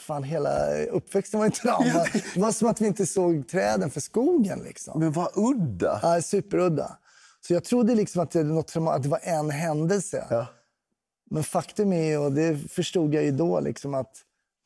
Fan, 0.06 0.22
hela 0.22 0.84
uppväxten 0.84 1.38
var 1.38 1.46
en 1.46 1.52
trauma. 1.62 2.06
Det 2.34 2.40
var 2.40 2.52
som 2.52 2.68
att 2.68 2.80
vi 2.80 2.86
inte 2.86 3.06
såg 3.06 3.48
träden 3.48 3.90
för 3.90 4.00
skogen 4.00 4.58
liksom. 4.58 5.00
Men 5.00 5.12
vad 5.12 5.28
udda! 5.34 6.00
Ja, 6.02 6.22
superudda. 6.22 6.98
Så 7.40 7.52
jag 7.52 7.64
trodde 7.64 7.94
liksom 7.94 8.22
att 8.22 8.30
det, 8.30 8.42
var 8.42 8.54
något 8.54 8.76
att 8.76 9.02
det 9.02 9.08
var 9.08 9.20
en 9.22 9.50
händelse. 9.50 10.26
Ja. 10.30 10.46
Men 11.30 11.44
faktum 11.44 11.92
är, 11.92 12.04
ju, 12.04 12.18
och 12.18 12.32
det 12.32 12.56
förstod 12.70 13.14
jag 13.14 13.24
ju 13.24 13.30
då, 13.30 13.60
liksom 13.60 13.94
att 13.94 14.16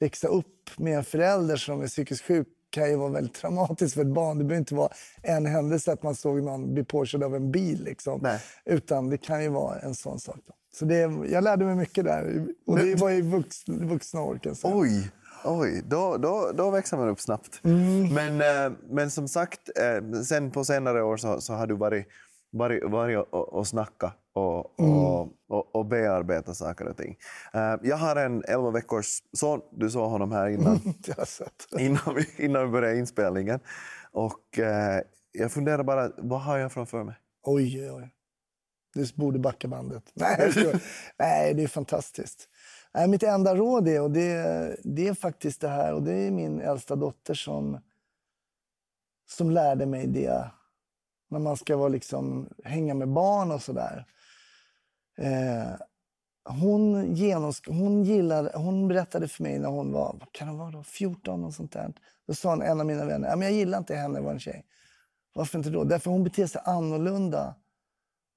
växa 0.00 0.28
upp 0.28 0.70
med 0.76 0.98
en 0.98 1.04
förälder 1.04 1.56
som 1.56 1.82
är 1.82 1.86
psykiskt 1.86 2.24
sjuk 2.24 2.48
kan 2.70 2.90
ju 2.90 2.96
vara 2.96 3.10
väldigt 3.10 3.34
traumatiskt 3.34 3.94
för 3.94 4.00
ett 4.00 4.06
barn. 4.14 4.38
Det 4.38 4.44
behöver 4.44 4.60
inte 4.60 4.74
vara 4.74 4.88
en 5.22 5.46
händelse 5.46 5.92
att 5.92 6.02
man 6.02 6.14
såg 6.14 6.42
någon 6.42 6.74
bli 6.74 6.84
påkörd 6.84 7.22
av 7.22 7.34
en 7.34 7.52
bil. 7.52 7.84
Liksom. 7.84 8.20
Nej. 8.22 8.40
Utan 8.64 9.10
det 9.10 9.18
kan 9.18 9.42
ju 9.42 9.48
vara 9.48 9.78
en 9.78 9.94
sån 9.94 10.20
sak. 10.20 10.38
Då. 10.46 10.54
Så 10.74 10.84
det, 10.84 10.98
jag 11.30 11.44
lärde 11.44 11.64
mig 11.64 11.74
mycket 11.74 12.04
där. 12.04 12.46
Och 12.66 12.78
det 12.78 12.94
var 12.94 13.10
i 13.10 13.20
vux, 13.20 13.68
vuxna 13.68 14.20
år. 14.20 14.40
Oj, 14.62 15.10
oj. 15.44 15.82
Då, 15.86 16.16
då, 16.16 16.50
då 16.54 16.70
växer 16.70 16.96
man 16.96 17.08
upp 17.08 17.20
snabbt. 17.20 17.60
Mm. 17.64 18.14
Men, 18.14 18.40
eh, 18.40 18.78
men 18.90 19.10
som 19.10 19.28
sagt, 19.28 19.60
eh, 19.78 20.20
sen 20.22 20.50
på 20.50 20.64
senare 20.64 21.02
år 21.02 21.16
så, 21.16 21.40
så 21.40 21.54
har 21.54 21.66
du 21.66 21.74
varit 21.74 22.06
varit, 22.50 22.84
varit 22.84 23.18
och, 23.30 23.48
och 23.48 23.66
snackat 23.66 24.14
och, 24.32 24.80
och, 24.80 25.20
och, 25.48 25.76
och 25.76 25.86
bearbeta 25.86 26.54
saker 26.54 26.88
och 26.88 26.96
ting. 26.96 27.16
Eh, 27.52 27.74
jag 27.82 27.96
har 27.96 28.16
en 28.16 28.44
11 28.48 28.70
veckors 28.70 29.22
son, 29.32 29.60
du 29.72 29.90
såg 29.90 30.10
honom 30.10 30.32
här 30.32 30.48
innan, 30.48 30.80
innan, 31.78 32.14
vi, 32.14 32.44
innan 32.44 32.64
vi 32.64 32.72
började 32.72 32.98
inspelningen. 32.98 33.60
Och 34.12 34.58
jag 35.32 35.52
funderar 35.52 35.82
bara, 35.82 36.10
vad 36.16 36.40
har 36.40 36.58
jag 36.58 36.72
framför 36.72 37.04
mig? 37.04 37.14
Oj, 37.42 37.80
oj, 37.80 37.90
oj. 37.90 38.14
Du 38.94 39.06
borde 39.14 39.38
backa 39.38 39.68
bandet. 39.68 40.02
Nej. 40.14 40.52
Nej 41.18 41.54
det 41.54 41.62
är 41.62 41.68
fantastiskt. 41.68 42.48
Nej, 42.94 43.08
mitt 43.08 43.22
enda 43.22 43.54
råd 43.54 43.88
är, 43.88 44.02
och 44.02 44.10
det, 44.10 44.76
det 44.84 45.08
är 45.08 45.14
faktiskt 45.14 45.60
det 45.60 45.68
här, 45.68 45.94
och 45.94 46.02
det 46.02 46.12
är 46.14 46.30
min 46.30 46.60
äldsta 46.60 46.96
dotter 46.96 47.34
som, 47.34 47.80
som 49.28 49.50
lärde 49.50 49.86
mig 49.86 50.06
det. 50.06 50.50
När 51.30 51.38
man 51.38 51.56
ska 51.56 51.76
vara 51.76 51.88
liksom, 51.88 52.48
hänga 52.64 52.94
med 52.94 53.08
barn 53.08 53.50
och 53.50 53.62
sådär. 53.62 54.06
Eh, 55.18 55.74
hon, 56.44 57.14
genoms- 57.16 57.68
hon, 57.68 58.04
gillade, 58.04 58.52
hon 58.54 58.88
berättade 58.88 59.28
för 59.28 59.42
mig 59.42 59.58
när 59.58 59.68
hon 59.68 59.92
var 59.92 60.16
vad 60.20 60.32
kan 60.32 60.48
hon 60.48 60.58
vara 60.58 60.70
då, 60.70 60.82
14 60.82 61.44
och 61.44 61.54
sånt 61.54 61.72
där. 61.72 61.92
Då 62.26 62.34
sa 62.34 62.50
hon, 62.50 62.62
en 62.62 62.80
av 62.80 62.86
mina 62.86 63.04
vänner, 63.04 63.36
men 63.36 63.42
jag 63.42 63.52
gillar 63.52 63.78
inte 63.78 63.94
henne, 63.94 64.20
var 64.20 64.32
en 64.32 64.40
tjej. 64.40 64.64
Varför 65.32 65.58
inte 65.58 65.70
då? 65.70 65.84
Därför 65.84 66.10
hon 66.10 66.24
beter 66.24 66.46
sig 66.46 66.60
annorlunda 66.64 67.54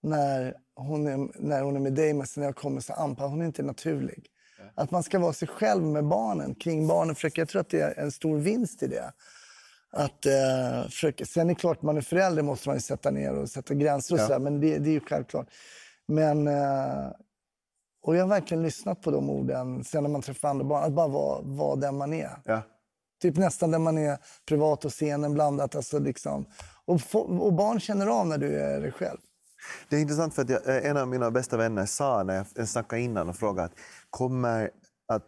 när 0.01 0.55
hon 0.75 1.07
är, 1.07 1.29
när 1.39 1.61
hon 1.61 1.75
är 1.75 1.79
med 1.79 1.93
dig, 1.93 2.13
men 2.13 2.27
sen 2.27 2.41
när 2.41 2.47
jag 2.47 2.55
kommer 2.55 2.81
så 2.81 2.93
anpassar 2.93 3.29
hon 3.29 3.41
är 3.41 3.45
inte 3.45 3.63
naturlig. 3.63 4.27
Att 4.75 4.91
man 4.91 5.03
ska 5.03 5.19
vara 5.19 5.33
sig 5.33 5.47
själv 5.47 5.83
med 5.83 6.05
barnen, 6.05 6.55
kring 6.55 6.87
barnen. 6.87 7.15
Försöka, 7.15 7.41
jag 7.41 7.49
tror 7.49 7.59
att 7.61 7.69
det 7.69 7.81
är 7.81 7.99
en 7.99 8.11
stor 8.11 8.37
vinst 8.37 8.83
i 8.83 8.87
det. 8.87 9.13
Att, 9.93 10.25
eh, 10.25 10.83
försöka, 10.85 11.25
sen 11.25 11.49
är 11.49 11.53
det 11.53 11.59
klart, 11.59 11.81
man 11.81 11.97
är 11.97 12.01
förälder 12.01 12.43
måste 12.43 12.69
man 12.69 12.81
sätta 12.81 13.11
ner 13.11 13.33
och 13.33 13.49
sätta 13.49 13.73
gränser 13.73 14.15
och 14.15 14.21
Ja. 14.21 14.27
så, 14.27 14.33
här, 14.33 14.39
men 14.39 14.61
det, 14.61 14.77
det 14.77 14.89
är 14.89 14.93
ju 14.93 14.99
självklart. 14.99 15.47
Men, 16.07 16.47
eh, 16.47 17.07
och 18.03 18.15
jag 18.15 18.21
har 18.23 18.27
verkligen 18.29 18.63
lyssnat 18.63 19.01
på 19.01 19.11
de 19.11 19.29
orden 19.29 19.83
sen 19.83 20.03
när 20.03 20.09
man 20.09 20.21
träffar 20.21 20.49
andra 20.49 20.65
barn. 20.65 20.83
Att 20.83 20.93
bara 20.93 21.07
vara, 21.07 21.41
vara 21.41 21.75
den 21.75 21.97
man 21.97 22.13
är. 22.13 22.41
Ja. 22.45 22.61
Typ 23.21 23.37
nästan 23.37 23.71
där 23.71 23.79
man 23.79 23.97
är 23.97 24.17
privat 24.47 24.85
och 24.85 24.91
scenen 24.91 25.33
blandat. 25.33 25.75
Alltså 25.75 25.99
liksom. 25.99 26.45
och, 26.85 27.01
och 27.45 27.53
barn 27.53 27.79
känner 27.79 28.07
av 28.07 28.27
när 28.27 28.37
du 28.37 28.59
är 28.59 28.81
dig 28.81 28.91
själv. 28.91 29.17
Det 29.89 29.95
är 29.95 30.01
intressant 30.01 30.33
för 30.33 30.41
att 30.41 30.49
jag, 30.49 30.69
eh, 30.69 30.89
en 30.89 30.97
av 30.97 31.07
mina 31.07 31.31
bästa 31.31 31.57
vänner 31.57 31.85
sa 31.85 32.23
när 32.23 32.45
jag 32.55 32.67
snackade 32.67 33.01
innan 33.01 33.29
och 33.29 33.35
frågade 33.35 33.65
att 33.65 33.75
kommer 34.09 34.69
att, 35.07 35.23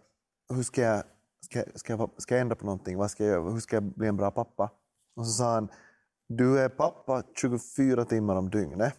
hur 0.54 0.64
ska 0.64 0.82
jag, 0.82 1.04
ska, 1.46 1.64
ska, 1.76 1.94
jag, 1.94 2.10
ska 2.18 2.36
jag 2.36 2.42
ändra 2.42 2.56
på 2.56 2.66
någonting? 2.66 2.98
Vad 2.98 3.12
ska 3.12 3.24
jag 3.24 3.32
göra? 3.32 3.52
Hur 3.52 3.60
ska 3.60 3.76
jag 3.76 3.84
bli 3.84 4.08
en 4.08 4.18
bra 4.18 4.32
pappa? 4.32 4.72
Och 5.16 5.26
så 5.26 5.32
sa 5.32 5.54
han, 5.54 5.70
du 6.30 6.60
är 6.60 6.70
pappa 6.70 7.24
24 7.36 8.06
timmar 8.06 8.36
om 8.36 8.50
dygnet. 8.50 8.94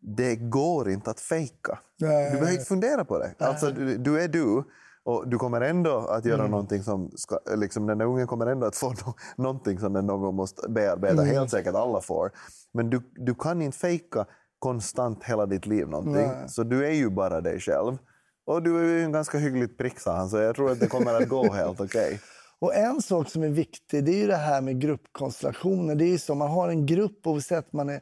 Det 0.00 0.36
går 0.36 0.90
inte 0.90 1.10
att 1.10 1.20
fejka. 1.20 1.78
Du 1.98 2.06
behöver 2.06 2.52
inte 2.52 2.64
fundera 2.64 3.04
på 3.04 3.18
det. 3.18 3.34
Alltså, 3.38 3.70
du, 3.70 3.98
du 3.98 4.20
är 4.22 4.28
du. 4.28 4.64
Och 5.04 5.28
du 5.28 5.38
kommer 5.38 5.60
ändå 5.60 5.98
att 5.98 6.24
göra 6.24 6.46
någonting 6.46 6.82
som... 6.82 7.10
Ska, 7.16 7.38
liksom, 7.56 7.86
den 7.86 7.98
där 7.98 8.06
ungen 8.06 8.26
kommer 8.26 8.46
ändå 8.46 8.66
att 8.66 8.76
få 8.76 8.90
no, 9.06 9.14
någonting 9.36 9.78
som 9.78 9.92
den 9.92 10.06
någon 10.06 10.20
gång 10.20 10.34
måste 10.34 10.68
bearbeta. 10.68 11.22
Helt 11.22 11.50
säkert 11.50 11.74
alla 11.74 12.00
får. 12.00 12.30
Men 12.72 12.90
du, 12.90 13.00
du 13.14 13.34
kan 13.34 13.62
inte 13.62 13.78
fejka 13.78 14.26
konstant 14.58 15.24
hela 15.24 15.46
ditt 15.46 15.66
liv 15.66 15.88
någonting. 15.88 16.30
Så 16.48 16.62
du 16.62 16.86
är 16.86 16.92
ju 16.92 17.10
bara 17.10 17.40
dig 17.40 17.60
själv. 17.60 17.98
Och 18.46 18.62
du 18.62 18.78
är 18.78 18.84
ju 18.84 19.04
en 19.04 19.12
ganska 19.12 19.38
hyggligt 19.38 19.78
prick, 19.78 20.00
sa 20.00 20.16
han. 20.16 20.28
Så 20.30 20.36
jag 20.36 20.56
tror 20.56 20.70
att 20.70 20.80
det 20.80 20.86
kommer 20.86 21.14
att 21.14 21.28
gå 21.28 21.52
helt 21.52 21.80
okej. 21.80 22.20
Och 22.58 22.74
en 22.74 23.02
sak 23.02 23.30
som 23.30 23.42
är 23.42 23.48
viktig 23.48 24.04
det 24.04 24.12
är 24.12 24.18
ju 24.18 24.26
det 24.26 24.36
här 24.36 24.60
med 24.60 24.80
gruppkonstellationer. 24.80 25.94
Det 25.94 26.04
är 26.04 26.08
ju 26.08 26.18
så, 26.18 26.34
man 26.34 26.50
har 26.50 26.68
en 26.68 26.86
grupp 26.86 27.26
att 27.50 27.72
man 27.72 27.88
är 27.88 28.00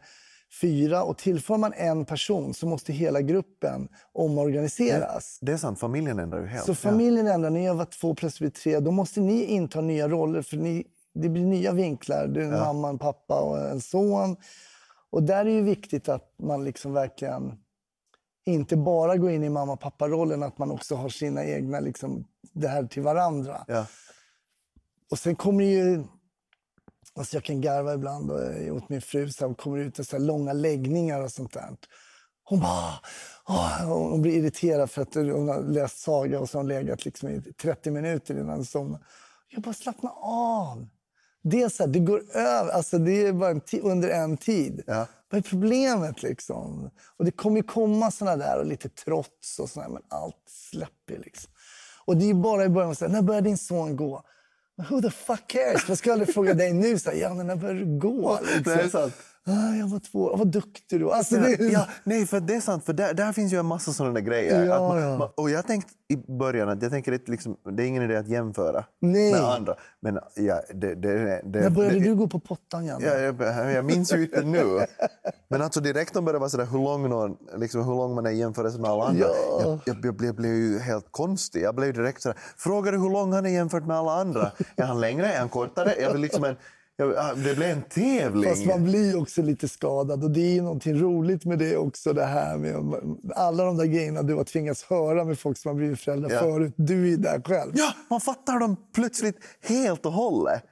fyra 0.61 1.03
och 1.03 1.19
tillför 1.19 1.57
man 1.57 1.73
en 1.77 2.05
person 2.05 2.55
så 2.55 2.67
måste 2.67 2.93
hela 2.93 3.21
gruppen 3.21 3.89
omorganiseras. 4.13 5.39
Det 5.41 5.53
är 5.53 5.57
sant, 5.57 5.81
familjen 5.81 6.19
ändrar 6.19 6.41
ju 6.41 6.47
helt. 6.47 6.67
Så 6.67 6.75
familjen 6.75 7.27
ändrar, 7.27 7.51
ni 7.51 7.67
har 7.67 7.75
varit 7.75 8.01
två 8.01 8.15
plötsligt 8.15 8.55
tre, 8.55 8.81
då 8.81 8.91
måste 8.91 9.21
ni 9.21 9.45
inta 9.45 9.81
nya 9.81 10.09
roller 10.09 10.43
för 10.43 10.57
ni, 10.57 10.87
det 11.15 11.29
blir 11.29 11.45
nya 11.45 11.73
vinklar. 11.73 12.27
Du 12.27 12.41
är 12.41 12.45
en 12.45 12.59
mamma, 12.59 12.89
en 12.89 12.99
pappa 12.99 13.41
och 13.41 13.59
en 13.59 13.81
son. 13.81 14.37
Och 15.15 15.23
där 15.23 15.47
är 15.47 15.51
ju 15.51 15.63
viktigt 15.63 16.09
att 16.09 16.35
man 16.39 16.65
liksom 16.65 16.93
verkligen 16.93 17.59
inte 18.45 18.77
bara 18.77 19.17
går 19.17 19.31
in 19.31 19.45
i 19.45 19.49
mamma 19.49 19.77
pappa-rollen, 19.77 20.43
att 20.43 20.59
man 20.59 20.71
också 20.71 20.95
har 20.95 21.09
sina 21.09 21.45
egna, 21.45 21.81
liksom, 21.81 22.25
det 22.53 22.69
här 22.69 22.85
till 22.85 23.03
varandra. 23.03 23.65
Ja. 23.69 23.87
Och 25.11 25.19
sen 25.19 25.37
kommer 25.37 25.65
det 25.65 25.71
ju... 25.71 26.05
Alltså 27.15 27.37
jag 27.37 27.45
kan 27.45 27.61
garva 27.61 27.95
ibland 27.95 28.31
och, 28.31 28.77
åt 28.77 28.89
min 28.89 29.01
fru 29.01 29.31
så 29.31 29.49
här, 29.49 29.55
kommer 29.55 29.79
det 29.79 29.85
ut 29.85 30.07
så 30.07 30.19
långa 30.19 30.53
läggningar 30.53 31.23
och 31.23 31.31
sånt 31.31 31.53
där. 31.53 31.77
Hon 32.45 32.61
bara... 32.61 32.93
Åh, 33.49 33.85
hon 33.87 34.23
blir 34.23 34.33
irriterad 34.33 34.91
för 34.91 35.03
att 35.03 35.15
hon 35.15 35.49
har 35.49 35.63
läst 35.63 35.99
saga 35.99 36.41
och 36.41 36.51
så 36.51 36.59
har 36.59 36.63
hon 36.63 36.69
legat 36.69 37.05
liksom 37.05 37.29
i 37.29 37.41
30 37.41 37.91
minuter 37.91 38.35
innan 38.35 38.57
hon 38.57 38.65
somnar. 38.65 39.07
Jag 39.49 39.63
bara 39.63 39.75
slappna 39.75 40.11
av. 40.11 40.87
Det 41.45 41.63
är 41.63 41.69
så 41.69 41.83
här, 41.83 41.91
det 41.91 41.99
går 41.99 42.23
över. 42.35 42.73
Alltså 42.73 42.99
det 42.99 43.27
är 43.27 43.33
bara 43.33 43.51
en 43.51 43.61
under 43.83 44.09
en 44.09 44.37
tid. 44.37 44.83
Ja. 44.87 45.07
Vad 45.31 45.39
är 45.39 45.43
problemet 45.43 46.23
liksom? 46.23 46.91
Och 47.17 47.25
det 47.25 47.31
kommer 47.31 47.57
ju 47.57 47.63
komma 47.63 48.11
såna 48.11 48.37
där 48.37 48.59
och 48.59 48.67
lite 48.67 48.89
trots 48.89 49.59
och 49.59 49.71
sådär, 49.71 49.89
men 49.89 50.03
allt 50.09 50.37
släpper 50.71 51.19
liksom. 51.25 51.51
Och 52.05 52.17
det 52.17 52.31
är 52.31 52.35
bara 52.35 52.65
i 52.65 52.69
början 52.69 52.91
att 52.91 52.99
säga, 52.99 53.13
när 53.13 53.23
börjar 53.23 53.41
din 53.41 53.59
son 53.59 53.97
gå? 53.97 54.23
Who 54.89 55.03
the 55.03 55.11
fuck 55.11 55.47
cares? 55.47 55.89
Jag 55.89 55.99
ska 55.99 56.13
aldrig 56.13 56.35
fråga 56.35 56.55
dig 56.55 56.73
nu, 56.73 56.99
så 56.99 57.11
här, 57.11 57.17
Janne, 57.17 57.43
när 57.43 57.57
började 57.57 57.81
du 57.81 57.99
gå? 57.99 58.39
Liksom. 58.43 58.63
Det 58.65 58.83
är 58.83 58.89
sant. 58.89 59.15
Ah, 59.47 59.75
jag 59.75 59.87
var 59.87 59.99
två 59.99 60.19
år. 60.19 60.37
Vad 60.37 60.47
duktig 60.47 61.01
du 61.01 61.05
var. 61.05 61.15
Alltså, 61.15 61.35
det, 61.35 61.57
Ja, 61.61 61.71
ja, 61.71 61.87
nej, 62.05 62.27
för 62.27 62.41
det 62.41 62.55
är 62.55 62.61
sant. 62.61 62.85
För 62.85 62.93
där, 62.93 63.15
där 63.15 63.33
finns 63.33 63.53
ju 63.53 63.59
en 63.59 63.67
massa 63.67 63.93
sådana 63.93 64.21
grejer. 64.21 64.65
Ja, 64.65 64.89
man, 64.89 65.03
ja. 65.03 65.19
man, 65.19 65.29
och 65.35 65.51
jag 65.51 65.67
tänkte 65.67 65.93
i 66.09 66.17
början 66.17 66.69
att 66.69 66.83
jag 66.83 66.91
tänker 66.91 67.13
att 67.13 67.29
liksom, 67.29 67.57
det 67.77 67.83
är 67.83 67.87
ingen 67.87 68.03
idé 68.03 68.17
att 68.17 68.29
jämföra 68.29 68.85
Nej. 69.01 69.33
med 69.33 69.41
andra. 69.41 69.75
Men 70.01 70.19
ja, 70.37 70.61
det, 70.75 70.95
det, 70.95 71.41
det, 71.45 71.61
när 71.61 71.71
började 71.71 71.99
det, 71.99 72.05
du 72.05 72.15
gå 72.15 72.29
på 72.29 72.41
pottan, 72.41 72.87
Janne? 72.87 73.07
Ja, 73.07 73.19
jag, 73.19 73.73
jag 73.73 73.85
minns 73.85 74.15
ju 74.15 74.23
inte 74.23 74.43
nu. 74.43 74.87
Men 75.49 75.63
alltså 75.63 75.81
direkt 75.81 76.15
de 76.15 76.25
började 76.25 76.39
vara 76.39 76.51
sådär 76.51 76.67
hur 76.67 76.79
lång, 76.79 77.09
någon, 77.09 77.37
liksom 77.57 77.85
hur 77.85 77.95
lång 77.95 78.15
man 78.15 78.27
är 78.27 78.31
i 78.31 78.39
jämförelse 78.39 78.79
med 78.79 78.91
alla 78.91 79.05
andra. 79.05 79.27
Ja. 79.27 79.61
Jag, 79.63 79.81
jag, 79.85 79.97
jag, 80.05 80.17
blev, 80.17 80.35
blev 80.35 80.55
ju 80.55 80.79
helt 80.79 81.07
konstig. 81.11 81.63
Jag 81.63 81.75
blev 81.75 81.95
direkt 81.95 82.23
sådär, 82.23 82.39
frågar 82.57 82.93
du 82.93 82.99
hur 82.99 83.11
lång 83.11 83.33
han 83.33 83.47
är 83.47 83.51
jämfört 83.51 83.87
med 83.87 83.97
alla 83.97 84.13
andra? 84.13 84.53
Är 84.77 84.85
han 84.85 85.01
längre? 85.01 85.33
Är 85.33 85.39
han 85.39 85.49
kortare? 85.49 85.95
Jag 86.01 86.13
vill 86.13 86.21
liksom 86.21 86.45
en, 86.45 86.57
jag, 86.97 87.15
ah, 87.17 87.35
det 87.35 87.57
blev 87.57 87.71
en 87.71 87.83
tävling. 87.83 88.51
Fast 88.51 88.67
man 88.67 88.85
blir 88.85 89.21
också 89.21 89.43
lite 89.43 89.69
skadad 89.69 90.25
och 90.25 90.31
det 90.31 90.41
är 90.41 90.55
ju 90.55 90.63
någonting 90.63 90.99
roligt 91.01 91.45
med 91.45 91.59
det 91.59 91.77
också. 91.77 92.13
Det 92.13 92.25
här 92.25 92.59
med 92.59 92.77
alla 93.35 93.65
de 93.65 93.77
där 93.77 93.85
grejerna 93.85 94.23
du 94.23 94.35
har 94.35 94.45
tvingats 94.45 94.85
höra 94.85 95.25
med 95.25 95.39
folk 95.39 95.59
som 95.59 95.69
har 95.69 95.77
blivit 95.77 96.01
föräldrar 96.01 96.31
Ja. 96.31 96.39
förut. 96.41 96.75
Du 96.77 97.13
är 97.13 97.17
där 97.17 97.43
själv. 97.45 97.73
Ja, 97.75 97.93
man 98.11 98.21
fattar 98.21 98.59
dem 98.61 98.77
plötsligt 98.95 99.37
helt 99.63 100.07
och 100.07 100.13
hållet. 100.13 100.63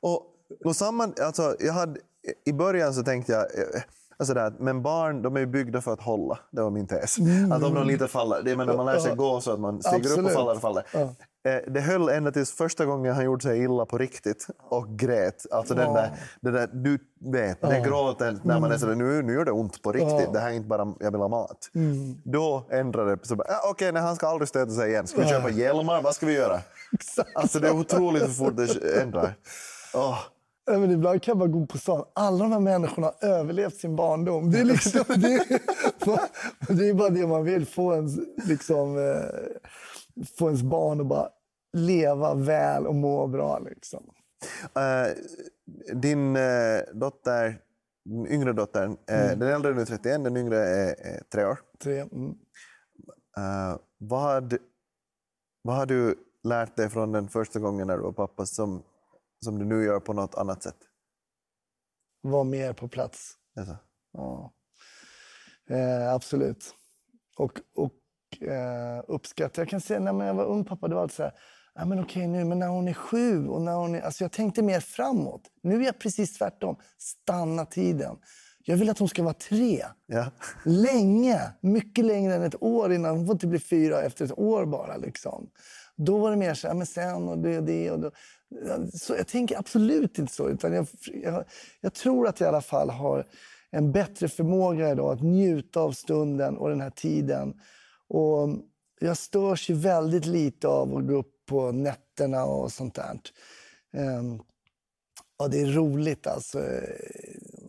Och, 0.00 0.22
och 0.64 0.76
samma, 0.76 1.12
alltså, 1.22 1.56
jag 1.60 1.72
hade, 1.72 2.00
I 2.44 2.52
början 2.52 2.94
så 2.94 3.02
tänkte 3.02 3.32
jag... 3.32 3.46
Alltså 4.18 4.34
där, 4.34 4.52
men 4.58 4.82
barn 4.82 5.22
de 5.22 5.36
är 5.36 5.40
ju 5.40 5.46
byggda 5.46 5.80
för 5.80 5.92
att 5.92 6.00
hålla. 6.00 6.38
Det 6.50 6.62
var 6.62 6.70
min 6.70 6.86
tes. 6.86 7.16
Att 7.52 7.62
om 7.62 7.74
de 7.74 7.86
lite 7.86 8.08
faller... 8.08 8.42
Det 8.42 8.50
är 8.50 8.56
när 8.56 8.76
man 8.76 8.86
lär 8.86 8.98
sig 8.98 9.14
gå 9.16 9.40
så 9.40 9.52
att 9.52 9.60
man 9.60 9.82
stiger 9.82 9.98
upp 9.98 10.04
och 10.04 10.10
Absolut. 10.10 10.32
faller 10.32 10.54
och 10.54 10.60
faller. 10.60 10.84
Ja. 10.92 11.00
Eh, 11.50 11.72
Det 11.72 11.80
höll 11.80 12.08
ända 12.08 12.30
tills 12.32 12.52
första 12.52 12.84
gången 12.84 13.14
han 13.14 13.24
gjorde 13.24 13.42
sig 13.42 13.62
illa 13.62 13.86
på 13.86 13.98
riktigt 13.98 14.46
och 14.68 14.88
grät. 14.88 15.46
Alltså 15.50 15.74
den 15.74 15.94
där, 15.94 16.10
det 16.40 16.50
där, 16.50 16.68
du 16.72 16.98
vet, 17.32 17.60
den 17.60 17.82
gråten 17.82 18.40
när 18.44 18.60
man 18.60 18.72
är 18.72 18.78
sådär, 18.78 18.94
nu, 18.94 19.22
nu 19.22 19.32
gör 19.32 19.44
det 19.44 19.52
ont 19.52 19.82
på 19.82 19.92
riktigt. 19.92 20.20
Ja. 20.26 20.30
Det 20.32 20.40
här 20.40 20.50
är 20.50 20.54
inte 20.54 20.68
bara 20.68 20.94
jag 21.00 21.10
vill 21.10 21.20
ha 21.20 21.28
mat. 21.28 21.70
Då 22.24 22.66
ändrade 22.70 23.16
det. 23.16 23.36
bara, 23.36 23.48
ah, 23.48 23.70
Okej, 23.70 23.92
nej, 23.92 24.02
han 24.02 24.16
ska 24.16 24.26
aldrig 24.28 24.48
stöta 24.48 24.70
sig 24.72 24.90
igen. 24.90 25.06
Ska 25.06 25.20
vi 25.20 25.26
köpa 25.28 25.50
hjälmar? 25.50 26.02
Vad 26.02 26.14
ska 26.14 26.26
vi 26.26 26.34
göra? 26.34 26.60
Exakt. 26.92 27.30
Alltså 27.34 27.60
det 27.60 27.68
är 27.68 27.76
otroligt 27.76 28.22
hur 28.22 28.28
fort 28.28 28.56
det 28.56 29.00
ändrar. 29.02 29.34
Åh. 29.94 30.18
Men 30.68 30.90
ibland 30.90 31.22
kan 31.22 31.32
jag 31.32 31.38
bara 31.38 31.48
gå 31.48 31.66
på 31.66 31.78
stan. 31.78 32.04
Alla 32.12 32.38
de 32.38 32.52
här 32.52 32.60
människorna 32.60 33.06
har 33.06 33.28
överlevt 33.28 33.76
sin 33.76 33.96
barndom. 33.96 34.50
Det 34.50 34.60
är, 34.60 34.64
liksom, 34.64 35.04
det 35.06 35.34
är, 35.34 35.44
det 36.74 36.88
är 36.88 36.94
bara 36.94 37.10
det 37.10 37.26
man 37.26 37.44
vill. 37.44 37.66
Få 37.66 37.94
ens, 37.94 38.18
liksom, 38.48 38.98
eh, 38.98 40.26
få 40.38 40.46
ens 40.46 40.62
barn 40.62 41.00
att 41.00 41.06
bara 41.06 41.28
leva 41.72 42.34
väl 42.34 42.86
och 42.86 42.94
må 42.94 43.26
bra. 43.26 43.58
Liksom. 43.58 44.04
Eh, 44.74 45.14
din 45.94 46.36
eh, 46.36 46.80
dotter, 46.94 47.60
den 48.04 48.26
yngre 48.26 48.52
dottern, 48.52 48.96
eh, 49.10 49.38
den 49.38 49.42
äldre 49.42 49.70
är 49.70 49.74
nu 49.74 49.84
31, 49.84 50.24
den 50.24 50.36
yngre 50.36 50.58
är, 50.58 51.06
är 51.06 51.22
tre 51.32 51.44
år. 51.44 51.58
Tre. 51.82 52.00
Mm. 52.00 52.34
Vad, 53.98 54.56
vad 55.62 55.76
har 55.76 55.86
du 55.86 56.14
lärt 56.42 56.76
dig 56.76 56.88
från 56.88 57.12
den 57.12 57.28
första 57.28 57.58
gången 57.58 57.86
när 57.86 57.96
du 57.96 58.02
var 58.02 58.12
pappa 58.12 58.46
som, 58.46 58.82
som 59.44 59.58
du 59.58 59.64
nu 59.64 59.84
gör 59.84 60.00
på 60.00 60.12
något 60.12 60.34
annat 60.34 60.62
sätt? 60.62 60.78
Var 62.20 62.44
mer 62.44 62.72
på 62.72 62.88
plats. 62.88 63.34
Alltså. 63.56 63.76
Ja. 64.12 64.52
Eh, 65.70 66.14
absolut. 66.14 66.74
Och, 67.36 67.60
och 67.74 68.42
eh, 68.42 69.04
uppskatta. 69.08 69.60
Jag 69.60 69.68
kan 69.68 69.80
säga 69.80 70.00
när 70.00 70.26
jag 70.26 70.34
var 70.34 70.44
ung 70.44 70.64
pappa, 70.64 70.88
det 70.88 70.94
var 70.94 71.02
alltid 71.02 71.16
så 71.16 71.22
här, 71.22 71.32
ja, 71.74 71.84
men 71.84 72.00
okej 72.00 72.26
nu, 72.26 72.44
men 72.44 72.58
när 72.58 72.68
hon 72.68 72.88
är 72.88 72.94
sju 72.94 73.48
och 73.48 73.62
när 73.62 73.74
hon 73.74 73.94
är... 73.94 74.00
Alltså 74.00 74.24
jag 74.24 74.32
tänkte 74.32 74.62
mer 74.62 74.80
framåt. 74.80 75.42
Nu 75.62 75.80
är 75.80 75.86
jag 75.86 75.98
precis 75.98 76.38
tvärtom. 76.38 76.76
Stanna 76.98 77.66
tiden. 77.66 78.16
Jag 78.68 78.76
vill 78.76 78.90
att 78.90 78.98
hon 78.98 79.08
ska 79.08 79.22
vara 79.22 79.34
tre. 79.34 79.84
Ja. 80.06 80.30
Länge. 80.64 81.40
Mycket 81.60 82.04
längre 82.04 82.34
än 82.34 82.42
ett 82.42 82.62
år 82.62 82.92
innan. 82.92 83.16
Hon 83.16 83.26
får 83.26 83.32
inte 83.32 83.46
bli 83.46 83.58
fyra 83.58 84.02
efter 84.02 84.24
ett 84.24 84.38
år 84.38 84.66
bara. 84.66 84.96
Liksom. 84.96 85.50
Då 85.96 86.18
var 86.18 86.30
det 86.30 86.36
mer 86.36 86.54
så 86.54 86.68
här, 86.68 86.74
men 86.74 86.86
sen 86.86 87.28
och 87.28 87.38
det 87.38 87.58
och 87.58 87.64
det. 87.64 87.90
Och 87.90 88.00
då. 88.00 88.10
Så 88.92 89.14
jag 89.14 89.26
tänker 89.26 89.58
absolut 89.58 90.18
inte 90.18 90.32
så. 90.32 90.48
Utan 90.48 90.72
jag, 90.72 90.86
jag, 91.22 91.44
jag 91.80 91.94
tror 91.94 92.28
att 92.28 92.40
jag 92.40 92.46
i 92.46 92.48
alla 92.48 92.60
fall 92.60 92.90
har 92.90 93.26
en 93.70 93.92
bättre 93.92 94.28
förmåga 94.28 94.90
idag 94.90 95.12
att 95.12 95.22
njuta 95.22 95.80
av 95.80 95.92
stunden 95.92 96.56
och 96.56 96.68
den 96.68 96.80
här 96.80 96.90
tiden. 96.90 97.54
Och 98.08 98.48
jag 99.00 99.16
störs 99.16 99.70
ju 99.70 99.74
väldigt 99.74 100.26
lite 100.26 100.68
av 100.68 100.96
att 100.96 101.06
gå 101.06 101.14
upp 101.14 101.46
på 101.46 101.72
nätterna 101.72 102.44
och 102.44 102.72
sånt 102.72 102.94
där. 102.94 103.20
Um, 103.96 104.42
ja, 105.38 105.48
det 105.48 105.60
är 105.60 105.66
roligt 105.66 106.26
alltså. 106.26 106.58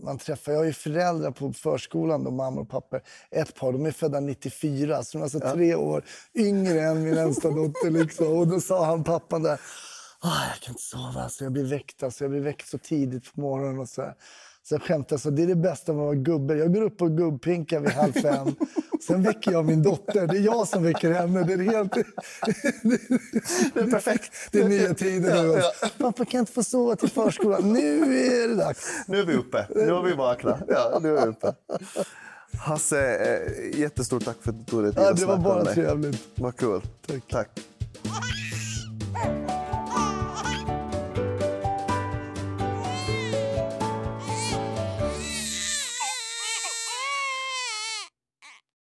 Man 0.03 0.17
träffar, 0.17 0.51
jag 0.51 0.59
har 0.59 0.65
ju 0.65 0.73
föräldrar 0.73 1.31
på 1.31 1.53
förskolan, 1.53 2.23
då, 2.23 2.31
mamma 2.31 2.61
och 2.61 2.69
pappa. 2.69 2.99
Ett 3.31 3.55
par, 3.55 3.71
de 3.71 3.85
är 3.85 3.91
födda 3.91 4.19
94, 4.19 5.03
så 5.03 5.17
de 5.17 5.21
är 5.21 5.23
alltså 5.23 5.39
ja. 5.43 5.53
tre 5.53 5.75
år 5.75 6.03
yngre 6.35 6.81
än 6.81 7.03
min 7.03 7.17
äldsta 7.17 7.49
dotter. 7.49 7.89
Liksom. 7.89 8.37
Och 8.37 8.47
då 8.47 8.59
sa 8.61 8.85
han, 8.85 9.03
pappan 9.03 9.43
där, 9.43 9.59
ah, 10.19 10.47
jag 10.49 10.61
kan 10.61 10.71
inte 10.71 10.83
sova, 10.83 11.23
alltså, 11.23 11.43
jag 11.43 11.53
blir 11.53 11.65
väckt. 11.65 12.03
Alltså, 12.03 12.23
jag 12.23 12.31
blir 12.31 12.41
väckt 12.41 12.67
så 12.67 12.77
tidigt 12.77 13.33
på 13.33 13.41
morgonen. 13.41 13.79
Och 13.79 13.89
så 13.89 14.01
här. 14.01 14.15
Så 14.63 14.75
jag 14.75 14.81
skämtade 14.81 15.19
så 15.19 15.29
det 15.29 15.43
är 15.43 15.47
det 15.47 15.55
bästa 15.55 15.93
med 15.93 16.01
att 16.01 16.05
vara 16.05 16.15
gubbe. 16.15 16.55
Jag 16.55 16.73
går 16.73 16.81
upp 16.81 17.01
och 17.01 17.17
gubbpinkar 17.17 17.79
vid 17.79 17.91
halv 17.91 18.13
fem. 18.13 18.47
Sen 19.07 19.23
väcker 19.23 19.51
jag 19.51 19.65
min 19.65 19.83
dotter. 19.83 20.27
Det 20.27 20.37
är 20.37 20.41
jag 20.41 20.67
som 20.67 20.83
väcker 20.83 21.11
henne. 21.11 21.43
Det 21.43 21.53
är 21.53 21.57
helt... 21.57 21.93
Det 23.73 23.79
är 23.79 23.91
perfekt. 23.91 24.33
Det 24.51 24.59
är 24.59 24.69
nya 24.69 24.93
tider 24.93 25.43
nu. 25.43 25.49
Ja, 25.49 25.71
ja. 25.81 25.87
Pappa 25.97 26.25
kan 26.25 26.39
inte 26.39 26.51
få 26.51 26.63
sova 26.63 26.95
till 26.95 27.09
förskolan. 27.09 27.73
Nu 27.73 28.17
är 28.25 28.47
det 28.47 28.55
dags. 28.55 28.87
Nu 29.07 29.19
är 29.19 29.25
vi 29.25 29.33
uppe. 29.33 29.67
Nu 29.75 29.91
har 29.91 30.03
vi 30.03 30.13
vaknat. 30.13 30.61
Ja, 30.67 30.99
nu 31.01 31.17
är 31.17 31.21
vi 31.21 31.27
uppe. 31.27 31.53
Hasse, 32.57 33.15
eh, 33.15 33.79
jättestort 33.79 34.25
tack 34.25 34.37
för 34.41 34.49
att 34.49 34.59
du 34.59 34.65
tog 34.65 34.83
dig 34.83 34.93
tid 34.93 35.03
ja, 35.03 35.13
Det 35.13 35.25
var 35.25 35.37
bara 35.37 35.65
trevligt. 35.65 36.27
Vad 36.35 36.55
kul. 36.55 36.81
Tack. 37.07 37.27
tack. 37.29 37.49